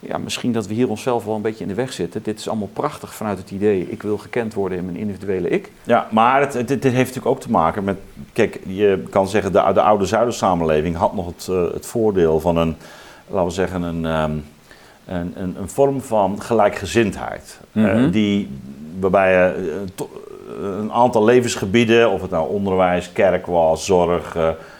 Ja, 0.00 0.18
misschien 0.18 0.52
dat 0.52 0.66
we 0.66 0.74
hier 0.74 0.88
onszelf 0.88 1.24
wel 1.24 1.34
een 1.34 1.42
beetje 1.42 1.62
in 1.62 1.68
de 1.68 1.74
weg 1.74 1.92
zitten. 1.92 2.22
Dit 2.22 2.38
is 2.38 2.48
allemaal 2.48 2.70
prachtig 2.72 3.14
vanuit 3.14 3.38
het 3.38 3.50
idee... 3.50 3.86
ik 3.90 4.02
wil 4.02 4.18
gekend 4.18 4.54
worden 4.54 4.78
in 4.78 4.84
mijn 4.84 4.96
individuele 4.96 5.48
ik. 5.48 5.72
Ja, 5.82 6.06
maar 6.10 6.40
het, 6.40 6.54
het, 6.54 6.68
dit 6.68 6.82
heeft 6.82 6.96
natuurlijk 6.96 7.26
ook 7.26 7.40
te 7.40 7.50
maken 7.50 7.84
met... 7.84 7.96
Kijk, 8.32 8.60
je 8.66 9.02
kan 9.10 9.28
zeggen, 9.28 9.52
de, 9.52 9.70
de 9.74 9.82
oude 9.82 10.06
Zuidersamenleving 10.06 10.96
had 10.96 11.14
nog 11.14 11.26
het, 11.26 11.48
eh, 11.50 11.72
het 11.74 11.86
voordeel 11.86 12.40
van 12.40 12.56
een... 12.56 12.76
Laten 13.28 13.46
we 13.46 13.52
zeggen, 13.54 13.82
een, 13.82 14.06
ehm, 14.06 14.30
een, 15.06 15.32
een, 15.36 15.56
een 15.60 15.68
vorm 15.68 16.00
van 16.00 16.42
gelijkgezindheid. 16.42 17.60
Eh, 17.72 17.82
Mhm. 17.82 18.10
die, 18.10 18.48
waarbij 19.00 19.32
je 19.32 19.54
eh, 19.54 19.88
to- 19.94 20.10
een 20.62 20.92
aantal 20.92 21.24
levensgebieden, 21.24 22.10
of 22.10 22.22
het 22.22 22.30
nou 22.30 22.48
onderwijs, 22.50 23.12
kerk 23.12 23.46
was, 23.46 23.84
zorg... 23.84 24.36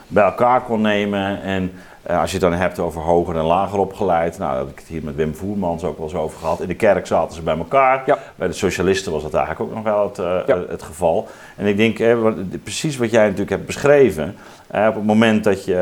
bij 0.07 0.23
elkaar 0.23 0.61
kon 0.61 0.81
nemen 0.81 1.41
en 1.41 1.71
als 2.07 2.31
je 2.31 2.37
het 2.37 2.49
dan 2.49 2.59
hebt 2.59 2.79
over 2.79 3.01
hoger 3.01 3.35
en 3.35 3.43
lager 3.43 3.79
opgeleid, 3.79 4.37
nou, 4.37 4.51
daar 4.51 4.59
heb 4.59 4.69
ik 4.69 4.79
het 4.79 4.87
hier 4.87 5.03
met 5.03 5.15
Wim 5.15 5.35
Voermans 5.35 5.83
ook 5.83 5.97
wel 5.97 6.05
eens 6.05 6.15
over 6.15 6.39
gehad. 6.39 6.61
In 6.61 6.67
de 6.67 6.75
kerk 6.75 7.07
zaten 7.07 7.35
ze 7.35 7.41
bij 7.41 7.57
elkaar. 7.57 8.03
Ja. 8.05 8.17
Bij 8.35 8.47
de 8.47 8.53
socialisten 8.53 9.11
was 9.11 9.21
dat 9.23 9.33
eigenlijk 9.33 9.69
ook 9.69 9.75
nog 9.75 9.83
wel 9.83 10.03
het, 10.07 10.19
eh, 10.19 10.55
Ja. 10.55 10.63
het 10.69 10.83
geval. 10.83 11.27
En 11.55 11.65
ik 11.65 11.77
denk, 11.77 11.99
eh, 11.99 12.17
precies 12.63 12.97
wat 12.97 13.11
jij 13.11 13.23
natuurlijk 13.23 13.49
hebt 13.49 13.65
beschreven, 13.65 14.35
eh, 14.67 14.85
op 14.89 14.95
het 14.95 15.05
moment 15.05 15.43
dat 15.43 15.65
je 15.65 15.75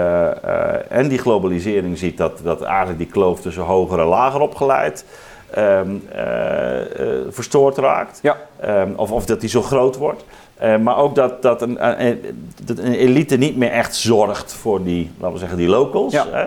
eh, 0.43 0.97
en 0.97 1.07
die 1.07 1.19
globalisering 1.19 1.97
ziet, 1.97 2.17
dat, 2.17 2.39
dat 2.43 2.61
eigenlijk 2.61 2.97
die 2.97 3.07
kloof 3.07 3.41
tussen 3.41 3.63
hoger 3.63 3.99
en 3.99 4.05
lager 4.05 4.39
opgeleid 4.41 5.05
ehm, 5.51 5.95
eh, 6.11 6.79
eh, 6.81 7.25
verstoord 7.29 7.77
raakt. 7.77 8.19
Ja. 8.21 8.37
Ehm, 8.59 8.89
of, 8.95 9.11
of 9.11 9.25
dat 9.25 9.39
die 9.39 9.49
zo 9.49 9.61
groot 9.61 9.97
wordt. 9.97 10.25
Eh, 10.61 10.77
maar 10.77 10.97
ook 10.97 11.15
dat, 11.15 11.41
dat, 11.41 11.61
een, 11.61 12.01
een, 12.05 12.19
dat 12.63 12.77
een 12.77 12.93
elite 12.93 13.37
niet 13.37 13.57
meer 13.57 13.71
echt 13.71 13.95
zorgt 13.95 14.53
voor 14.53 14.83
die, 14.83 15.11
laten 15.17 15.33
we 15.33 15.39
zeggen, 15.39 15.57
die 15.57 15.67
locals. 15.67 16.13
Ja. 16.13 16.25
Hè? 16.31 16.45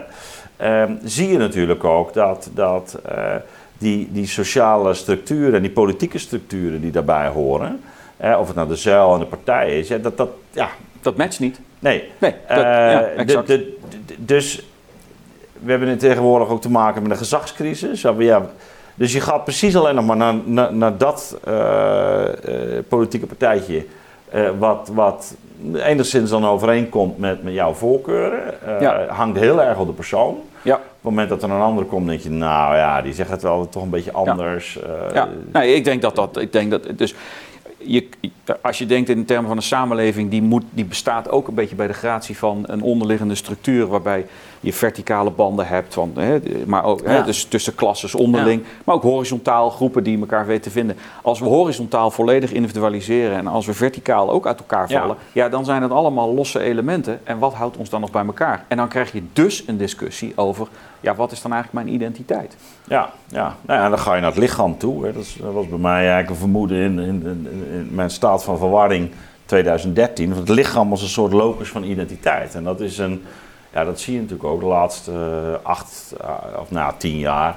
Ehm, 0.56 0.92
zie 1.04 1.28
je 1.28 1.38
natuurlijk 1.38 1.84
ook 1.84 2.12
dat, 2.12 2.50
dat 2.54 2.98
eh, 3.08 3.34
die, 3.78 4.08
die 4.12 4.26
sociale 4.26 4.94
structuren 4.94 5.54
en 5.54 5.62
die 5.62 5.70
politieke 5.70 6.18
structuren 6.18 6.80
die 6.80 6.90
daarbij 6.90 7.28
horen, 7.28 7.80
hè, 8.16 8.36
of 8.36 8.46
het 8.46 8.56
nou 8.56 8.68
de 8.68 8.76
zuil 8.76 9.12
en 9.14 9.18
de 9.20 9.26
partij 9.26 9.78
is, 9.78 9.88
ja, 9.88 9.98
dat 9.98 10.16
dat, 10.16 10.28
ja, 10.50 10.68
Dat 11.02 11.16
matcht 11.16 11.40
niet. 11.40 11.60
nee. 11.78 12.04
Nee, 12.18 12.34
dat, 12.48 12.56
Eh, 12.58 12.64
ja, 12.64 13.00
exact. 13.02 13.46
de- 13.46 13.76
de- 14.06 14.14
dus 14.18 14.66
we 15.60 15.70
hebben 15.70 15.98
tegenwoordig 15.98 16.48
ook 16.48 16.60
te 16.60 16.70
maken 16.70 17.02
met 17.02 17.10
een 17.10 17.16
gezagscrisis. 17.16 18.00
Ja, 18.18 18.46
dus 18.94 19.12
je 19.12 19.20
gaat 19.20 19.44
precies 19.44 19.76
alleen 19.76 19.94
nog 19.94 20.06
maar 20.06 20.16
naar, 20.16 20.34
naar, 20.44 20.74
naar 20.74 20.96
dat 20.96 21.36
eh, 21.44 22.76
eh, 22.78 22.84
politieke 22.88 23.26
partijtje. 23.26 23.84
Eh, 24.34 24.50
wat, 24.58 24.90
wat 24.94 25.34
enigszins 25.74 26.30
dan 26.30 26.46
overeenkomt 26.46 27.18
met, 27.18 27.42
met 27.42 27.52
jouw 27.54 27.72
voorkeuren. 27.72 28.54
Ja. 28.80 29.06
Hangt 29.08 29.38
heel 29.38 29.62
erg 29.62 29.78
op 29.78 29.86
de 29.86 29.92
persoon. 29.92 30.36
ja. 30.62 30.74
Op 30.74 31.10
het 31.10 31.18
moment 31.18 31.28
dat 31.28 31.42
er 31.42 31.56
een 31.56 31.60
andere 31.60 31.86
komt, 31.86 32.06
denk 32.08 32.20
je, 32.20 32.30
nou 32.30 32.76
ja, 32.76 33.02
die 33.02 33.12
zegt 33.12 33.30
het 33.30 33.42
wel 33.42 33.68
toch 33.68 33.82
een 33.82 33.90
beetje 33.90 34.12
anders. 34.12 34.78
eh, 34.82 35.14
Ja, 35.14 35.28
nee, 35.52 35.74
ik 35.74 35.84
denk 35.84 36.02
dat 36.02 36.16
dat. 36.16 36.36
Ik 36.36 36.52
denk 36.52 36.70
dat 36.70 36.82
dus 36.96 37.14
je, 37.86 38.08
als 38.62 38.78
je 38.78 38.86
denkt 38.86 39.08
in 39.08 39.24
termen 39.24 39.46
van 39.48 39.56
een 39.56 39.62
samenleving, 39.62 40.30
die, 40.30 40.42
moet, 40.42 40.64
die 40.70 40.84
bestaat 40.84 41.30
ook 41.30 41.48
een 41.48 41.54
beetje 41.54 41.74
bij 41.74 41.86
de 41.86 41.92
gratie 41.92 42.38
van 42.38 42.64
een 42.66 42.82
onderliggende 42.82 43.34
structuur, 43.34 43.86
waarbij 43.86 44.26
je 44.60 44.72
verticale 44.72 45.30
banden 45.30 45.66
hebt, 45.66 45.94
van, 45.94 46.12
hè, 46.14 46.40
maar 46.66 46.84
ook 46.84 47.04
hè, 47.04 47.16
Ja. 47.16 47.22
dus 47.22 47.44
tussen 47.44 47.74
klasses 47.74 48.14
onderling, 48.14 48.62
maar 48.84 48.94
ook 48.94 49.02
horizontaal 49.02 49.70
groepen 49.70 50.02
die 50.04 50.18
elkaar 50.18 50.46
weten 50.46 50.62
te 50.62 50.70
vinden. 50.70 50.96
Als 51.22 51.38
we 51.40 51.46
horizontaal 51.46 52.10
volledig 52.10 52.52
individualiseren 52.52 53.36
en 53.36 53.46
als 53.46 53.66
we 53.66 53.74
verticaal 53.74 54.30
ook 54.30 54.46
uit 54.46 54.58
elkaar 54.58 54.90
Ja. 54.90 55.00
vallen, 55.00 55.16
ja. 55.32 55.48
dan 55.48 55.64
zijn 55.64 55.82
het 55.82 55.90
allemaal 55.90 56.34
losse 56.34 56.60
elementen. 56.60 57.20
En 57.24 57.38
wat 57.38 57.54
houdt 57.54 57.76
ons 57.76 57.90
dan 57.90 58.00
nog 58.00 58.10
bij 58.10 58.24
elkaar? 58.26 58.64
En 58.68 58.76
dan 58.76 58.88
krijg 58.88 59.12
je 59.12 59.22
dus 59.32 59.62
een 59.66 59.76
discussie 59.76 60.32
over, 60.36 60.68
ja, 61.04 61.14
wat 61.14 61.32
is 61.32 61.42
dan 61.42 61.52
eigenlijk 61.52 61.84
mijn 61.84 61.96
identiteit? 61.96 62.56
Ja, 62.88 63.10
ja. 63.26 63.54
Nou 63.60 63.80
ja, 63.80 63.88
dan 63.88 63.98
ga 63.98 64.14
je 64.14 64.20
naar 64.20 64.30
het 64.30 64.38
lichaam 64.38 64.78
toe. 64.78 65.04
Hè. 65.06 65.12
Dat, 65.12 65.22
is- 65.22 65.36
dat 65.42 65.52
was 65.52 65.68
bij 65.68 65.78
mij 65.78 65.98
eigenlijk 65.98 66.30
een 66.30 66.36
vermoeden 66.36 66.78
in, 66.78 66.98
in, 66.98 67.22
in, 67.26 67.48
in 67.72 67.88
mijn 67.92 68.10
staat 68.10 68.44
van 68.44 68.58
verwarring 68.58 69.10
2013. 69.46 70.26
Want 70.34 70.40
het 70.48 70.56
lichaam 70.56 70.90
was 70.90 71.02
een 71.02 71.08
soort 71.08 71.32
locus 71.32 71.68
van 71.68 71.82
identiteit. 71.82 72.54
En 72.54 72.64
dat 72.64 72.80
is 72.80 72.98
een, 72.98 73.22
ja, 73.72 73.84
dat 73.84 74.00
zie 74.00 74.14
je 74.14 74.20
natuurlijk 74.20 74.48
ook 74.48 74.60
de 74.60 74.66
laatste 74.66 75.12
eh, 75.12 75.66
acht 75.66 76.14
eh, 76.20 76.28
of 76.60 76.70
nou, 76.70 76.92
tien 76.96 77.18
jaar. 77.18 77.56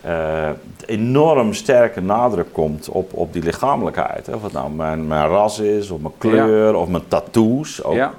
eh, 0.00 0.48
enorm 0.86 1.54
sterke 1.54 2.00
nadruk 2.00 2.52
komt 2.52 2.88
op, 2.88 3.12
op 3.14 3.32
die 3.32 3.42
lichamelijkheid. 3.42 4.26
Hè. 4.26 4.34
Of 4.34 4.42
het 4.42 4.52
nou 4.52 4.70
mijn, 4.70 5.06
mijn 5.06 5.28
ras 5.28 5.58
is, 5.58 5.90
of 5.90 6.00
mijn 6.00 6.14
kleur, 6.18 6.74
of 6.74 6.88
mijn 6.88 7.08
tattoos. 7.08 7.82
Ook, 7.84 7.94
Ja. 7.94 8.12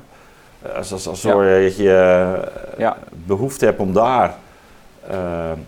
Als, 0.75 0.91
als, 0.91 1.07
als 1.07 1.21
Ja. 1.21 1.41
je 1.43 2.39
eh, 2.77 2.91
behoefte 3.25 3.65
hebt 3.65 3.79
om 3.79 3.93
daar 3.93 4.35
eh, 5.09 5.15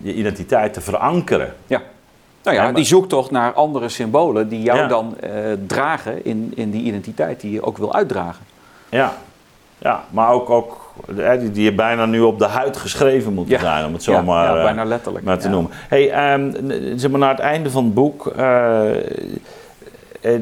je 0.00 0.14
identiteit 0.14 0.72
te 0.72 0.80
verankeren. 0.80 1.54
Ja. 1.66 1.82
Nou 2.42 2.56
ja, 2.56 2.62
Ja, 2.62 2.62
maar- 2.68 2.74
die 2.76 2.84
zoektocht 2.84 3.30
naar 3.30 3.52
andere 3.52 3.88
symbolen 3.88 4.48
die 4.48 4.62
jou 4.62 4.78
Ja. 4.78 4.86
dan 4.86 5.14
eh, 5.20 5.30
dragen 5.66 6.24
in, 6.24 6.52
in 6.56 6.70
die 6.70 6.82
identiteit 6.82 7.40
die 7.40 7.52
je 7.52 7.62
ook 7.62 7.78
wil 7.78 7.94
uitdragen. 7.94 8.44
Ja, 8.88 9.12
ja 9.78 10.04
maar 10.10 10.30
ook, 10.30 10.50
ook 10.50 10.92
eh, 11.18 11.38
die, 11.38 11.50
die 11.50 11.64
je 11.64 11.72
bijna 11.74 12.06
nu 12.06 12.20
op 12.20 12.38
de 12.38 12.46
huid 12.46 12.76
geschreven 12.76 13.32
moeten 13.32 13.54
Ja. 13.54 13.60
zijn, 13.60 13.84
om 13.86 13.92
het 13.92 14.02
zo 14.02 14.22
maar, 14.22 14.56
ja, 14.56 14.62
bijna 14.62 14.84
letterlijk. 14.84 15.24
maar 15.24 15.38
te 15.38 15.48
noemen. 15.48 15.70
Hey, 15.88 16.10
ehm, 16.10 16.50
zeg 16.98 17.10
maar 17.10 17.20
naar 17.20 17.30
het 17.30 17.40
einde 17.40 17.70
van 17.70 17.84
het 17.84 17.94
boek 17.94 18.32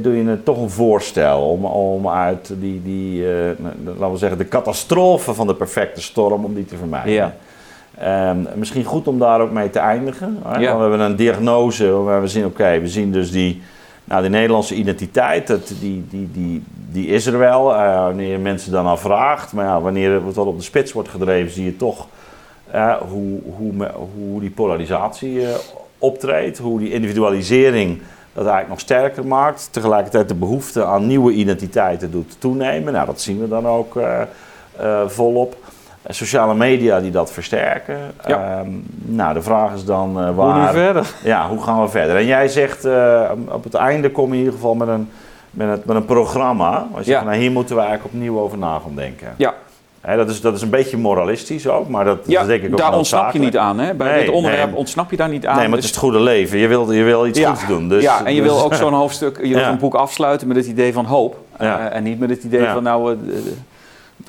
doe 0.03 0.17
je 0.17 0.25
het 0.29 0.45
toch 0.45 0.59
een 0.59 0.71
voorstel 0.71 1.49
om, 1.51 1.65
om 1.65 2.09
uit 2.09 2.53
die, 2.59 2.83
die 2.83 3.25
laten 3.85 4.11
we 4.13 4.17
zeggen, 4.17 4.39
de 4.39 4.49
catastrofe 4.49 5.35
van 5.35 5.47
de 5.47 5.55
perfecte 5.55 6.03
storm, 6.03 6.45
om 6.45 6.55
die 6.55 6.65
te 6.65 6.77
vermijden. 6.77 7.13
Ja. 7.13 7.35
Ehm, 7.99 8.39
misschien 8.55 8.85
goed 8.85 9.09
om 9.09 9.19
daar 9.19 9.41
ook 9.41 9.51
mee 9.51 9.71
te 9.71 9.79
eindigen. 9.79 10.39
Hè? 10.45 10.59
Ja. 10.59 10.75
We 10.75 10.81
hebben 10.81 11.01
een 11.01 11.17
diagnose 11.17 11.91
waar 11.91 12.21
we 12.21 12.29
zien, 12.29 12.45
oké, 12.45 12.81
we 12.81 12.89
zien 12.89 13.13
dus 13.13 13.31
die, 13.31 13.63
nou, 14.05 14.23
die 14.23 14.31
Nederlandse 14.31 14.75
identiteit, 14.75 15.47
dat, 15.47 15.73
die, 15.81 16.05
die, 16.11 16.29
die, 16.33 16.63
die 16.91 17.07
is 17.07 17.27
er 17.27 17.39
wel. 17.39 17.75
eh, 17.75 18.03
wanneer 18.03 18.31
je 18.31 18.39
mensen 18.39 18.73
dan 18.73 18.87
aan 18.87 18.99
vraagt. 18.99 19.53
Maar 19.53 19.65
ja, 19.65 19.81
wanneer 19.81 20.13
het 20.13 20.35
wat 20.35 20.47
op 20.47 20.57
de 20.57 20.65
spits 20.65 20.93
wordt 20.93 21.09
gedreven, 21.09 21.53
zie 21.53 21.65
je 21.65 21.77
toch 21.77 22.07
eh, 22.71 22.97
hoe, 22.97 23.39
hoe, 23.57 23.73
hoe 24.15 24.41
die 24.41 24.51
polarisatie 24.51 25.47
eh, 25.47 25.55
optreedt. 25.99 26.59
Hoe 26.59 26.79
die 26.79 26.93
individualisering 26.93 28.01
dat 28.33 28.45
eigenlijk 28.45 28.69
nog 28.69 28.81
sterker 28.81 29.27
maakt. 29.27 29.69
Tegelijkertijd 29.71 30.29
de 30.29 30.35
behoefte 30.35 30.85
aan 30.85 31.07
nieuwe 31.07 31.33
identiteiten 31.33 32.11
doet 32.11 32.37
toenemen. 32.39 32.93
Nou, 32.93 33.07
dat 33.07 33.21
zien 33.21 33.41
we 33.41 33.49
dan 33.49 33.67
ook 33.67 33.99
volop. 35.07 35.57
Eh, 36.03 36.13
Sociale 36.15 36.55
media 36.55 37.01
die 37.01 37.11
dat 37.11 37.33
versterken. 37.33 37.99
Ja. 38.27 38.59
Ehm, 38.59 38.69
nou, 38.91 39.35
de 39.35 39.43
vraag 39.43 39.75
is 39.75 39.85
dan 39.85 40.09
eh, 40.19 40.25
Hoe 40.25 40.31
nu 40.33 40.35
waar... 40.35 40.73
verder? 40.73 41.11
Ja, 41.25 41.49
hoe 41.49 41.63
gaan 41.63 41.83
we 41.83 41.89
verder? 41.89 42.17
En 42.17 42.27
jij 42.27 42.49
zegt, 42.49 42.85
eh, 42.85 43.31
op 43.49 43.65
het 43.65 43.75
einde 43.75 44.11
kom 44.11 44.27
je 44.27 44.33
in 44.33 44.39
ieder 44.39 44.53
geval 44.55 44.75
met 44.75 44.89
een, 44.89 45.09
met 45.51 45.69
een, 45.69 45.83
met 45.85 45.97
een 45.97 46.05
programma. 46.05 46.87
Als 46.95 47.07
je 47.07 47.13
Ja. 47.13 47.23
nou, 47.25 47.37
hier 47.37 47.51
moeten 47.51 47.75
we 47.77 47.81
eigenlijk 47.83 48.15
opnieuw 48.15 48.39
over 48.39 48.59
na 48.59 48.79
gaan 48.79 48.95
denken. 48.95 49.29
Ja, 49.37 49.55
Hè, 50.01 50.17
dat, 50.17 50.29
is, 50.29 50.41
dat 50.41 50.55
is 50.55 50.63
een 50.63 50.71
beetje 50.71 50.97
moralistisch 50.97 51.69
ook, 51.69 51.89
maar 51.89 52.05
dat, 52.05 52.19
ja 52.27 52.39
dat 52.39 52.49
denk 52.49 52.63
ik 52.63 52.73
ook 52.73 52.79
daar 52.79 52.97
ontsnap 52.97 53.33
je 53.33 53.39
niet 53.39 53.57
aan. 53.57 53.79
Hè? 53.79 53.95
Bij 53.95 54.11
Nee, 54.13 54.25
dit 54.25 54.35
onderwerp 54.35 54.67
nee. 54.67 54.77
ontsnap 54.77 55.11
je 55.11 55.17
daar 55.17 55.29
niet 55.29 55.47
aan. 55.47 55.57
Nee, 55.57 55.69
maar 55.69 55.73
het 55.79 55.81
Dus- 55.81 55.85
is 55.91 55.91
het 55.91 55.99
goede 56.05 56.21
leven. 56.21 56.59
Je 56.59 56.67
wil, 56.67 56.93
je 56.93 57.03
wil 57.03 57.27
iets 57.27 57.39
ja, 57.39 57.49
goeds 57.49 57.67
doen. 57.67 57.89
Dus, 57.89 58.03
ja, 58.03 58.25
en 58.25 58.35
je 58.35 58.43
dus- 58.43 58.51
wil 58.51 58.63
ook 58.65 58.75
zo'n 58.75 58.93
hoofdstuk, 58.93 59.41
je 59.43 59.55
wil 59.55 59.65
zo'n 59.71 59.79
boek 59.79 59.95
afsluiten 59.95 60.49
met 60.49 60.57
het 60.57 60.67
idee 60.67 60.93
van 60.93 61.05
hoop. 61.05 61.37
En 61.91 62.03
niet 62.03 62.19
met 62.19 62.31
het 62.31 62.43
idee 62.45 62.67
van 62.67 62.83
nou, 62.83 63.17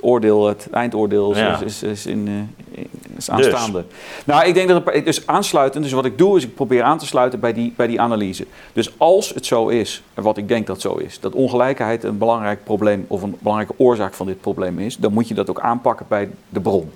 oordeel, 0.02 0.48
het 0.48 0.68
eindoordeel 0.72 1.32
is, 1.32 1.38
Ja. 1.38 1.62
is, 1.62 1.84
is, 1.84 2.06
in, 2.06 2.48
eh, 2.74 2.84
is 3.18 3.30
aanstaande. 3.30 3.86
Nou, 4.26 4.46
ik 4.46 4.54
denk 4.54 4.70
dat 4.70 4.86
het, 4.86 5.06
dus 5.06 5.28
aansluitend, 5.28 5.84
dus 5.84 5.94
wat 5.94 6.06
ik 6.06 6.18
doe 6.18 6.38
is 6.38 6.44
ik 6.44 6.56
probeer 6.56 6.84
aan 6.84 6.98
te 6.98 7.06
sluiten 7.06 7.40
bij 7.40 7.54
die, 7.54 7.74
bij 7.76 7.88
die 7.88 8.02
analyse. 8.02 8.46
Dus 8.74 8.94
als 8.98 9.34
het 9.34 9.46
zo 9.46 9.68
is, 9.68 10.04
en 10.14 10.24
wat 10.24 10.38
ik 10.38 10.48
denk 10.48 10.68
dat 10.68 10.82
zo 10.82 10.94
is, 10.94 11.20
dat 11.20 11.34
ongelijkheid 11.34 12.04
een 12.04 12.18
belangrijk 12.18 12.64
probleem 12.64 13.06
of 13.08 13.22
een 13.22 13.36
belangrijke 13.40 13.74
oorzaak 13.78 14.14
van 14.14 14.26
dit 14.26 14.42
probleem 14.42 14.80
is, 14.80 14.98
dan 14.98 15.14
moet 15.14 15.28
je 15.28 15.34
dat 15.34 15.50
ook 15.50 15.60
aanpakken 15.60 16.06
bij 16.10 16.30
de 16.50 16.60
bron. 16.60 16.92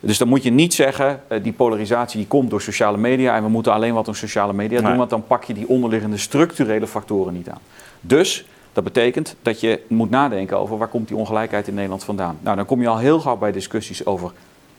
Dus 0.00 0.18
dan 0.18 0.28
moet 0.28 0.42
je 0.42 0.50
niet 0.50 0.74
zeggen, 0.74 1.22
eh, 1.28 1.42
die 1.42 1.52
polarisatie 1.52 2.18
die 2.18 2.28
komt 2.28 2.50
door 2.50 2.60
sociale 2.62 2.98
media 2.98 3.36
en 3.36 3.42
we 3.42 3.48
moeten 3.48 3.72
alleen 3.72 3.94
wat 3.94 4.08
aan 4.08 4.14
sociale 4.14 4.52
media 4.52 4.80
doen, 4.80 4.96
want 4.96 5.10
dan 5.10 5.26
pak 5.26 5.44
je 5.44 5.54
die 5.54 5.68
onderliggende 5.68 6.16
structurele 6.16 6.86
factoren 6.86 7.32
niet 7.32 7.48
aan. 7.48 7.60
Dus 8.00 8.44
dat 8.72 8.84
betekent 8.84 9.36
dat 9.42 9.60
je 9.60 9.80
moet 9.88 10.10
nadenken 10.10 10.58
over 10.58 10.78
waar 10.78 10.88
komt 10.88 11.08
die 11.08 11.16
ongelijkheid 11.16 11.68
in 11.68 11.74
Nederland 11.74 12.04
vandaan. 12.04 12.38
Nou, 12.40 12.56
dan 12.56 12.66
kom 12.66 12.80
je 12.80 12.88
al 12.88 12.98
heel 12.98 13.20
gauw 13.20 13.36
bij 13.36 13.52
discussies 13.52 14.06
over 14.06 14.32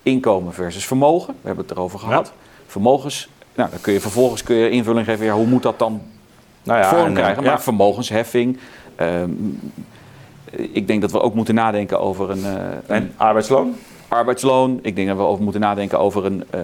inkomen 0.04 0.54
versus 0.54 0.86
vermogen. 0.86 1.34
We 1.42 1.48
hebben 1.48 1.66
het 1.68 1.74
erover 1.78 2.00
gehad. 2.00 2.34
Vermogens, 2.68 3.30
nou, 3.56 3.70
dan 3.70 3.82
kun 3.82 3.94
je 3.94 4.00
vervolgens 4.02 4.44
kun 4.44 4.56
je 4.56 4.70
invulling 4.70 5.06
geven, 5.06 5.26
ja, 5.26 5.34
hoe 5.34 5.48
moet 5.48 5.64
dat 5.64 5.80
dan 5.80 6.02
nou 6.64 6.80
ja, 6.80 6.90
vorm 6.90 7.06
en, 7.06 7.14
krijgen? 7.14 7.44
ja. 7.44 7.50
Maar 7.50 7.62
vermogensheffing. 7.62 8.58
ehm, 8.96 9.32
ik 10.52 10.88
denk 10.88 11.02
dat 11.02 11.12
we 11.12 11.22
ook 11.22 11.34
moeten 11.34 11.56
nadenken 11.56 12.00
over 12.00 12.30
een, 12.30 12.44
eh, 12.46 12.52
een 12.88 12.96
En 12.96 13.14
arbeidsloon? 13.18 13.76
arbeidsloon. 14.08 14.80
Ik 14.82 14.96
denk 14.96 15.08
dat 15.08 15.18
we 15.18 15.24
over 15.24 15.44
moeten 15.44 15.62
nadenken 15.62 16.00
over 16.00 16.26
een. 16.26 16.44
eh, 16.50 16.60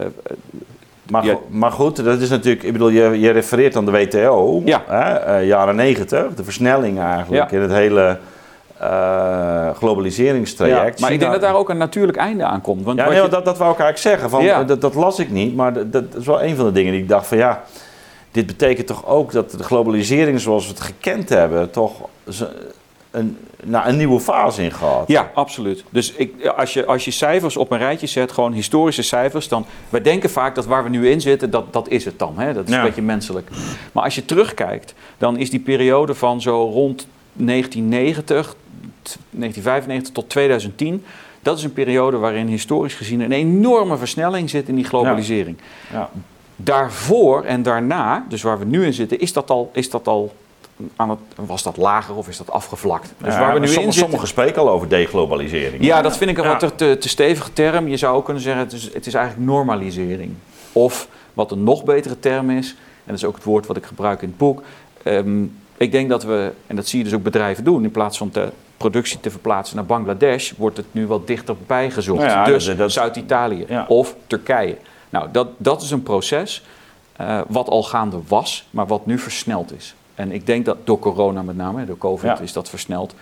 Maar, 1.09 1.25
Ja. 1.25 1.31
go- 1.33 1.43
maar 1.49 1.71
goed, 1.71 2.03
dat 2.03 2.19
is 2.21 2.29
natuurlijk, 2.29 2.63
ik 2.63 2.71
bedoel, 2.71 2.89
je, 2.89 3.19
je 3.19 3.29
refereert 3.31 3.75
aan 3.75 3.85
de 3.85 3.91
WTO, 3.91 4.61
Ja. 4.65 4.83
hè, 4.87 5.13
eh, 5.13 5.47
jaren 5.47 5.75
negentig, 5.75 6.33
de 6.35 6.43
versnelling 6.43 6.99
eigenlijk 6.99 7.51
Ja. 7.51 7.57
in 7.57 7.61
het 7.63 7.71
hele 7.71 8.17
eh, 8.79 9.69
globaliseringstraject. 9.75 10.99
maar 10.99 11.11
ik 11.11 11.19
denk 11.19 11.31
dat 11.31 11.41
daar 11.41 11.55
ook 11.55 11.69
een 11.69 11.77
natuurlijk 11.77 12.17
einde 12.17 12.43
aan 12.43 12.61
komt. 12.61 12.83
Want 12.85 12.97
Ja, 12.99 13.09
nee, 13.09 13.21
je- 13.21 13.27
dat, 13.29 13.45
dat 13.45 13.57
wou 13.57 13.71
ik 13.71 13.79
eigenlijk 13.79 13.97
zeggen. 13.97 14.29
Van, 14.29 14.43
Ja. 14.43 14.63
dat, 14.63 14.81
dat 14.81 14.93
las 14.93 15.19
ik 15.19 15.29
niet, 15.31 15.55
maar 15.55 15.73
dat, 15.73 15.91
dat 15.91 16.03
is 16.17 16.25
wel 16.25 16.43
een 16.43 16.55
van 16.55 16.65
de 16.65 16.71
dingen 16.71 16.91
die 16.91 17.01
ik 17.01 17.07
dacht 17.09 17.27
van 17.27 17.37
ja, 17.37 17.61
dit 18.31 18.45
betekent 18.45 18.87
toch 18.87 19.05
ook 19.07 19.31
dat 19.31 19.51
de 19.51 19.63
globalisering 19.63 20.39
zoals 20.39 20.63
we 20.65 20.71
het 20.73 20.81
gekend 20.81 21.29
hebben, 21.29 21.71
toch 21.71 21.91
een, 23.11 23.37
nou, 23.63 23.87
een 23.89 23.97
nieuwe 23.97 24.19
fase 24.19 24.63
ingaat. 24.63 25.07
Ja, 25.07 25.31
absoluut. 25.33 25.83
Dus 25.89 26.11
ik, 26.13 26.45
als, 26.47 26.73
je, 26.73 26.85
als 26.85 27.05
je 27.05 27.11
cijfers 27.11 27.57
op 27.57 27.71
een 27.71 27.77
rijtje 27.77 28.07
zet, 28.07 28.31
gewoon 28.31 28.53
historische 28.53 29.01
cijfers, 29.01 29.47
dan. 29.47 29.65
Wij 29.89 30.01
denken 30.01 30.29
vaak 30.29 30.55
dat 30.55 30.65
waar 30.65 30.83
we 30.83 30.89
nu 30.89 31.09
in 31.09 31.21
zitten, 31.21 31.49
dat, 31.49 31.73
dat 31.73 31.87
is 31.89 32.05
het 32.05 32.19
dan. 32.19 32.33
Hè? 32.39 32.53
Dat 32.53 32.67
is 32.67 32.73
Ja. 32.73 32.79
een 32.79 32.85
beetje 32.85 33.01
menselijk. 33.01 33.49
Maar 33.91 34.03
als 34.03 34.15
je 34.15 34.25
terugkijkt, 34.25 34.93
dan 35.17 35.37
is 35.37 35.49
die 35.49 35.59
periode 35.59 36.15
van 36.15 36.41
zo 36.41 36.69
rond 36.73 37.07
1990, 37.33 38.55
t- 39.01 39.17
1995 39.29 40.13
tot 40.13 40.29
2010. 40.29 41.03
dat 41.41 41.57
is 41.57 41.63
een 41.63 41.73
periode 41.73 42.17
waarin 42.17 42.47
historisch 42.47 42.93
gezien 42.95 43.19
een 43.21 43.31
enorme 43.31 43.97
versnelling 43.97 44.49
zit 44.49 44.67
in 44.67 44.75
die 44.75 44.83
globalisering. 44.85 45.57
Ja. 45.91 46.09
Daarvoor 46.55 47.43
en 47.43 47.63
daarna, 47.63 48.25
dus 48.29 48.41
waar 48.41 48.59
we 48.59 48.65
nu 48.65 48.85
in 48.85 48.93
zitten, 48.93 49.19
is 49.19 49.33
dat 49.33 49.49
al, 49.49 49.69
is 49.73 49.89
dat 49.89 50.07
al 50.07 50.33
aan 50.95 51.09
het, 51.09 51.19
was 51.35 51.63
dat 51.63 51.77
lager 51.77 52.15
of 52.15 52.27
is 52.27 52.37
dat 52.37 52.51
afgevlakt? 52.51 53.13
Dus 53.17 53.33
Ja, 53.33 53.39
waar 53.39 53.53
we 53.53 53.59
nu 53.59 53.65
sommige, 53.65 53.69
in 53.69 53.93
zitten, 53.93 53.99
sommigen 54.01 54.27
spreken 54.27 54.61
al 54.61 54.69
over 54.69 54.89
deglobalisering. 54.89 55.83
ja, 55.83 56.01
dat 56.01 56.17
vind 56.17 56.29
ik 56.29 56.37
een 56.37 56.43
Ja. 56.43 56.49
wat 56.49 56.59
te, 56.59 56.75
te, 56.75 56.97
te 56.99 57.09
stevige 57.09 57.53
term. 57.53 57.87
Je 57.87 57.97
zou 57.97 58.15
ook 58.15 58.25
kunnen 58.25 58.43
zeggen, 58.43 58.63
het 58.63 58.71
is, 58.73 58.93
het 58.93 59.05
is 59.07 59.13
eigenlijk 59.13 59.45
normalisering. 59.47 60.33
Of 60.73 61.07
wat 61.33 61.51
een 61.51 61.63
nog 61.63 61.83
betere 61.83 62.19
term 62.19 62.49
is, 62.49 62.69
en 62.69 62.75
dat 63.05 63.15
is 63.15 63.25
ook 63.25 63.35
het 63.35 63.43
woord 63.43 63.65
wat 63.67 63.77
ik 63.77 63.85
gebruik 63.85 64.21
in 64.21 64.27
het 64.27 64.37
boek. 64.37 64.61
ehm, 65.03 65.43
ik 65.77 65.91
denk 65.91 66.09
dat 66.09 66.23
we, 66.23 66.51
en 66.67 66.75
dat 66.75 66.87
zie 66.87 66.97
je 66.97 67.03
dus 67.05 67.13
ook 67.13 67.23
bedrijven 67.23 67.63
doen, 67.63 67.83
in 67.83 67.91
plaats 67.91 68.17
van 68.17 68.29
de 68.33 68.49
productie 68.77 69.19
te 69.19 69.29
verplaatsen 69.31 69.75
naar 69.75 69.85
Bangladesh, 69.85 70.51
wordt 70.57 70.77
het 70.77 70.85
nu 70.91 71.07
wat 71.07 71.27
dichterbij 71.27 71.91
gezocht. 71.91 72.19
Nou 72.21 72.31
ja, 72.31 72.43
dus 72.43 72.65
dat- 72.65 72.77
dat- 72.77 72.91
Zuid-Italië 72.91 73.65
Ja. 73.67 73.85
of 73.87 74.15
Turkije. 74.27 74.77
Nou, 75.09 75.27
dat, 75.31 75.47
dat 75.57 75.81
is 75.81 75.91
een 75.91 76.03
proces 76.03 76.63
eh, 77.15 77.39
wat 77.47 77.69
al 77.69 77.83
gaande 77.83 78.17
was, 78.27 78.67
maar 78.69 78.87
wat 78.87 79.05
nu 79.05 79.17
versneld 79.19 79.73
is. 79.75 79.95
En 80.19 80.31
ik 80.31 80.45
denk 80.45 80.65
dat 80.65 80.77
door 80.83 80.99
corona 80.99 81.41
met 81.41 81.55
name, 81.57 81.85
door 81.85 81.97
COVID, 81.97 82.23
Ja. 82.23 82.39
is 82.39 82.53
dat 82.53 82.69
versneld. 82.69 83.13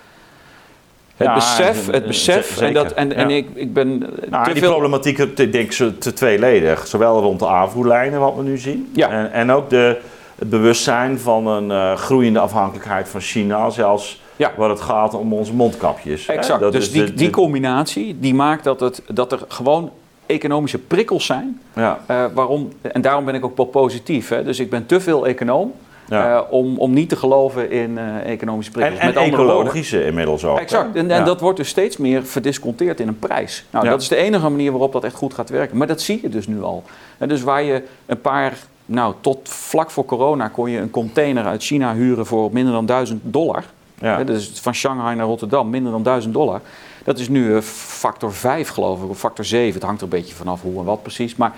Het 1.16 1.28
Ja, 1.28 1.34
besef, 1.34 1.88
eh, 1.88 1.94
het 1.94 2.06
besef 2.08 2.48
zeker. 2.48 2.68
en, 2.68 2.74
dat, 2.74 2.92
en, 2.92 3.14
en 3.16 3.30
ik, 3.30 3.48
ik 3.54 3.74
ben 3.74 4.04
eh, 4.24 4.30
Nou, 4.30 4.46
te 4.46 4.52
die 4.52 4.62
veel... 4.62 4.72
problematiek 4.72 5.18
ik 5.18 5.52
denk 5.52 5.74
ik 5.74 6.00
te 6.00 6.14
tweeledig. 6.14 6.88
Zowel 6.88 7.20
rond 7.22 7.40
de 7.40 7.48
aanvoerlijnen, 7.48 8.20
wat 8.20 8.36
we 8.36 8.44
nu 8.44 8.58
zien. 8.58 8.90
Ja. 8.94 9.10
En, 9.10 9.32
en 9.32 9.52
ook 9.52 9.70
de, 9.70 9.98
het 10.36 10.50
bewustzijn 10.50 11.20
van 11.20 11.48
een 11.48 11.72
eh, 11.72 11.94
groeiende 11.98 12.40
afhankelijkheid 12.40 13.08
van 13.10 13.22
China. 13.22 13.70
Zelfs 13.70 14.22
Ja. 14.36 14.52
waar 14.58 14.70
het 14.70 14.82
gaat 14.82 15.14
om 15.14 15.34
onze 15.34 15.54
mondkapjes. 15.54 16.26
Exact, 16.28 16.60
Dat 16.60 16.72
dus 16.72 16.92
die, 16.92 17.04
de- 17.04 17.14
die 17.14 17.30
combinatie 17.30 18.18
die 18.20 18.34
maakt 18.34 18.64
dat, 18.64 18.80
het, 18.80 19.02
dat 19.08 19.32
er 19.32 19.40
gewoon 19.48 19.92
economische 20.26 20.78
prikkels 20.80 21.26
zijn. 21.26 21.62
Ja, 21.76 22.00
eh, 22.06 22.26
waarom, 22.34 22.72
en 22.82 23.02
daarom 23.02 23.26
ben 23.26 23.36
ik 23.36 23.46
ook 23.46 23.58
wel 23.58 23.66
positief. 23.66 24.30
Hè? 24.30 24.44
Dus 24.44 24.60
ik 24.60 24.70
ben 24.70 24.86
te 24.86 25.00
veel 25.00 25.28
econoom 25.28 25.74
ja. 26.08 26.36
eh, 26.38 26.42
om, 26.52 26.78
om 26.78 26.94
niet 26.94 27.10
te 27.10 27.16
geloven 27.16 27.72
in 27.72 27.98
eh, 27.98 28.32
economische 28.32 28.72
prikkels. 28.72 29.00
en 29.00 29.06
Met 29.06 29.16
woorden. 29.16 29.34
ecologische 29.34 30.06
inmiddels 30.06 30.46
ook. 30.46 30.56
hè. 30.56 30.62
Exact, 30.62 30.96
en, 30.96 31.12
en 31.12 31.18
Ja. 31.18 31.24
dat 31.24 31.40
wordt 31.42 31.58
dus 31.58 31.70
steeds 31.70 31.98
meer 31.98 32.26
verdisconteerd 32.26 33.00
in 33.00 33.08
een 33.08 33.20
prijs. 33.20 33.66
Nou, 33.70 33.86
Ja. 33.86 33.92
dat 33.92 34.02
is 34.02 34.08
de 34.08 34.16
enige 34.16 34.50
manier 34.50 34.72
waarop 34.72 34.94
dat 34.94 35.04
echt 35.04 35.16
goed 35.16 35.34
gaat 35.34 35.50
werken. 35.50 35.78
Maar 35.78 35.88
dat 35.88 36.02
zie 36.02 36.20
je 36.22 36.30
dus 36.30 36.48
nu 36.48 36.64
al. 36.64 36.84
En 37.18 37.28
dus 37.28 37.42
waar 37.42 37.64
je 37.64 37.84
een 38.06 38.22
paar, 38.22 38.54
nou 38.86 39.14
tot 39.22 39.50
vlak 39.50 39.92
voor 39.92 40.06
corona 40.06 40.48
kon 40.48 40.70
je 40.70 40.80
een 40.80 40.90
container 40.92 41.46
uit 41.46 41.64
China 41.64 41.94
huren 41.94 42.26
voor 42.26 42.50
minder 42.54 42.74
dan 42.74 42.86
1000 42.86 43.22
dollar. 43.24 43.64
Ja. 44.00 44.18
Hè, 44.18 44.24
dus 44.24 44.52
van 44.62 44.74
Shanghai 44.74 45.16
naar 45.16 45.26
Rotterdam, 45.26 45.70
minder 45.70 45.92
dan 45.92 46.04
1000 46.04 46.34
dollar. 46.34 46.62
Dat 47.04 47.20
is 47.20 47.30
nu 47.30 47.56
eh, 47.56 47.62
factor 47.62 48.34
5 48.34 48.70
geloof 48.70 49.04
ik, 49.04 49.10
of 49.10 49.18
factor 49.20 49.46
7. 49.46 49.74
Het 49.74 49.84
hangt 49.84 49.98
er 50.02 50.04
een 50.04 50.10
beetje 50.20 50.36
vanaf 50.36 50.62
hoe 50.62 50.80
en 50.80 50.86
wat 50.86 51.02
precies. 51.02 51.36
Maar, 51.36 51.54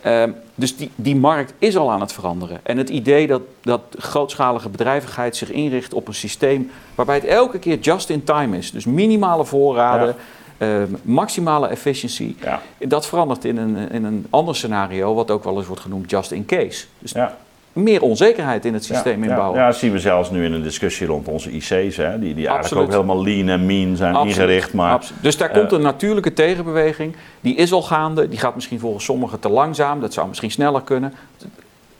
ehm, 0.00 0.30
dus 0.54 0.76
die, 0.76 0.90
die 0.94 1.16
markt 1.16 1.52
is 1.58 1.76
al 1.76 1.90
aan 1.90 2.00
het 2.00 2.12
veranderen. 2.12 2.60
En 2.62 2.78
het 2.78 2.88
idee 2.88 3.26
dat, 3.26 3.42
dat 3.60 3.80
grootschalige 3.98 4.68
bedrijvigheid 4.68 5.36
zich 5.36 5.50
inricht 5.50 5.94
op 5.94 6.08
een 6.08 6.14
systeem 6.14 6.70
waarbij 6.94 7.14
het 7.14 7.24
elke 7.24 7.58
keer 7.58 7.78
just 7.78 8.10
in 8.10 8.24
time 8.24 8.56
is. 8.56 8.70
Dus 8.70 8.84
minimale 8.84 9.44
voorraden, 9.44 10.14
ehm, 10.58 10.92
maximale 11.02 11.66
efficiency. 11.68 12.34
Ja. 12.42 12.60
Dat 12.78 13.06
verandert 13.06 13.44
in 13.44 13.56
een, 13.56 13.90
in 13.90 14.04
een 14.04 14.26
ander 14.30 14.56
scenario, 14.56 15.14
wat 15.14 15.30
ook 15.30 15.44
wel 15.44 15.56
eens 15.56 15.66
wordt 15.66 15.82
genoemd 15.82 16.10
just 16.10 16.30
in 16.30 16.46
case. 16.46 16.84
Dus 16.98 17.12
Ja. 17.12 17.36
Meer 17.82 18.02
onzekerheid 18.02 18.64
in 18.64 18.74
het 18.74 18.84
systeem 18.84 19.24
ja, 19.24 19.28
inbouwen. 19.28 19.58
Ja, 19.60 19.66
dat 19.66 19.76
zien 19.76 19.92
we 19.92 19.98
zelfs 19.98 20.30
nu 20.30 20.44
in 20.44 20.52
een 20.52 20.62
discussie 20.62 21.06
rond 21.06 21.28
onze 21.28 21.50
IC's. 21.50 21.96
Hè, 21.96 22.18
die, 22.18 22.34
die 22.34 22.48
eigenlijk 22.48 22.86
ook 22.86 22.92
helemaal 22.92 23.22
lean 23.22 23.48
en 23.48 23.66
mean 23.66 23.96
zijn 23.96 24.14
Absoluut. 24.14 24.36
ingericht. 24.36 24.72
Maar 24.72 24.92
Absoluut. 24.92 25.22
Dus 25.22 25.36
daar 25.36 25.50
eh, 25.50 25.58
komt 25.58 25.72
een 25.72 25.82
natuurlijke 25.82 26.32
tegenbeweging. 26.32 27.16
Die 27.40 27.54
is 27.54 27.72
al 27.72 27.82
gaande. 27.82 28.28
Die 28.28 28.38
gaat 28.38 28.54
misschien 28.54 28.80
volgens 28.80 29.04
sommigen 29.04 29.40
te 29.40 29.48
langzaam. 29.48 30.00
Dat 30.00 30.12
zou 30.12 30.28
misschien 30.28 30.50
sneller 30.50 30.82
kunnen. 30.82 31.14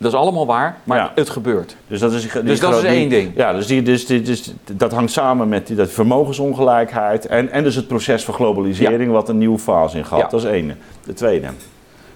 Dat 0.01 0.12
is 0.12 0.18
allemaal 0.18 0.47
waar, 0.47 0.76
maar 0.85 0.99
Ja. 0.99 1.12
het 1.14 1.31
gebeurt. 1.31 1.76
Dus 1.87 2.01
dat 2.01 2.12
is, 2.12 2.33
die 2.33 2.43
Dus 2.43 2.61
dat 2.61 2.76
is 2.76 2.83
één 2.83 3.09
ding. 3.09 3.33
Ja, 3.35 3.53
dus, 3.53 3.66
die, 3.66 3.83
dus, 3.83 4.07
die, 4.07 4.22
dus 4.22 4.53
dat 4.72 4.93
hangt 4.93 5.12
samen 5.12 5.49
met 5.49 5.66
die, 5.66 5.76
dat 5.76 5.91
vermogensongelijkheid 5.91 7.26
en, 7.26 7.51
en 7.51 7.62
dus 7.62 7.74
het 7.74 7.87
proces 7.87 8.24
van 8.24 8.35
globalisering 8.35 9.12
wat 9.12 9.29
een 9.29 9.39
nieuwe 9.39 9.59
fase 9.59 9.97
in 9.97 10.05
gaat. 10.05 10.18
Ja. 10.18 10.29
Dat 10.29 10.41
is 10.41 10.51
één. 10.51 10.79
De 11.05 11.12
tweede. 11.12 11.47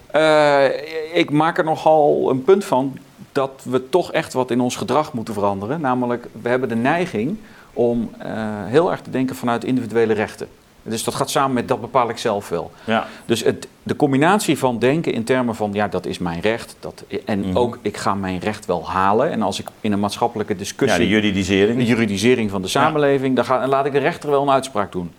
Eh, 0.07 0.65
ik 1.13 1.31
maak 1.31 1.59
er 1.59 1.65
nogal 1.65 2.31
een 2.31 2.43
punt 2.43 2.65
van 2.65 2.99
dat 3.33 3.51
we 3.65 3.89
toch 3.89 4.13
echt 4.13 4.33
wat 4.33 4.51
in 4.51 4.61
ons 4.61 4.77
gedrag 4.77 5.13
moeten 5.13 5.35
veranderen. 5.35 5.81
Namelijk, 5.81 6.27
we 6.43 6.49
hebben 6.49 6.69
de 6.69 6.75
neiging 6.75 7.37
om 7.73 8.11
eh, 8.19 8.31
heel 8.65 8.91
erg 8.91 9.01
te 9.01 9.11
denken 9.11 9.37
vanuit 9.37 9.65
individuele 9.65 10.13
rechten. 10.13 10.49
Dus 10.85 11.05
dat 11.05 11.15
gaat 11.15 11.31
samen 11.31 11.53
met 11.53 11.69
dat 11.69 11.81
bepaal 11.81 12.09
ik 12.09 12.19
zelf 12.19 12.49
wel. 12.49 12.71
Ja. 12.85 13.07
Dus 13.25 13.45
het, 13.45 13.69
de 13.83 13.97
combinatie 13.97 14.59
van 14.59 14.79
denken 14.79 15.13
in 15.13 15.25
termen 15.25 15.55
van 15.55 15.71
ja, 15.73 15.89
dat 15.89 16.07
is 16.07 16.19
mijn 16.19 16.41
recht. 16.41 16.77
Dat, 16.81 17.05
en 17.25 17.39
Mhm. 17.41 17.57
ook 17.57 17.79
ik 17.83 17.97
ga 17.97 18.15
mijn 18.15 18.39
recht 18.39 18.67
wel 18.67 18.89
halen. 18.89 19.31
En 19.31 19.43
als 19.43 19.61
ik 19.61 19.67
in 19.81 19.93
een 19.93 20.01
maatschappelijke 20.01 20.53
ja, 20.53 20.59
discussie. 20.59 20.99
de 21.01 21.09
juridisering. 21.09 21.79
de 21.79 21.85
juridisering 21.85 22.51
van 22.51 22.63
de 22.63 22.69
samenleving, 22.69 23.37
dan, 23.37 23.45
ga, 23.45 23.61
dan 23.61 23.69
laat 23.69 23.87
ik 23.87 23.93
de 23.93 23.99
rechter 23.99 24.31
wel 24.31 24.43
een 24.43 24.51
uitspraak 24.51 24.93
doen. 24.93 25.11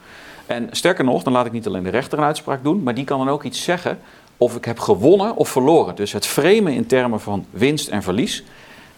En 0.45 0.68
sterker 0.72 1.03
nog, 1.03 1.24
dan 1.24 1.34
laat 1.34 1.45
ik 1.45 1.51
niet 1.51 1.68
alleen 1.68 1.84
de 1.84 1.89
rechter 1.89 2.18
een 2.18 2.24
uitspraak 2.24 2.64
doen, 2.64 2.84
maar 2.84 2.93
die 2.95 3.03
kan 3.05 3.18
dan 3.18 3.30
ook 3.30 3.43
iets 3.43 3.64
zeggen 3.64 3.99
of 4.38 4.55
ik 4.55 4.65
heb 4.65 4.79
gewonnen 4.79 5.36
of 5.36 5.49
verloren. 5.49 5.95
Dus 5.95 6.11
het 6.11 6.25
framen 6.25 6.73
in 6.73 6.86
termen 6.86 7.19
van 7.19 7.45
winst 7.49 7.88
en 7.88 8.03
verlies. 8.03 8.43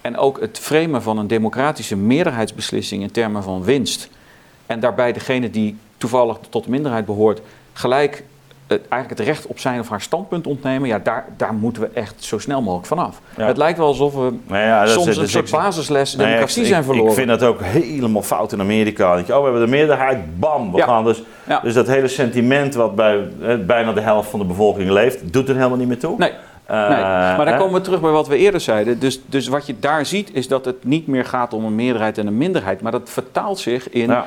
En 0.01 0.17
ook 0.17 0.39
het 0.39 0.59
framen 0.59 1.01
van 1.01 1.17
een 1.17 1.27
democratische 1.27 1.95
meerderheidsbeslissing 1.95 3.01
in 3.03 3.11
termen 3.11 3.43
van 3.43 3.63
winst. 3.63 4.09
En 4.65 4.79
daarbij 4.79 5.13
degene 5.13 5.49
die 5.49 5.77
toevallig 5.97 6.37
tot 6.49 6.63
de 6.63 6.69
minderheid 6.69 7.05
behoort, 7.05 7.41
gelijk 7.73 8.23
het, 8.67 8.81
eigenlijk 8.89 9.19
het 9.19 9.27
recht 9.29 9.45
op 9.47 9.59
zijn 9.59 9.79
of 9.79 9.89
haar 9.89 10.01
standpunt 10.01 10.47
ontnemen. 10.47 10.87
Ja, 10.87 10.99
daar, 10.99 11.25
daar 11.37 11.53
moeten 11.53 11.81
we 11.81 11.89
echt 11.93 12.23
zo 12.23 12.39
snel 12.39 12.61
mogelijk 12.61 12.87
vanaf. 12.87 13.19
Ja. 13.37 13.45
Het 13.45 13.57
lijkt 13.57 13.77
wel 13.77 13.87
alsof 13.87 14.13
we 14.13 14.33
Nou 14.47 14.61
ja, 14.63 14.83
is- 14.83 14.93
soms 14.93 15.17
een 15.17 15.29
soort 15.29 15.51
basisles 15.51 16.15
Nee, 16.15 16.25
democratie 16.25 16.61
ik- 16.61 16.67
zijn 16.67 16.83
verloren. 16.83 17.09
Ik 17.09 17.17
vind 17.17 17.27
dat 17.27 17.43
ook 17.43 17.61
helemaal 17.61 18.21
fout 18.21 18.51
in 18.51 18.59
Amerika. 18.59 19.15
Dat 19.15 19.27
je, 19.27 19.33
oh, 19.33 19.37
we 19.39 19.43
hebben 19.43 19.65
de 19.65 19.71
meerderheid, 19.71 20.39
bam, 20.39 20.71
we 20.71 20.81
gaan 20.81 21.03
dus. 21.03 21.21
Dus 21.63 21.73
dat 21.73 21.87
hele 21.87 22.07
sentiment 22.07 22.73
wat 22.73 22.95
bij 22.95 23.27
eh, 23.41 23.55
bijna 23.57 23.93
de 23.93 24.01
helft 24.01 24.29
van 24.29 24.39
de 24.39 24.45
bevolking 24.45 24.89
leeft, 24.89 25.33
doet 25.33 25.49
er 25.49 25.55
helemaal 25.55 25.77
niet 25.77 25.87
meer 25.87 25.99
toe. 25.99 26.17
Nee, 26.17 26.31
Eh, 26.65 26.89
nee. 26.89 26.99
maar 27.01 27.37
dan 27.45 27.47
hè? 27.47 27.57
komen 27.57 27.73
we 27.73 27.81
terug 27.81 28.01
bij 28.01 28.11
wat 28.11 28.27
we 28.27 28.37
eerder 28.37 28.61
zeiden. 28.61 28.99
Dus, 28.99 29.21
dus 29.25 29.47
wat 29.47 29.65
je 29.65 29.75
daar 29.79 30.05
ziet 30.05 30.29
is 30.33 30.47
dat 30.47 30.65
het 30.65 30.83
niet 30.83 31.07
meer 31.07 31.25
gaat 31.25 31.53
om 31.53 31.65
een 31.65 31.75
meerderheid 31.75 32.17
en 32.17 32.27
een 32.27 32.37
minderheid. 32.37 32.81
Maar 32.81 32.91
dat 32.91 33.09
vertaalt 33.09 33.59
zich 33.59 33.89
in 33.89 34.07
Ja, 34.09 34.25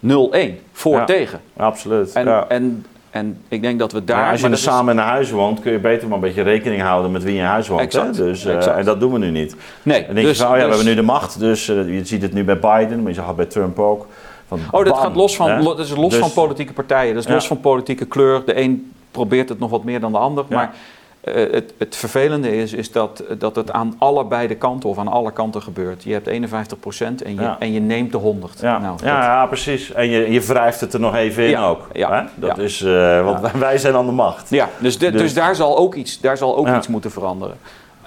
0-1, 0.00 0.60
voor 0.72 1.04
tegen. 1.04 1.40
absoluut. 1.56 2.12
En, 2.12 2.48
en, 2.48 2.86
en 3.10 3.36
ik 3.48 3.62
denk 3.62 3.78
dat 3.78 3.92
we 3.92 4.04
daar... 4.04 4.30
Als 4.30 4.40
je 4.40 4.48
er 4.48 4.58
samen 4.58 4.92
in 4.94 5.00
een 5.00 5.06
huis 5.06 5.30
woont, 5.30 5.60
kun 5.60 5.72
je 5.72 5.78
beter 5.78 6.06
maar 6.08 6.16
een 6.16 6.22
beetje 6.22 6.42
rekening 6.42 6.82
houden 6.82 7.10
met 7.10 7.22
wie 7.22 7.36
in 7.36 7.44
huis 7.44 7.68
woont. 7.68 7.80
Exact, 7.80 8.16
Hè? 8.16 8.24
Dus, 8.24 8.44
eh. 8.44 8.76
En 8.78 8.84
dat 8.84 9.00
doen 9.00 9.12
we 9.12 9.18
nu 9.18 9.30
niet. 9.30 9.56
Nee, 9.82 10.04
Dan 10.06 10.14
denk 10.14 10.26
dus, 10.26 10.36
je 10.38 10.42
van, 10.44 10.52
oh 10.52 10.58
ja, 10.58 10.62
we 10.64 10.68
dus- 10.68 10.76
hebben 10.76 10.94
nu 10.94 11.00
de 11.00 11.06
macht. 11.06 11.38
Dus 11.38 11.68
eh, 11.68 11.94
je 11.94 12.04
ziet 12.04 12.22
het 12.22 12.32
nu 12.32 12.44
bij 12.44 12.58
Biden, 12.58 12.98
maar 13.02 13.08
je 13.08 13.14
zag 13.14 13.26
het 13.26 13.36
bij 13.36 13.46
Trump 13.46 13.78
ook. 13.78 14.06
Van, 14.48 14.58
Oh, 14.70 14.84
dat 14.84 14.92
bam, 14.94 15.02
gaat 15.02 15.14
los 15.16 15.36
van, 15.36 15.62
lo- 15.62 15.74
dat 15.76 15.86
is 15.86 15.96
los 15.96 16.10
Dus- 16.10 16.18
van 16.18 16.32
politieke 16.32 16.72
partijen. 16.72 17.14
Dat 17.14 17.22
is 17.22 17.28
Ja. 17.28 17.34
los 17.34 17.46
van 17.46 17.60
politieke 17.60 18.04
kleur. 18.04 18.42
De 18.44 18.60
een 18.60 18.92
probeert 19.10 19.48
het 19.48 19.58
nog 19.58 19.70
wat 19.70 19.84
meer 19.84 20.00
dan 20.00 20.12
de 20.12 20.18
ander. 20.18 20.44
Ja. 20.48 20.56
Maar 20.56 20.74
het, 21.20 21.72
het 21.78 21.96
vervelende 21.96 22.56
is, 22.56 22.72
is 22.72 22.92
dat, 22.92 23.24
dat 23.38 23.56
het 23.56 23.72
aan 23.72 23.94
allebei 23.98 24.48
de 24.48 24.54
kanten 24.54 24.88
of 24.88 24.98
aan 24.98 25.08
alle 25.08 25.32
kanten 25.32 25.62
gebeurt. 25.62 26.02
Je 26.02 26.12
hebt 26.12 26.28
51% 26.28 27.22
en 27.24 27.34
je, 27.34 27.40
Ja. 27.40 27.56
en 27.58 27.72
je 27.72 27.80
neemt 27.80 28.12
de 28.12 28.18
100. 28.18 28.60
Ja, 28.60 28.78
Nou, 28.78 28.98
ja, 29.04 29.46
precies. 29.46 29.92
En 29.92 30.08
je, 30.08 30.32
je 30.32 30.40
wrijft 30.40 30.80
het 30.80 30.92
er 30.94 31.00
nog 31.00 31.14
even 31.14 31.48
in 31.48 31.58
ook. 31.58 31.88
ja, 31.92 32.12
hè? 32.20 32.28
Dat 32.34 32.58
is, 32.58 32.82
eh, 32.82 33.24
want 33.24 33.52
wij 33.52 33.78
zijn 33.78 33.94
aan 33.94 34.06
de 34.06 34.12
macht. 34.12 34.50
Ja, 34.50 34.68
dus, 34.78 34.98
de- 34.98 35.10
Dus- 35.10 35.20
dus 35.20 35.34
daar 35.34 35.54
zal 35.54 35.76
ook 35.78 35.94
iets, 35.94 36.20
daar 36.20 36.36
zal 36.36 36.56
ook 36.56 36.68
iets 36.76 36.88
moeten 36.88 37.10
veranderen. 37.10 37.56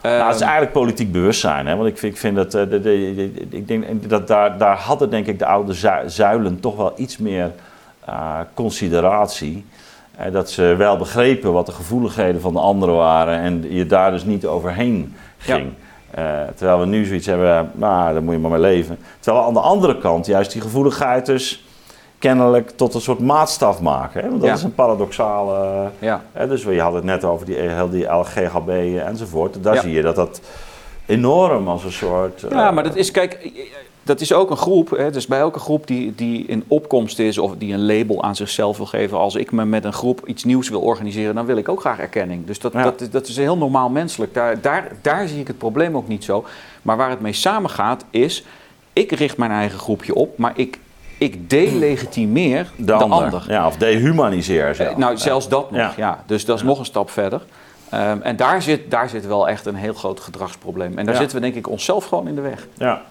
Nou, 0.01 0.16
het 0.16 0.28
is 0.36 0.41
Ehm, 0.41 0.43
eigenlijk 0.49 0.72
politiek 0.72 1.11
bewustzijn. 1.11 1.68
Hè? 1.68 1.76
Want 1.76 1.88
ik 1.89 1.97
vind, 1.97 2.14
ik 2.14 2.20
vind 2.20 2.36
dat, 2.36 2.53
eh, 2.53 2.61
de, 2.61 2.82
de- 2.82 3.14
de- 3.16 3.57
ik 3.57 3.68
denk 3.68 4.09
dat 4.09 4.28
daar, 4.28 4.57
daar 4.57 4.78
hadden 4.78 5.09
denk 5.09 5.26
ik 5.28 5.39
de 5.39 5.45
oude 5.45 5.74
zu- 5.74 5.89
zuilen 6.05 6.59
toch 6.59 6.76
wel 6.76 6.93
iets 6.95 7.18
meer 7.18 7.51
eh, 8.05 8.39
consideratie. 8.53 9.66
Eh, 10.18 10.32
dat 10.32 10.49
ze 10.51 10.76
wel 10.78 10.97
begrepen 10.97 11.53
wat 11.53 11.66
de 11.66 11.72
gevoeligheden 11.72 12.41
van 12.41 12.53
de 12.53 12.59
anderen 12.59 12.95
waren 12.95 13.39
en 13.39 13.66
je 13.74 13.86
daar 13.86 14.11
dus 14.11 14.24
niet 14.24 14.45
overheen 14.45 15.16
ging. 15.38 15.72
Eh, 16.11 16.24
terwijl 16.55 16.80
we 16.80 16.86
nu 16.86 17.05
zoiets 17.05 17.26
hebben, 17.26 17.72
nou, 17.74 18.14
daar 18.14 18.24
moet 18.24 18.34
je 18.34 18.39
maar 18.39 18.51
mee 18.51 18.59
leven. 18.59 18.97
Terwijl 19.20 19.43
we 19.43 19.47
aan 19.49 19.53
de 19.64 19.68
andere 19.70 19.97
kant 19.97 20.26
juist 20.26 20.51
die 20.51 20.61
gevoeligheid 20.61 21.26
dus 21.26 21.66
kennelijk 22.20 22.70
tot 22.70 22.93
een 22.93 23.01
soort 23.01 23.20
maatstaf 23.20 23.82
maken. 23.82 24.22
Hè? 24.22 24.28
Want 24.30 24.39
dat 24.41 24.49
Ja. 24.49 24.55
is 24.55 24.64
een 24.64 24.76
paradoxale... 24.76 25.89
ja. 25.99 26.22
Hè, 26.32 26.47
dus 26.47 26.64
je 26.64 26.82
had 26.82 26.93
het 26.93 27.03
net 27.03 27.24
over 27.24 27.45
die, 27.45 27.55
heel 27.55 27.89
die 27.89 28.05
LGHB 28.05 28.70
enzovoort. 29.05 29.64
Daar 29.64 29.74
Ja. 29.76 29.82
zie 29.82 29.91
je 29.93 30.01
dat 30.01 30.16
dat 30.16 30.41
enorm 31.05 31.68
als 31.68 31.84
een 31.84 31.91
soort... 31.91 32.41
ja, 32.49 32.68
eh, 32.68 32.74
maar 32.74 32.84
dat 32.84 32.95
is, 32.95 33.11
kijk, 33.11 33.51
dat 34.03 34.21
is 34.21 34.33
ook 34.33 34.49
een 34.49 34.57
groep. 34.57 34.89
Hè, 34.89 35.11
dus 35.11 35.27
bij 35.27 35.39
elke 35.39 35.59
groep 35.59 35.87
die, 35.87 36.15
die 36.15 36.45
in 36.45 36.63
opkomst 36.67 37.19
is 37.19 37.37
of 37.37 37.51
die 37.57 37.73
een 37.73 37.85
label 37.85 38.23
aan 38.23 38.35
zichzelf 38.35 38.77
wil 38.77 38.85
geven. 38.85 39.17
Als 39.17 39.35
ik 39.35 39.51
me 39.51 39.65
met 39.65 39.83
een 39.85 39.93
groep 39.93 40.21
iets 40.25 40.43
nieuws 40.43 40.69
wil 40.69 40.81
organiseren, 40.81 41.35
dan 41.35 41.45
wil 41.45 41.57
ik 41.57 41.69
ook 41.69 41.79
graag 41.79 41.99
erkenning. 41.99 42.45
Dus 42.45 42.59
dat, 42.59 42.73
Ja. 42.73 42.83
dat, 42.83 43.01
is- 43.01 43.09
dat 43.09 43.27
is 43.27 43.37
heel 43.37 43.57
normaal 43.57 43.89
menselijk. 43.89 44.33
Daar, 44.33 44.61
daar, 44.61 44.87
daar 45.01 45.27
zie 45.27 45.39
ik 45.39 45.47
het 45.47 45.57
probleem 45.57 45.97
ook 45.97 46.07
niet 46.07 46.23
zo. 46.23 46.45
Maar 46.81 46.97
waar 46.97 47.09
het 47.09 47.21
mee 47.21 47.33
samengaat 47.33 48.05
is, 48.09 48.43
ik 48.93 49.11
richt 49.11 49.37
mijn 49.37 49.51
eigen 49.51 49.79
groepje 49.79 50.15
op, 50.15 50.37
maar 50.37 50.53
ik, 50.55 50.79
ik 51.17 51.49
delegitimeer 51.49 52.71
de, 52.77 52.93
ander. 52.93 53.43
Ja, 53.47 53.67
of 53.67 53.77
dehumaniseer 53.77 54.67
Eh, 54.69 54.73
zelfs. 54.75 54.97
nou, 54.97 55.17
zelfs 55.17 55.47
dat 55.49 55.71
nog, 55.71 55.79
Ja. 55.79 55.93
ja. 55.97 56.23
Dus 56.27 56.45
dat 56.45 56.57
is 56.57 56.63
nog 56.63 56.79
een 56.79 56.85
stap 56.85 57.09
verder. 57.09 57.41
Ehm, 57.89 58.17
en 58.21 58.35
daar 58.35 58.61
zit, 58.61 58.91
daar 58.91 59.09
zit 59.09 59.27
wel 59.27 59.47
echt 59.47 59.65
een 59.65 59.75
heel 59.75 59.93
groot 59.93 60.19
gedragsprobleem. 60.19 60.97
En 60.97 61.05
daar 61.05 61.13
Ja. 61.13 61.19
zitten 61.19 61.37
we 61.37 61.43
denk 61.43 61.55
ik 61.55 61.69
onszelf 61.69 62.05
gewoon 62.05 62.27
in 62.27 62.35
de 62.35 62.41
weg. 62.41 62.67
Ja. 62.77 63.01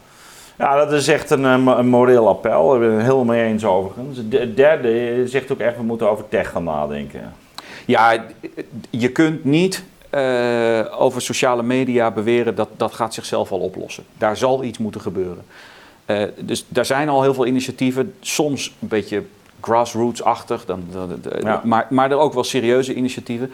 Ja, 0.59 0.77
dat 0.77 0.93
is 0.93 1.09
echt 1.09 1.31
een, 1.31 1.45
eh, 1.45 1.75
een 1.77 1.89
moreel 1.89 2.29
appel. 2.29 2.69
Daar 2.71 2.79
ben 2.79 2.89
ik 2.89 2.95
het 2.95 3.03
helemaal 3.05 3.25
mee 3.25 3.45
eens 3.45 3.65
overigens. 3.65 4.19
Het 4.31 4.57
derde 4.57 5.23
zegt 5.29 5.53
ook 5.53 5.59
echt, 5.59 5.77
we 5.77 5.83
moeten 5.83 6.11
over 6.11 6.29
tech 6.29 6.51
gaan 6.51 6.65
nadenken. 6.65 7.33
Ja, 7.87 8.25
je 8.91 9.09
kunt 9.09 9.45
niet 9.45 9.85
eh, 10.11 10.81
over 10.99 11.23
sociale 11.23 11.63
media 11.63 12.11
beweren 12.11 12.55
dat 12.55 12.69
dat 12.77 12.93
gaat 12.93 13.15
zichzelf 13.15 13.53
al 13.53 13.59
oplossen. 13.59 14.05
Daar 14.19 14.37
zal 14.37 14.63
iets 14.65 14.79
moeten 14.79 15.01
gebeuren. 15.01 15.45
Eh, 16.05 16.23
dus 16.41 16.65
daar 16.69 16.85
zijn 16.87 17.09
al 17.09 17.23
heel 17.23 17.35
veel 17.35 17.47
initiatieven, 17.47 18.15
soms 18.21 18.75
een 18.81 18.89
beetje 18.89 19.23
grassroots-achtig, 19.61 20.65
dan, 20.65 20.85
dan- 20.93 21.19
dan- 21.23 21.41
Ja. 21.43 21.61
maar, 21.65 21.87
maar 21.91 22.11
er 22.11 22.17
ook 22.19 22.35
wel 22.35 22.45
serieuze 22.45 22.95
initiatieven. 22.95 23.53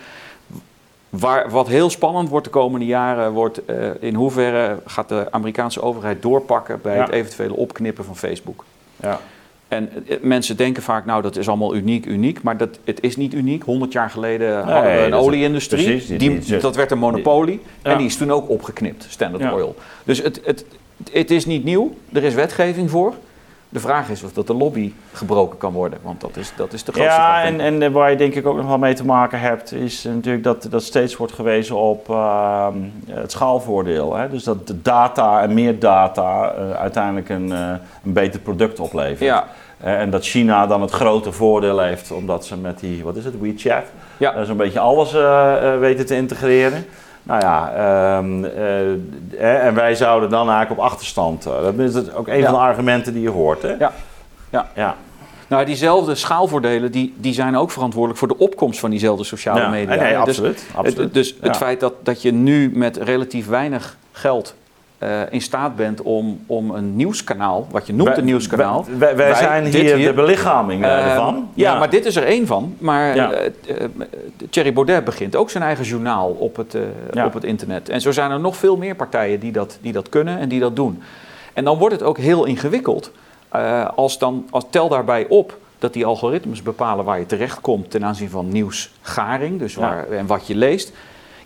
Waar, 1.11 1.51
wat 1.51 1.69
heel 1.69 1.91
spannend 1.91 2.29
wordt 2.29 2.45
de 2.45 2.51
komende 2.53 2.87
jaren, 2.87 3.33
wordt 3.33 3.65
eh, 3.65 3.77
in 4.01 4.15
hoeverre 4.15 4.77
gaat 4.87 5.09
de 5.09 5.27
Amerikaanse 5.31 5.83
overheid 5.83 6.23
doorpakken 6.23 6.79
bij 6.83 6.95
Ja. 6.97 7.03
het 7.03 7.11
eventuele 7.13 7.55
opknippen 7.55 8.05
van 8.05 8.17
Facebook. 8.17 8.65
Ja. 8.97 9.21
En 9.69 9.91
eh, 10.09 10.17
mensen 10.21 10.57
denken 10.57 10.83
vaak, 10.83 11.05
nou 11.05 11.23
dat 11.23 11.37
is 11.37 11.49
allemaal 11.49 11.75
uniek, 11.75 12.07
uniek. 12.07 12.43
Maar 12.43 12.57
dat, 12.57 12.79
het 12.85 13.03
is 13.03 13.17
niet 13.17 13.35
uniek. 13.35 13.63
100 13.63 13.93
jaar 13.93 14.11
geleden 14.11 14.63
hadden 14.65 14.93
we 14.93 14.99
een 15.03 15.15
olieindustrie. 15.15 15.85
precies, 15.85 16.07
die- 16.09 16.19
Die, 16.19 16.39
die- 16.39 16.59
dat 16.59 16.77
werd 16.77 16.91
een 16.91 16.99
monopolie. 16.99 17.61
Ja. 17.83 17.91
En 17.91 17.99
die 17.99 18.07
is 18.07 18.17
toen 18.17 18.31
ook 18.33 18.49
opgeknipt, 18.49 19.07
Standard. 19.09 19.53
Oil. 19.53 19.75
Dus 20.05 20.23
het, 20.23 20.41
het, 20.45 20.65
het 21.13 21.31
is 21.31 21.47
niet 21.47 21.65
nieuw. 21.65 21.95
Er 22.13 22.25
is 22.25 22.35
wetgeving 22.35 22.91
voor. 22.91 23.15
De 23.71 23.81
vraag 23.81 24.09
is 24.09 24.23
of 24.23 24.33
dat 24.33 24.47
de 24.47 24.55
lobby 24.55 24.93
gebroken 25.12 25.59
kan 25.59 25.73
worden. 25.73 25.99
Want 26.03 26.21
dat 26.21 26.37
is, 26.37 26.53
dat 26.57 26.73
is 26.73 26.85
de 26.85 26.93
grootste 26.93 27.14
Ja, 27.14 27.41
vraag, 27.41 27.45
en, 27.45 27.83
en 27.83 27.93
waar 27.93 28.11
je 28.11 28.16
denk 28.16 28.35
ik 28.35 28.47
ook 28.47 28.57
nog 28.57 28.66
wel 28.66 28.79
mee 28.79 28.95
te 28.95 29.05
maken 29.05 29.41
hebt, 29.41 29.73
is 29.73 30.05
natuurlijk 30.05 30.45
dat, 30.45 30.66
dat 30.71 30.83
steeds 30.83 31.16
wordt 31.16 31.33
gewezen 31.33 31.77
op 31.77 32.11
ehm, 32.11 32.75
het 33.07 33.33
schaalvoordeel. 33.33 34.14
Hè? 34.16 34.29
Dus 34.29 34.45
dat 34.45 34.66
de 34.66 34.83
data 34.83 35.43
en 35.43 35.55
meer 35.55 35.79
data 35.79 36.53
eh, 36.53 36.71
uiteindelijk 36.71 37.29
een, 37.29 37.53
eh, 37.53 37.59
een 38.05 38.12
beter 38.12 38.41
product 38.41 38.81
oplevert. 38.81 39.19
Ja, 39.21 39.47
Eh, 39.81 40.01
en 40.01 40.11
dat 40.11 40.25
China 40.25 40.66
dan 40.66 40.81
het 40.81 40.91
grote 40.91 41.33
voordeel 41.33 41.79
heeft, 41.81 42.11
omdat 42.11 42.47
ze 42.47 42.57
met 42.57 42.81
die, 42.81 43.05
wat 43.05 43.16
is 43.16 43.25
het, 43.25 43.41
WeChat, 43.41 43.85
Ja. 44.16 44.45
zo'n 44.45 44.57
beetje 44.57 44.81
alles 44.81 45.12
weten 45.81 46.07
te 46.07 46.14
integreren. 46.16 46.85
Nou 47.29 47.41
ja, 47.41 47.72
ehm, 47.72 48.45
eh, 48.45 49.66
en 49.66 49.74
wij 49.74 49.95
zouden 49.95 50.31
dan 50.31 50.49
eigenlijk 50.51 50.81
op 50.81 50.87
achterstand. 50.87 51.47
eh, 51.47 51.53
dat 51.62 51.79
is 52.07 52.12
ook 52.12 52.29
een 52.29 52.39
Ja. 52.39 52.45
van 52.45 52.53
de 52.53 52.61
argumenten 52.61 53.12
die 53.12 53.22
je 53.22 53.31
hoort. 53.31 53.62
Hè? 53.62 53.72
Ja. 53.79 53.93
Ja. 54.51 54.68
ja. 54.74 54.97
nou 55.47 55.64
diezelfde 55.64 56.14
schaalvoordelen 56.14 56.93
die, 56.93 57.14
die 57.16 57.33
zijn 57.33 57.57
ook 57.57 57.70
verantwoordelijk 57.70 58.18
voor 58.18 58.29
de 58.29 58.39
opkomst 58.39 58.81
van 58.81 58.91
diezelfde 58.91 59.24
sociale 59.24 59.61
Ja, 59.61 59.68
media. 59.68 59.95
nee, 59.95 60.11
Dus 60.12 60.18
absoluut. 60.18 60.66
absoluut. 60.74 60.99
Het, 60.99 61.14
dus 61.14 61.35
het 61.41 61.57
feit 61.57 61.81
dat, 61.81 61.93
dat 62.03 62.22
je 62.22 62.33
nu 62.33 62.70
met 62.74 62.97
relatief 62.97 63.47
weinig 63.49 63.97
geld 64.12 64.55
eh, 64.99 65.21
in 65.31 65.41
staat 65.41 65.77
bent 65.77 66.03
om, 66.03 66.41
om 66.47 66.71
een 66.71 66.97
nieuwskanaal, 66.97 67.67
wat 67.71 67.87
je 67.87 67.93
noemt 67.93 68.09
Wij- 68.09 68.19
een 68.19 68.25
nieuwskanaal. 68.25 68.85
Wij, 68.85 68.99
wij, 68.99 69.17
wij 69.17 69.27
Wij- 69.31 69.35
zijn 69.35 69.65
hier, 69.65 69.97
hier, 69.97 70.07
de 70.09 70.13
belichaming 70.15 70.85
eh, 70.85 70.99
Ehm, 70.99 71.09
ervan. 71.09 71.49
ja, 71.55 71.79
maar 71.79 71.91
dit 71.91 72.05
is 72.07 72.17
er 72.17 72.25
één 72.25 72.47
van. 72.47 72.75
Maar 72.79 73.15
Ja. 73.17 73.31
eh, 73.33 73.49
Thierry 74.51 74.73
Baudet 74.73 75.05
begint 75.05 75.37
ook 75.37 75.51
zijn 75.51 75.65
eigen 75.65 75.85
journaal 75.85 76.31
op 76.31 76.57
het, 76.57 76.77
Ja. 77.13 77.27
op 77.27 77.35
het 77.35 77.45
internet. 77.45 77.89
En 77.89 78.01
zo 78.01 78.11
zijn 78.13 78.31
er 78.31 78.41
nog 78.41 78.57
veel 78.57 78.77
meer 78.77 78.95
partijen 78.95 79.41
die 79.41 79.53
dat, 79.53 79.79
die 79.81 79.93
dat 79.93 80.09
kunnen 80.09 80.39
en 80.39 80.49
die 80.49 80.61
dat 80.61 80.77
doen. 80.77 81.03
En 81.53 81.65
dan 81.65 81.79
wordt 81.79 81.95
het 81.95 82.05
ook 82.05 82.19
heel 82.19 82.45
ingewikkeld 82.45 83.13
als 83.95 84.19
dan, 84.19 84.47
als, 84.51 84.65
tel 84.71 84.89
daarbij 84.89 85.27
op 85.29 85.59
dat 85.79 85.93
die 85.93 86.07
algoritmes 86.07 86.63
bepalen 86.63 87.05
waar 87.05 87.19
je 87.19 87.27
terechtkomt 87.27 87.91
ten 87.91 88.05
aanzien 88.05 88.31
van 88.31 88.49
nieuwsgaring, 88.49 89.59
dus 89.59 89.75
waar, 89.75 90.09
en 90.11 90.27
wat 90.27 90.47
je 90.47 90.55
leest. 90.57 90.93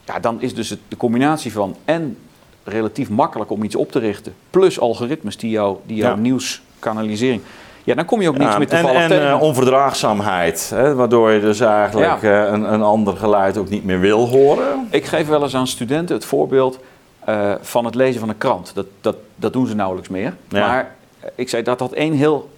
Ja, 0.05 0.19
dan 0.21 0.41
is 0.43 0.55
dus 0.55 0.71
het, 0.71 0.79
de 0.89 0.97
combinatie 0.97 1.53
van 1.53 1.77
en 1.85 2.17
relatief 2.65 3.09
makkelijk 3.11 3.51
om 3.51 3.63
iets 3.63 3.77
op 3.77 3.93
te 3.93 3.99
richten, 3.99 4.35
plus 4.51 4.81
algoritmes 4.81 5.37
die, 5.37 5.51
jou, 5.51 5.77
die 5.87 5.97
jouw 5.97 6.11
Ja. 6.11 6.17
nieuws 6.17 6.63
kanalisering. 6.79 7.43
Ja, 7.85 7.95
dan 7.95 8.05
kom 8.05 8.21
je 8.21 8.29
ook 8.29 8.37
niks 8.39 8.53
Ja, 8.53 8.59
meer 8.59 8.69
en 8.69 8.77
toevallig 8.79 9.03
en 9.03 9.09
tegen. 9.09 9.29
eh, 9.31 9.41
onverdraagzaamheid, 9.43 10.71
hè, 10.75 10.95
waardoor 10.95 11.31
je 11.31 11.41
dus 11.41 11.61
eigenlijk 11.61 12.23
eh, 12.23 12.45
een, 12.45 12.73
een 12.73 12.83
ander 12.83 13.17
geluid 13.17 13.57
ook 13.59 13.69
niet 13.69 13.85
meer 13.85 14.01
wil 14.01 14.29
horen. 14.29 14.87
Ik 14.91 15.05
geef 15.05 15.27
wel 15.29 15.43
eens 15.43 15.55
aan 15.55 15.67
studenten 15.67 16.15
het 16.17 16.25
voorbeeld 16.25 16.79
eh, 17.25 17.53
van 17.61 17.85
het 17.85 17.95
lezen 17.95 18.21
van 18.21 18.29
een 18.29 18.39
krant. 18.39 18.71
Dat, 18.75 18.87
dat, 19.01 19.17
dat 19.37 19.53
doen 19.53 19.67
ze 19.67 19.75
nauwelijks 19.75 20.09
meer. 20.11 20.35
Maar 20.51 20.95
ik 21.35 21.49
zei 21.49 21.63
dat 21.63 21.81
had 21.81 21.93
één 21.93 22.13
heel 22.13 22.51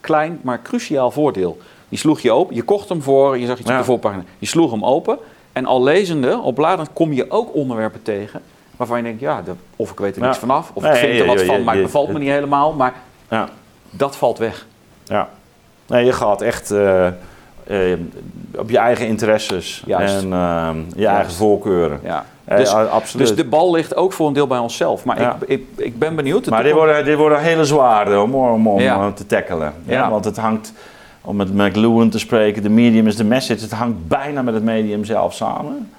klein, 0.00 0.38
maar 0.42 0.62
cruciaal 0.62 1.10
voordeel. 1.10 1.58
Die 1.88 1.98
sloeg 1.98 2.20
je 2.20 2.32
open, 2.32 2.54
je 2.54 2.62
kocht 2.62 2.88
hem 2.88 3.02
voor, 3.02 3.38
je 3.38 3.46
zag 3.46 3.58
iets 3.58 3.70
op 3.70 3.76
de 3.76 3.84
voorpagina. 3.84 4.22
Je 4.38 4.46
sloeg 4.46 4.70
hem 4.70 4.84
open 4.84 5.18
en 5.52 5.66
al 5.66 5.82
lezende, 5.82 6.38
op 6.38 6.54
bladend, 6.54 6.88
kom 6.92 7.12
je 7.12 7.30
ook 7.30 7.54
onderwerpen 7.54 8.02
tegen... 8.02 8.40
waarvan 8.80 8.96
je 8.98 9.04
denkt, 9.04 9.20
ja, 9.20 9.42
de- 9.42 9.52
of 9.76 9.90
ik 9.90 9.98
weet 9.98 10.14
er 10.14 10.20
Ja. 10.20 10.26
niks 10.26 10.38
vanaf, 10.38 10.70
of 10.74 10.82
Nee, 10.82 10.92
ik 10.92 10.98
vind 10.98 11.20
er 11.20 11.26
wat 11.26 11.42
van, 11.42 11.64
maar 11.64 11.74
het 11.74 11.82
bevalt 11.82 12.12
me 12.12 12.18
niet 12.18 12.28
helemaal. 12.28 12.72
Maar 12.72 12.92
Ja, 13.28 13.48
dat 13.90 14.16
valt 14.16 14.38
weg. 14.38 14.66
ja. 15.04 15.28
Nee, 15.86 16.04
je 16.04 16.12
gaat 16.12 16.42
echt 16.42 16.70
eh, 16.70 17.06
eh, 17.06 17.98
op 18.56 18.70
je 18.70 18.78
eigen 18.78 19.06
interesses 19.06 19.82
Juist. 19.86 20.22
en 20.22 20.32
eh, 20.32 20.68
je 20.96 21.06
eigen 21.06 21.32
voorkeuren. 21.32 22.00
Ja. 22.02 22.24
Dus, 22.56 22.72
absoluut. 22.74 23.26
dus 23.26 23.36
de 23.36 23.44
bal 23.44 23.72
ligt 23.72 23.96
ook 23.96 24.12
voor 24.12 24.26
een 24.26 24.32
deel 24.32 24.46
bij 24.46 24.58
onszelf. 24.58 25.04
Maar 25.04 25.20
Ja. 25.20 25.36
ik, 25.40 25.48
ik, 25.48 25.84
ik 25.84 25.98
ben 25.98 26.16
benieuwd. 26.16 26.46
Maar 26.48 26.62
dit 26.62 26.72
worden, 26.72 27.04
dit 27.04 27.16
worden 27.16 27.40
hele 27.40 27.64
zware 27.64 28.20
om, 28.20 28.34
om, 28.34 28.68
om 28.68 28.80
Ja. 28.80 29.12
te 29.12 29.26
tackelen. 29.26 29.72
Ja. 29.84 29.92
Ja. 29.92 30.10
Want 30.10 30.24
het 30.24 30.36
hangt, 30.36 30.72
om 31.20 31.36
met 31.36 31.54
McLuhan 31.54 32.08
te 32.10 32.18
spreken, 32.18 32.62
de 32.62 32.68
medium 32.68 33.06
is 33.06 33.16
de 33.16 33.24
message. 33.24 33.60
Het 33.60 33.72
hangt 33.72 34.08
bijna 34.08 34.42
met 34.42 34.54
het 34.54 34.62
medium 34.64 35.04
zelf 35.04 35.34
samen. 35.34 35.90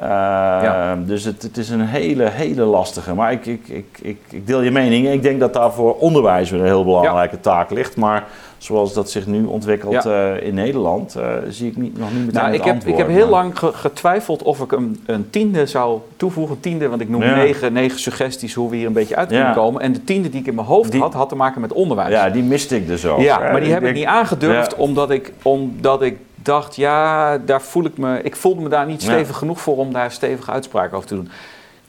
Eh, 0.00 0.92
Dus 1.06 1.24
het, 1.24 1.42
het 1.42 1.56
is 1.56 1.68
een 1.70 1.80
hele, 1.80 2.28
hele 2.30 2.62
lastige. 2.62 3.14
Maar 3.14 3.32
ik, 3.32 3.46
ik, 3.46 3.68
ik, 3.68 3.98
ik, 4.02 4.18
ik 4.30 4.46
deel 4.46 4.60
je 4.62 4.70
mening. 4.70 5.08
Ik 5.08 5.22
denk 5.22 5.40
dat 5.40 5.52
daar 5.54 5.72
voor 5.72 5.94
onderwijs 5.96 6.50
weer 6.50 6.60
een 6.60 6.66
heel 6.66 6.84
belangrijke 6.84 7.40
taak 7.40 7.70
ligt. 7.70 7.96
Maar 7.96 8.24
zoals 8.58 8.94
dat 8.94 9.10
zich 9.10 9.26
nu 9.26 9.44
ontwikkelt 9.44 10.06
eh, 10.06 10.42
in 10.42 10.54
Nederland, 10.54 11.14
eh, 11.14 11.24
zie 11.48 11.68
ik 11.70 11.76
niet, 11.76 11.98
nog 11.98 12.12
niet 12.12 12.26
meteen 12.26 12.42
Nou, 12.42 12.54
ik 12.54 12.64
heb, 12.64 12.74
antwoord. 12.74 12.92
ik 12.98 13.04
heb 13.06 13.08
heel 13.16 13.28
Maar- 13.28 13.42
lang 13.42 13.58
ge- 13.58 13.72
getwijfeld 13.72 14.42
of 14.42 14.60
ik 14.60 14.72
een, 14.72 15.02
een 15.06 15.30
tiende 15.30 15.66
zou 15.66 15.98
toevoegen. 16.16 16.54
Een 16.54 16.60
tiende, 16.60 16.88
want 16.88 17.00
ik 17.00 17.08
noem 17.08 17.22
Ja. 17.22 17.34
negen, 17.34 17.72
negen 17.72 17.98
suggesties 17.98 18.54
hoe 18.54 18.70
we 18.70 18.76
hier 18.76 18.86
een 18.86 18.92
beetje 18.92 19.16
uit 19.16 19.28
kunnen 19.28 19.46
Ja. 19.46 19.52
komen. 19.52 19.80
En 19.82 19.92
de 19.92 20.04
tiende 20.04 20.28
die 20.30 20.40
ik 20.40 20.46
in 20.46 20.54
mijn 20.54 20.66
hoofd 20.66 20.90
Die- 20.92 21.00
had, 21.00 21.14
had 21.14 21.28
te 21.28 21.36
maken 21.36 21.60
met 21.60 21.72
onderwijs. 21.72 22.10
Ja, 22.12 22.30
die 22.30 22.42
miste 22.42 22.76
ik 22.76 22.86
dus 22.86 23.06
ook. 23.06 23.20
Ja, 23.20 23.40
hè. 23.42 23.50
maar 23.52 23.60
die 23.60 23.68
heb 23.70 23.78
ik 23.78 23.84
denk- 23.84 23.96
niet 23.96 24.06
aangedurfd 24.06 24.74
omdat, 24.74 25.10
ik, 25.10 25.32
omdat 25.42 26.02
ik 26.02 26.16
dacht, 26.48 26.76
ja, 26.76 27.38
daar 27.38 27.62
voel 27.62 27.84
ik 27.84 27.98
me... 27.98 28.22
Ik 28.22 28.36
voelde 28.36 28.60
me 28.62 28.68
daar 28.68 28.86
niet 28.86 29.02
Ja. 29.02 29.08
stevig 29.12 29.36
genoeg 29.36 29.60
voor 29.60 29.76
om 29.76 29.92
daar 29.92 30.12
stevige 30.12 30.50
uitspraken 30.50 30.96
over 30.96 31.08
te 31.08 31.14
doen. 31.14 31.30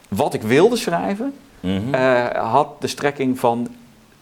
Wat 0.08 0.34
ik 0.34 0.42
wilde 0.42 0.76
schrijven, 0.76 1.34
Mhm. 1.60 1.94
eh, 1.94 2.26
had 2.52 2.82
de 2.82 2.88
strekking 2.88 3.40
van... 3.40 3.68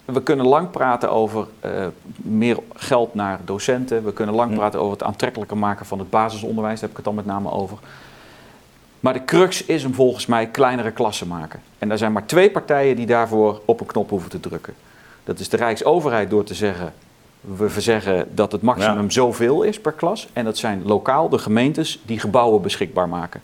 We 0.05 0.23
kunnen 0.23 0.45
lang 0.47 0.71
praten 0.71 1.11
over 1.11 1.47
eh, 1.59 1.71
meer 2.15 2.57
geld 2.75 3.13
naar 3.13 3.39
docenten. 3.45 4.03
We 4.03 4.13
kunnen 4.13 4.35
lang 4.35 4.55
praten 4.55 4.79
over 4.79 4.91
het 4.91 5.03
aantrekkelijker 5.03 5.57
maken 5.57 5.85
van 5.85 5.99
het 5.99 6.09
basisonderwijs. 6.09 6.79
Daar 6.79 6.89
heb 6.89 6.89
ik 6.89 6.95
het 6.95 7.05
dan 7.05 7.15
met 7.15 7.25
name 7.25 7.51
over. 7.51 7.77
Maar 8.99 9.13
de 9.13 9.25
crux 9.25 9.65
is 9.65 9.83
hem 9.83 9.93
volgens 9.93 10.25
mij 10.25 10.47
kleinere 10.47 10.91
klassen 10.91 11.27
maken. 11.27 11.61
En 11.79 11.91
er 11.91 11.97
zijn 11.97 12.11
maar 12.11 12.25
twee 12.25 12.51
partijen 12.51 12.95
die 12.95 13.05
daarvoor 13.05 13.61
op 13.65 13.79
een 13.79 13.85
knop 13.85 14.09
hoeven 14.09 14.29
te 14.29 14.39
drukken. 14.39 14.73
Dat 15.23 15.39
is 15.39 15.49
de 15.49 15.57
Rijksoverheid 15.57 16.29
door 16.29 16.43
te 16.43 16.53
zeggen... 16.53 16.93
we 17.55 17.69
verzeggen 17.69 18.27
dat 18.35 18.51
het 18.51 18.61
maximum 18.61 19.03
Ja. 19.03 19.09
zoveel 19.09 19.63
is 19.63 19.79
per 19.81 19.91
klas. 19.91 20.27
En 20.33 20.45
dat 20.45 20.57
zijn 20.57 20.81
lokaal 20.85 21.29
de 21.29 21.37
gemeentes 21.37 21.99
die 22.05 22.19
gebouwen 22.19 22.61
beschikbaar 22.61 23.09
maken. 23.09 23.41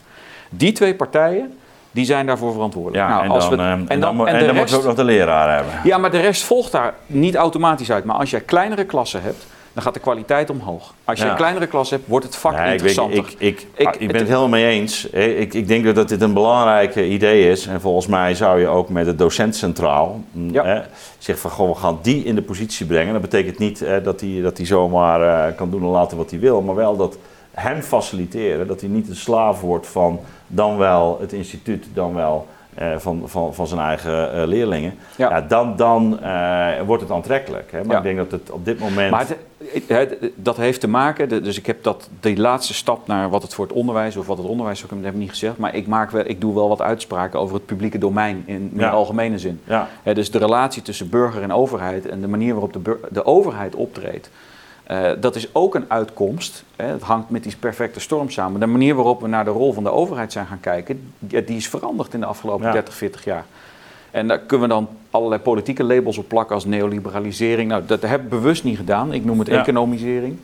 Die 0.49 0.71
twee 0.71 0.95
partijen 0.95 1.57
die 1.91 2.05
zijn 2.05 2.25
daarvoor 2.25 2.51
verantwoordelijk. 2.53 3.03
Ja, 3.03 3.09
Nou, 3.09 3.23
en 3.23 3.29
als 3.31 3.49
dan, 3.49 3.57
we- 3.57 3.63
eh, 3.63 3.71
en 3.71 3.99
dan, 3.99 4.19
en 4.19 4.25
en 4.27 4.39
de 4.39 4.45
dan 4.45 4.55
rest- 4.55 4.55
moeten 4.55 4.75
we 4.75 4.81
ook 4.81 4.85
nog 4.87 4.95
de 4.95 5.03
leraar 5.03 5.55
hebben. 5.55 5.73
ja, 5.83 5.97
maar 5.97 6.11
de 6.11 6.19
rest 6.19 6.43
volgt 6.43 6.71
daar 6.71 6.93
niet 7.05 7.35
automatisch 7.35 7.91
uit. 7.91 8.03
Maar 8.03 8.15
als 8.15 8.29
jij 8.29 8.41
kleinere 8.41 8.83
klassen 8.85 9.21
hebt, 9.21 9.45
dan 9.73 9.83
gaat 9.83 9.93
de 9.93 9.99
kwaliteit 9.99 10.49
omhoog. 10.49 10.93
Als 11.03 11.19
je 11.19 11.25
Ja. 11.25 11.31
een 11.31 11.37
kleinere 11.37 11.67
klas 11.67 11.89
hebt, 11.89 12.07
wordt 12.07 12.25
het 12.25 12.35
vak 12.35 12.55
Nee, 12.57 12.71
interessanter. 12.71 13.17
ik, 13.17 13.35
ik, 13.37 13.65
Ik- 13.75 13.87
ik 13.89 13.97
ben 13.97 14.07
het- 14.07 14.15
het 14.15 14.27
helemaal 14.27 14.47
mee 14.47 14.65
eens. 14.65 15.09
Eh, 15.09 15.39
Ik, 15.39 15.53
ik 15.53 15.67
denk 15.67 15.95
dat 15.95 16.09
dit 16.09 16.21
een 16.21 16.33
belangrijk 16.33 16.95
idee 16.95 17.49
is. 17.49 17.67
En 17.67 17.81
volgens 17.81 18.07
mij 18.07 18.35
zou 18.35 18.59
je 18.59 18.67
ook 18.67 18.89
met 18.89 19.05
de 19.05 19.15
docent 19.15 19.55
centraal 19.55 20.19
mm, 20.31 20.51
Ja. 20.51 20.63
eh, 20.63 20.81
zeggen 21.17 21.49
van 21.49 21.57
goh, 21.57 21.73
we 21.73 21.79
gaan 21.79 21.99
die 22.01 22.23
in 22.23 22.35
de 22.35 22.41
positie 22.41 22.85
brengen. 22.85 23.13
Dat 23.13 23.21
betekent 23.21 23.57
niet 23.59 23.81
eh, 23.81 24.03
dat 24.03 24.21
hij 24.21 24.39
dat 24.41 24.59
zomaar 24.63 25.47
eh, 25.49 25.55
kan 25.57 25.69
doen 25.69 25.81
en 25.81 25.87
laten 25.87 26.17
wat 26.17 26.29
hij 26.29 26.39
wil, 26.39 26.61
maar 26.61 26.75
wel 26.75 26.95
dat 26.97 27.17
hem 27.51 27.81
faciliteren, 27.81 28.67
dat 28.67 28.79
hij 28.81 28.89
niet 28.89 29.09
een 29.09 29.15
slaaf 29.15 29.61
wordt 29.61 29.87
van 29.87 30.19
dan 30.47 30.77
wel 30.77 31.17
het 31.21 31.33
instituut, 31.33 31.85
dan 31.93 32.13
wel 32.13 32.47
eh, 32.75 32.97
van, 32.97 33.21
van, 33.25 33.53
van 33.53 33.67
zijn 33.67 33.79
eigen 33.79 34.33
eh, 34.33 34.47
leerlingen. 34.47 34.93
Ja. 35.15 35.29
Ja. 35.29 35.41
dan 35.41 35.75
dan 35.75 36.19
eh, 36.21 36.69
wordt 36.85 37.01
het 37.03 37.11
aantrekkelijk. 37.11 37.71
Hè? 37.71 37.77
Maar 37.83 37.91
Ja. 37.91 37.97
ik 37.97 38.03
denk 38.03 38.17
dat 38.17 38.31
het 38.31 38.51
op 38.51 38.65
dit 38.65 38.79
moment. 38.79 39.11
Maar 39.11 39.25
het- 39.27 40.17
dat 40.35 40.57
heeft 40.57 40.79
te 40.79 40.87
maken, 40.87 41.43
dus 41.43 41.57
ik 41.57 41.65
heb 41.65 41.83
dat, 41.83 42.09
die 42.19 42.37
laatste 42.37 42.73
stap 42.73 43.07
naar 43.07 43.29
wat 43.29 43.41
het 43.41 43.53
voor 43.53 43.65
het 43.65 43.73
onderwijs 43.73 44.15
of 44.17 44.27
wat 44.27 44.37
het 44.37 44.47
onderwijs 44.47 44.83
ook, 44.83 44.89
dat 44.89 44.99
heb 45.03 45.13
ik 45.13 45.19
niet 45.19 45.29
gezegd, 45.29 45.57
maar 45.57 45.75
ik, 45.75 45.87
maak 45.87 46.11
wel, 46.11 46.23
ik 46.25 46.41
doe 46.41 46.53
wel 46.53 46.69
wat 46.69 46.81
uitspraken 46.81 47.39
over 47.39 47.55
het 47.55 47.65
publieke 47.65 47.97
domein 47.97 48.43
in 48.45 48.69
meer 48.73 48.89
algemene 48.89 49.39
zin. 49.39 49.59
Ja. 49.63 49.87
dus 50.13 50.31
de 50.31 50.37
relatie 50.37 50.81
tussen 50.81 51.09
burger 51.09 51.41
en 51.41 51.51
overheid 51.53 52.05
en 52.07 52.21
de 52.21 52.27
manier 52.27 52.51
waarop 52.53 52.73
de, 52.73 52.99
de 53.09 53.25
overheid 53.25 53.75
optreedt. 53.75 54.29
Uh, 54.91 55.11
dat 55.19 55.35
is 55.35 55.55
ook 55.55 55.75
een 55.75 55.85
uitkomst. 55.87 56.63
Hè, 56.75 56.85
het 56.85 57.01
hangt 57.01 57.29
met 57.29 57.43
die 57.43 57.55
perfecte 57.59 57.99
storm 57.99 58.29
samen. 58.29 58.59
De 58.59 58.65
manier 58.65 58.95
waarop 58.95 59.21
we 59.21 59.27
naar 59.27 59.45
de 59.45 59.51
rol 59.51 59.73
van 59.73 59.83
de 59.83 59.91
overheid 59.91 60.31
zijn 60.31 60.45
gaan 60.45 60.59
kijken, 60.59 61.13
die, 61.19 61.43
is 61.45 61.69
veranderd 61.69 62.13
in 62.13 62.19
de 62.19 62.25
afgelopen 62.25 62.71
30, 62.71 62.93
40 62.93 63.23
jaar. 63.23 63.45
En 64.11 64.27
daar 64.27 64.39
kunnen 64.39 64.67
we 64.67 64.73
dan 64.73 64.89
allerlei 65.11 65.41
politieke 65.41 65.83
labels 65.83 66.17
op 66.17 66.27
plakken 66.27 66.55
als 66.55 66.65
neoliberalisering. 66.65 67.69
Nou, 67.69 67.85
dat 67.85 68.01
heb 68.01 68.21
ik 68.21 68.29
bewust 68.29 68.63
niet 68.63 68.77
gedaan. 68.77 69.13
Ik 69.13 69.25
noem 69.25 69.39
het 69.39 69.49
economisering. 69.49 70.37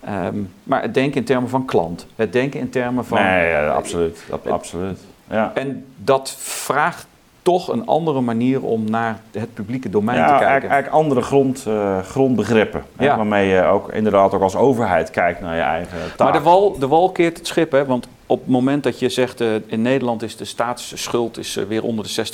Ehm, 0.00 0.36
maar 0.62 0.82
het 0.82 0.94
denken 0.94 1.16
in 1.16 1.24
termen 1.24 1.48
van 1.48 1.64
klant. 1.64 2.06
Het 2.14 2.32
denken 2.32 2.60
in 2.60 2.70
termen 2.70 3.04
van... 3.04 3.22
Nee, 3.22 3.48
ja, 3.48 3.68
absoluut. 3.68 4.24
absoluut. 4.48 4.98
Ja. 5.30 5.52
En 5.54 5.86
dat 5.96 6.34
vraagt 6.38 7.06
toch 7.46 7.68
een 7.68 7.86
andere 7.86 8.20
manier 8.20 8.62
om 8.62 8.90
naar 8.90 9.20
het 9.30 9.54
publieke 9.54 9.90
domein 9.90 10.16
te 10.16 10.22
kijken. 10.22 10.46
Eigenlijk, 10.46 10.72
eigenlijk 10.72 11.04
andere 11.04 11.22
grond, 11.22 11.64
uh, 11.68 11.98
grondbegrippen. 11.98 12.84
Hè, 12.96 13.06
waarmee 13.16 13.48
je 13.48 13.62
ook 13.62 13.92
inderdaad 13.92 14.34
ook 14.34 14.42
als 14.42 14.56
overheid 14.56 15.10
kijkt 15.10 15.40
naar 15.40 15.54
je 15.54 15.60
eigen 15.62 15.98
taak. 16.16 16.18
Maar 16.18 16.38
de 16.38 16.44
wal, 16.44 16.78
de 16.78 16.88
wal 16.88 17.10
keert 17.10 17.38
het 17.38 17.46
schip, 17.46 17.72
hè? 17.72 17.84
want 17.84 18.08
op 18.26 18.40
het 18.40 18.48
moment 18.48 18.82
dat 18.82 18.98
je 18.98 19.08
zegt 19.08 19.40
uh, 19.40 19.54
in 19.66 19.82
Nederland 19.82 20.22
is 20.22 20.36
de 20.36 20.44
staatsschuld 20.44 21.38
is, 21.38 21.56
uh, 21.56 21.64
weer 21.64 21.82
onder 21.82 22.04
de 22.04 22.26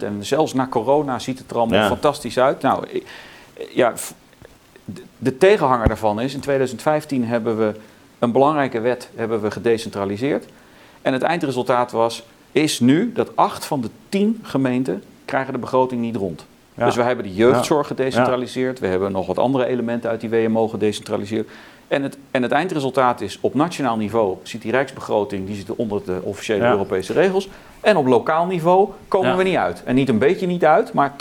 60% 0.00 0.02
en 0.02 0.18
zelfs 0.20 0.54
na 0.54 0.66
corona 0.66 1.18
ziet 1.18 1.38
het 1.38 1.50
er 1.50 1.56
allemaal 1.56 1.88
fantastisch 1.88 2.38
uit. 2.38 2.62
Nou, 2.62 3.02
ja, 3.72 3.92
de 5.18 5.38
tegenhanger 5.38 5.88
daarvan 5.88 6.20
is, 6.20 6.34
in 6.34 6.40
2015 6.40 7.24
hebben 7.24 7.58
we 7.58 7.74
een 8.18 8.32
belangrijke 8.32 8.80
wet 8.80 9.10
hebben 9.14 9.42
we 9.42 9.50
gedecentraliseerd. 9.50 10.46
En 11.02 11.12
het 11.12 11.22
eindresultaat 11.22 11.92
was 11.92 12.24
is 12.54 12.80
nu 12.80 13.12
dat 13.12 13.36
acht 13.36 13.64
van 13.64 13.80
de 13.80 13.88
tien 14.08 14.40
gemeenten 14.42 15.02
krijgen 15.24 15.52
de 15.52 15.58
begroting 15.58 16.00
niet 16.00 16.16
rond. 16.16 16.46
Dus 16.74 16.96
we 16.96 17.02
hebben 17.02 17.24
de 17.24 17.34
jeugdzorg 17.34 17.86
gedecentraliseerd. 17.86 18.78
We 18.78 18.86
hebben 18.86 19.12
nog 19.12 19.26
wat 19.26 19.38
andere 19.38 19.66
elementen 19.66 20.10
uit 20.10 20.20
die 20.20 20.30
WMO 20.30 20.68
gedecentraliseerd. 20.68 21.48
En 21.88 22.02
het, 22.02 22.18
en 22.30 22.42
het 22.42 22.52
eindresultaat 22.52 23.20
is 23.20 23.38
op 23.40 23.54
nationaal 23.54 23.96
niveau 23.96 24.36
ziet 24.42 24.62
die 24.62 24.70
rijksbegroting 24.70 25.46
die 25.46 25.56
zit 25.56 25.74
onder 25.76 26.04
de 26.04 26.20
officiële 26.22 26.64
Europese 26.64 27.12
regels. 27.12 27.48
En 27.80 27.96
op 27.96 28.06
lokaal 28.06 28.46
niveau 28.46 28.88
komen 29.08 29.36
we 29.36 29.42
niet 29.42 29.56
uit. 29.56 29.82
En 29.84 29.94
niet 29.94 30.08
een 30.08 30.18
beetje 30.18 30.46
niet 30.46 30.64
uit, 30.64 30.92
maar 30.92 31.12
80% 31.12 31.14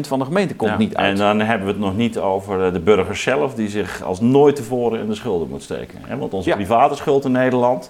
van 0.00 0.18
de 0.18 0.24
gemeente 0.24 0.54
komt 0.54 0.78
niet 0.78 0.96
uit. 0.96 1.10
En 1.10 1.16
dan 1.16 1.40
hebben 1.40 1.66
we 1.66 1.72
het 1.72 1.82
nog 1.82 1.96
niet 1.96 2.18
over 2.18 2.72
de 2.72 2.80
burgers 2.80 3.22
zelf 3.22 3.54
die 3.54 3.68
zich 3.68 4.02
als 4.02 4.20
nooit 4.20 4.56
tevoren 4.56 5.00
in 5.00 5.08
de 5.08 5.14
schulden 5.14 5.48
moet 5.48 5.62
steken. 5.62 6.18
Want 6.18 6.32
onze 6.32 6.50
private 6.50 6.94
schuld 6.94 7.24
in 7.24 7.32
Nederland, 7.32 7.88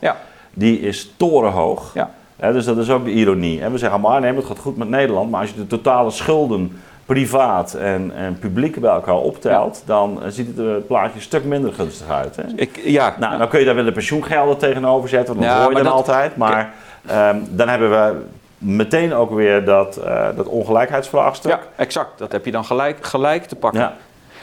die 0.54 0.80
is 0.80 1.12
torenhoog. 1.16 1.90
Ja 1.94 2.10
dus 2.36 2.64
dat 2.64 2.78
is 2.78 2.90
ook 2.90 3.04
de 3.04 3.10
ironie. 3.10 3.68
we 3.68 3.78
zeggen 3.78 4.00
maar, 4.00 4.20
nee, 4.20 4.34
het 4.34 4.44
gaat 4.44 4.58
goed 4.58 4.76
met 4.76 4.88
Nederland. 4.88 5.30
Maar 5.30 5.40
als 5.40 5.50
je 5.50 5.56
de 5.56 5.66
totale 5.66 6.10
schulden 6.10 6.80
privaat 7.06 7.74
en, 7.74 8.12
en 8.14 8.38
publiek 8.38 8.80
bij 8.80 8.90
elkaar 8.90 9.16
optelt, 9.16 9.82
dan 9.86 10.22
eh, 10.22 10.28
ziet 10.30 10.46
het, 10.46 10.56
het 10.56 10.86
plaatje 10.86 11.14
een 11.14 11.22
stuk 11.22 11.44
minder 11.44 11.72
gunstig 11.72 12.08
uit. 12.08 12.36
Hè? 12.36 12.42
Ik, 12.54 12.80
ja, 12.84 13.16
nou, 13.18 13.38
dan 13.38 13.48
kun 13.48 13.58
je 13.58 13.64
daar 13.64 13.74
wel 13.74 13.84
de 13.84 13.92
pensioengelden 13.92 14.56
tegenover 14.56 15.08
zetten, 15.08 15.40
dat 15.40 15.52
hoor 15.52 15.76
je 15.76 15.82
dan 15.82 15.92
altijd. 15.92 16.36
Maar 16.36 16.72
ehm, 17.06 17.36
dan 17.50 17.68
hebben 17.68 17.90
we 17.90 18.20
meteen 18.58 19.14
ook 19.14 19.30
weer 19.30 19.64
dat, 19.64 19.98
uh, 20.04 20.26
dat 20.36 20.46
ongelijkheidsvraagstuk. 20.46 21.50
Ja, 21.50 21.60
exact. 21.76 22.18
Dat 22.18 22.32
heb 22.32 22.44
je 22.44 22.50
dan 22.50 22.64
gelijk, 22.64 23.06
gelijk 23.06 23.44
te 23.44 23.56
pakken. 23.56 23.80
Ja. 23.80 23.94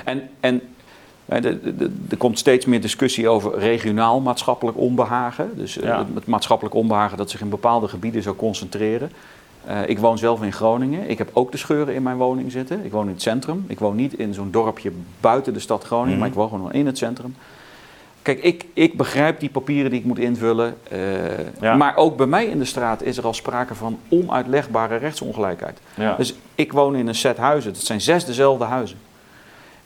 En, 0.03 0.29
en 0.39 0.61
er 2.09 2.17
komt 2.17 2.39
steeds 2.39 2.65
meer 2.65 2.81
discussie 2.81 3.29
over 3.29 3.59
regionaal 3.59 4.19
maatschappelijk 4.19 4.77
onbehagen. 4.77 5.51
Dus 5.55 5.77
eh, 5.77 6.01
het 6.13 6.25
maatschappelijk 6.25 6.75
onbehagen 6.75 7.17
dat 7.17 7.29
zich 7.29 7.41
in 7.41 7.49
bepaalde 7.49 7.87
gebieden 7.87 8.21
zou 8.21 8.35
concentreren. 8.35 9.11
Uh, 9.67 9.89
ik 9.89 9.99
woon 9.99 10.17
zelf 10.17 10.43
in 10.43 10.53
Groningen. 10.53 11.09
Ik 11.09 11.17
heb 11.17 11.29
ook 11.33 11.51
de 11.51 11.57
scheuren 11.57 11.93
in 11.93 12.03
mijn 12.03 12.17
woning 12.17 12.51
zitten. 12.51 12.85
Ik 12.85 12.91
woon 12.91 13.05
in 13.05 13.13
het 13.13 13.21
centrum. 13.21 13.65
Ik 13.67 13.79
woon 13.79 13.95
niet 13.95 14.13
in 14.13 14.33
zo'n 14.33 14.51
dorpje 14.51 14.91
buiten 15.19 15.53
de 15.53 15.59
stad 15.59 15.83
Groningen, 15.83 16.11
mhm. 16.11 16.19
maar 16.19 16.27
ik 16.27 16.33
woon 16.33 16.49
gewoon 16.49 16.73
in 16.73 16.85
het 16.85 16.97
centrum. 16.97 17.35
Kijk, 18.21 18.43
ik, 18.43 18.65
ik 18.73 18.97
begrijp 18.97 19.39
die 19.39 19.49
papieren 19.49 19.91
die 19.91 19.99
ik 19.99 20.05
moet 20.05 20.19
invullen. 20.19 20.75
Uh, 21.61 21.75
Maar 21.75 21.95
ook 21.95 22.17
bij 22.17 22.25
mij 22.25 22.45
in 22.45 22.59
de 22.59 22.65
straat 22.65 23.01
is 23.01 23.17
er 23.17 23.25
al 23.25 23.33
sprake 23.33 23.75
van 23.75 23.99
onuitlegbare 24.09 24.95
rechtsongelijkheid. 24.95 25.79
Ja. 25.93 26.15
Dus 26.15 26.35
ik 26.55 26.73
woon 26.73 26.95
in 26.95 27.07
een 27.07 27.15
set 27.15 27.37
huizen. 27.37 27.71
Het 27.71 27.81
zijn 27.81 28.01
zes 28.01 28.25
dezelfde 28.25 28.63
huizen. 28.63 28.97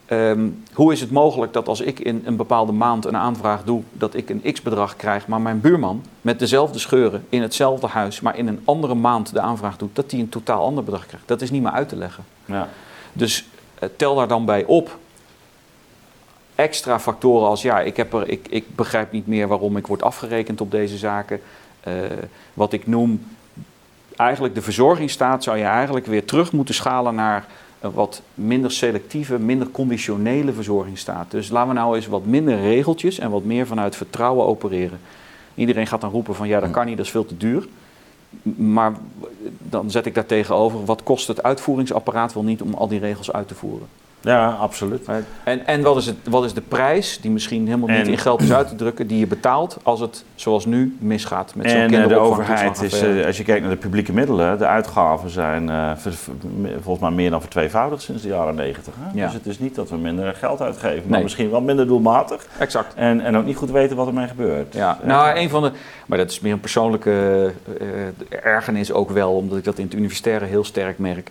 Ehm, 0.06 0.50
hoe 0.74 0.92
is 0.92 1.02
het 1.02 1.12
mogelijk 1.12 1.54
dat 1.54 1.68
als 1.68 1.82
ik 1.82 2.00
in 2.00 2.22
een 2.26 2.36
bepaalde 2.36 2.72
maand 2.72 3.06
een 3.06 3.18
aanvraag 3.18 3.64
doe, 3.64 3.82
dat 3.92 4.14
ik 4.14 4.30
een 4.30 4.54
x-bedrag 4.54 4.96
krijg, 4.96 5.28
maar 5.28 5.42
mijn 5.42 5.62
buurman 5.62 6.04
met 6.22 6.40
dezelfde 6.40 6.80
scheuren 6.80 7.26
in 7.30 7.42
hetzelfde 7.42 7.88
huis, 7.88 8.22
maar 8.22 8.38
in 8.38 8.48
een 8.48 8.62
andere 8.64 8.96
maand 8.96 9.34
de 9.34 9.40
aanvraag 9.40 9.78
doet, 9.78 9.96
dat 9.96 10.10
die 10.10 10.22
een 10.22 10.30
totaal 10.30 10.64
ander 10.66 10.84
bedrag 10.84 11.06
krijgt? 11.06 11.28
Dat 11.28 11.42
is 11.42 11.52
niet 11.52 11.62
meer 11.62 11.72
uit 11.72 11.90
te 11.90 11.96
leggen. 11.96 12.24
Ja. 12.46 12.70
Dus 13.14 13.46
uh, 13.84 13.90
tel 13.96 14.16
daar 14.16 14.28
dan 14.28 14.46
bij 14.46 14.64
op 14.66 14.98
extra 16.56 17.00
factoren 17.00 17.48
als 17.48 17.62
ja, 17.62 17.80
ik, 17.80 17.98
heb 17.98 18.14
er, 18.14 18.30
ik, 18.30 18.48
ik 18.50 18.76
begrijp 18.76 19.12
niet 19.12 19.28
meer 19.28 19.48
waarom 19.48 19.78
ik 19.78 19.88
word 19.88 20.02
afgerekend 20.02 20.62
op 20.62 20.72
deze 20.72 20.98
zaken. 20.98 21.42
Uh, 21.88 21.94
wat 22.54 22.74
ik 22.74 22.88
noem, 22.88 23.26
eigenlijk 24.16 24.56
de 24.56 24.62
verzorgingsstaat 24.62 25.44
zou 25.44 25.58
je 25.58 25.64
eigenlijk 25.64 26.06
weer 26.06 26.26
terug 26.26 26.52
moeten 26.52 26.76
schalen 26.76 27.16
naar 27.16 27.46
wat 27.92 28.22
minder 28.34 28.72
selectieve, 28.72 29.40
minder 29.40 29.68
conditionele 29.68 30.54
verzorging 30.54 30.98
staat. 30.98 31.32
Dus 31.32 31.50
laten 31.50 31.70
we 31.70 31.76
nou 31.76 31.96
eens 31.96 32.08
wat 32.08 32.26
minder 32.26 32.60
regeltjes 32.60 33.20
en 33.20 33.30
wat 33.30 33.44
meer 33.44 33.68
vanuit 33.68 33.96
vertrouwen 33.96 34.46
opereren. 34.46 35.00
Iedereen 35.56 35.88
gaat 35.88 36.02
dan 36.02 36.10
roepen 36.12 36.36
van 36.36 36.48
ja, 36.48 36.60
dat 36.60 36.72
kan 36.72 36.86
niet, 36.86 36.98
dat 36.98 37.06
is 37.06 37.12
veel 37.12 37.26
te 37.26 37.38
duur. 37.38 37.68
Maar 38.56 38.94
dan 39.58 39.92
zet 39.92 40.06
ik 40.06 40.16
daar 40.16 40.26
tegenover, 40.26 40.86
wat 40.86 41.04
kost 41.04 41.28
het 41.28 41.44
uitvoeringsapparaat 41.44 42.34
wel 42.34 42.44
niet 42.44 42.62
om 42.62 42.74
al 42.74 42.88
die 42.88 43.00
regels 43.00 43.32
uit 43.32 43.48
te 43.48 43.56
voeren? 43.56 43.88
Ja, 44.24 44.50
absoluut. 44.50 45.08
En, 45.44 45.68
en 45.68 45.82
wat, 45.82 45.98
is 45.98 46.06
het, 46.06 46.16
wat 46.30 46.44
is 46.44 46.54
de 46.54 46.62
prijs, 46.62 47.20
die 47.22 47.32
misschien 47.32 47.66
helemaal 47.66 47.98
niet 47.98 48.08
in 48.08 48.18
geld 48.18 48.42
is 48.42 48.54
uit 48.54 48.68
te 48.68 48.76
drukken, 48.76 49.08
die 49.08 49.20
je 49.20 49.28
betaalt 49.28 49.78
als 49.84 50.00
het 50.00 50.24
zoals 50.36 50.66
nu 50.66 50.98
misgaat 51.00 51.56
met 51.56 51.70
zo'n 51.70 51.80
En 51.80 52.08
de 52.08 52.18
overheid 52.18 52.82
is, 52.82 53.04
uh, 53.04 53.26
als 53.26 53.38
je 53.38 53.44
kijkt 53.44 53.62
naar 53.62 53.72
de 53.72 53.78
publieke 53.78 54.14
middelen, 54.14 54.58
de 54.58 54.66
uitgaven 54.66 55.30
zijn 55.30 55.70
uh, 55.70 55.92
volgens 56.82 57.00
mij 57.00 57.12
meer 57.12 57.30
dan 57.30 57.42
vertweevoudigd 57.42 58.02
sinds 58.02 58.22
de 58.22 58.28
jaren 58.28 58.56
negentig. 58.56 58.94
Ja. 59.14 59.26
Dus 59.26 59.34
het 59.34 59.46
is 59.46 59.60
niet 59.60 59.76
dat 59.76 59.90
we 59.90 59.98
minder 59.98 60.34
geld 60.34 60.62
uitgeven, 60.62 61.10
maar 61.10 61.22
misschien 61.22 61.50
wel 61.50 61.62
minder 61.62 61.88
doelmatig. 61.88 62.46
Exact. 62.58 62.94
En, 62.94 63.22
en 63.22 63.38
ook 63.38 63.46
niet 63.46 63.58
goed 63.58 63.72
weten 63.72 63.96
wat 63.96 64.08
ermee 64.08 64.28
gebeurt. 64.28 64.74
Ja, 64.74 65.00
nou, 65.04 65.38
een 65.38 65.50
van 65.50 65.62
de, 65.62 65.72
maar 66.06 66.18
dat 66.18 66.32
is 66.32 66.40
meer 66.40 66.54
een 66.54 66.60
persoonlijke 66.60 67.52
uh, 67.82 67.88
ergernis 68.44 68.92
ook 68.92 69.10
wel, 69.10 69.36
omdat 69.36 69.58
ik 69.58 69.64
dat 69.64 69.78
in 69.78 69.86
het 69.86 69.94
universitaire 69.94 70.46
heel 70.46 70.64
sterk 70.64 70.98
merk 70.98 71.30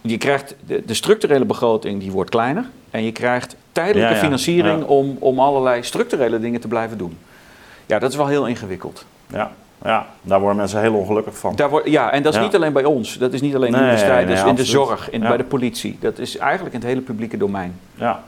je 0.00 0.18
krijgt 0.18 0.54
de, 0.66 0.82
de, 0.86 0.94
structurele 0.94 1.44
begroting 1.44 2.00
die 2.00 2.12
wordt 2.12 2.30
kleiner. 2.30 2.64
En 2.90 3.04
je 3.04 3.12
krijgt 3.12 3.56
tijdelijke 3.72 4.16
financiering 4.16 4.84
Om, 4.84 5.16
om 5.18 5.40
allerlei 5.40 5.82
structurele 5.82 6.40
dingen 6.40 6.60
te 6.60 6.68
blijven 6.68 6.98
doen. 6.98 7.18
Ja, 7.86 7.98
dat 7.98 8.10
is 8.10 8.16
wel 8.16 8.26
heel 8.26 8.46
ingewikkeld. 8.46 9.04
Ja, 9.26 9.50
ja, 9.84 10.06
daar 10.22 10.40
worden 10.40 10.56
mensen 10.56 10.80
heel 10.80 10.94
ongelukkig 10.94 11.38
van. 11.38 11.56
Daar 11.56 11.70
wordt, 11.70 11.88
ja, 11.88 12.12
en 12.12 12.22
dat 12.22 12.34
is 12.34 12.40
niet 12.40 12.54
alleen 12.54 12.72
bij 12.72 12.84
ons. 12.84 13.18
Dat 13.18 13.32
is 13.32 13.40
niet 13.40 13.54
alleen 13.54 13.74
in 13.74 13.90
de 13.90 13.96
strijd. 13.96 14.28
is 14.28 14.42
in 14.42 14.54
de 14.54 14.64
zorg, 14.64 15.10
in, 15.10 15.20
bij 15.20 15.36
de 15.36 15.44
politie. 15.44 15.96
Dat 16.00 16.18
is 16.18 16.36
eigenlijk 16.36 16.74
in 16.74 16.80
het 16.80 16.88
hele 16.88 17.00
publieke 17.00 17.36
domein. 17.36 17.78
Ja. 17.94 18.22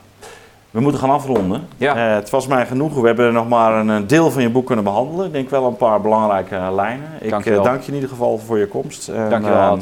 We 0.70 0.80
moeten 0.80 1.00
gaan 1.00 1.10
afronden. 1.10 1.68
Ja. 1.76 1.96
Uh, 1.96 2.14
het 2.14 2.30
was 2.30 2.46
mij 2.46 2.66
genoeg. 2.66 2.94
We 2.94 3.06
hebben 3.06 3.32
nog 3.32 3.48
maar 3.48 3.86
een 3.86 4.06
deel 4.06 4.30
van 4.30 4.42
je 4.42 4.50
boek 4.50 4.66
kunnen 4.66 4.84
behandelen. 4.84 5.26
Ik 5.26 5.32
denk 5.32 5.50
wel 5.50 5.66
een 5.66 5.76
paar 5.76 6.00
belangrijke 6.00 6.70
lijnen. 6.74 7.08
Ik 7.20 7.30
dank 7.30 7.44
je, 7.44 7.50
uh, 7.50 7.62
dank 7.62 7.80
je 7.80 7.88
in 7.88 7.94
ieder 7.94 8.08
geval 8.08 8.38
voor 8.38 8.58
je 8.58 8.66
komst. 8.66 9.06
Dank 9.06 9.44
je 9.44 9.50
wel. 9.50 9.78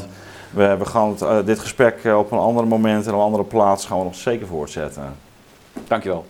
We, 0.53 0.85
gaan 0.85 1.15
uh, 1.21 1.37
dit 1.45 1.59
gesprek 1.59 2.05
op 2.05 2.31
een 2.31 2.37
ander 2.37 2.67
moment 2.67 3.05
en 3.05 3.13
op 3.13 3.19
een 3.19 3.25
andere 3.25 3.43
plaats 3.43 3.85
gaan 3.85 3.97
we 3.97 4.03
nog 4.03 4.15
zeker 4.15 4.47
voortzetten. 4.47 5.15
Dankjewel. 5.87 6.25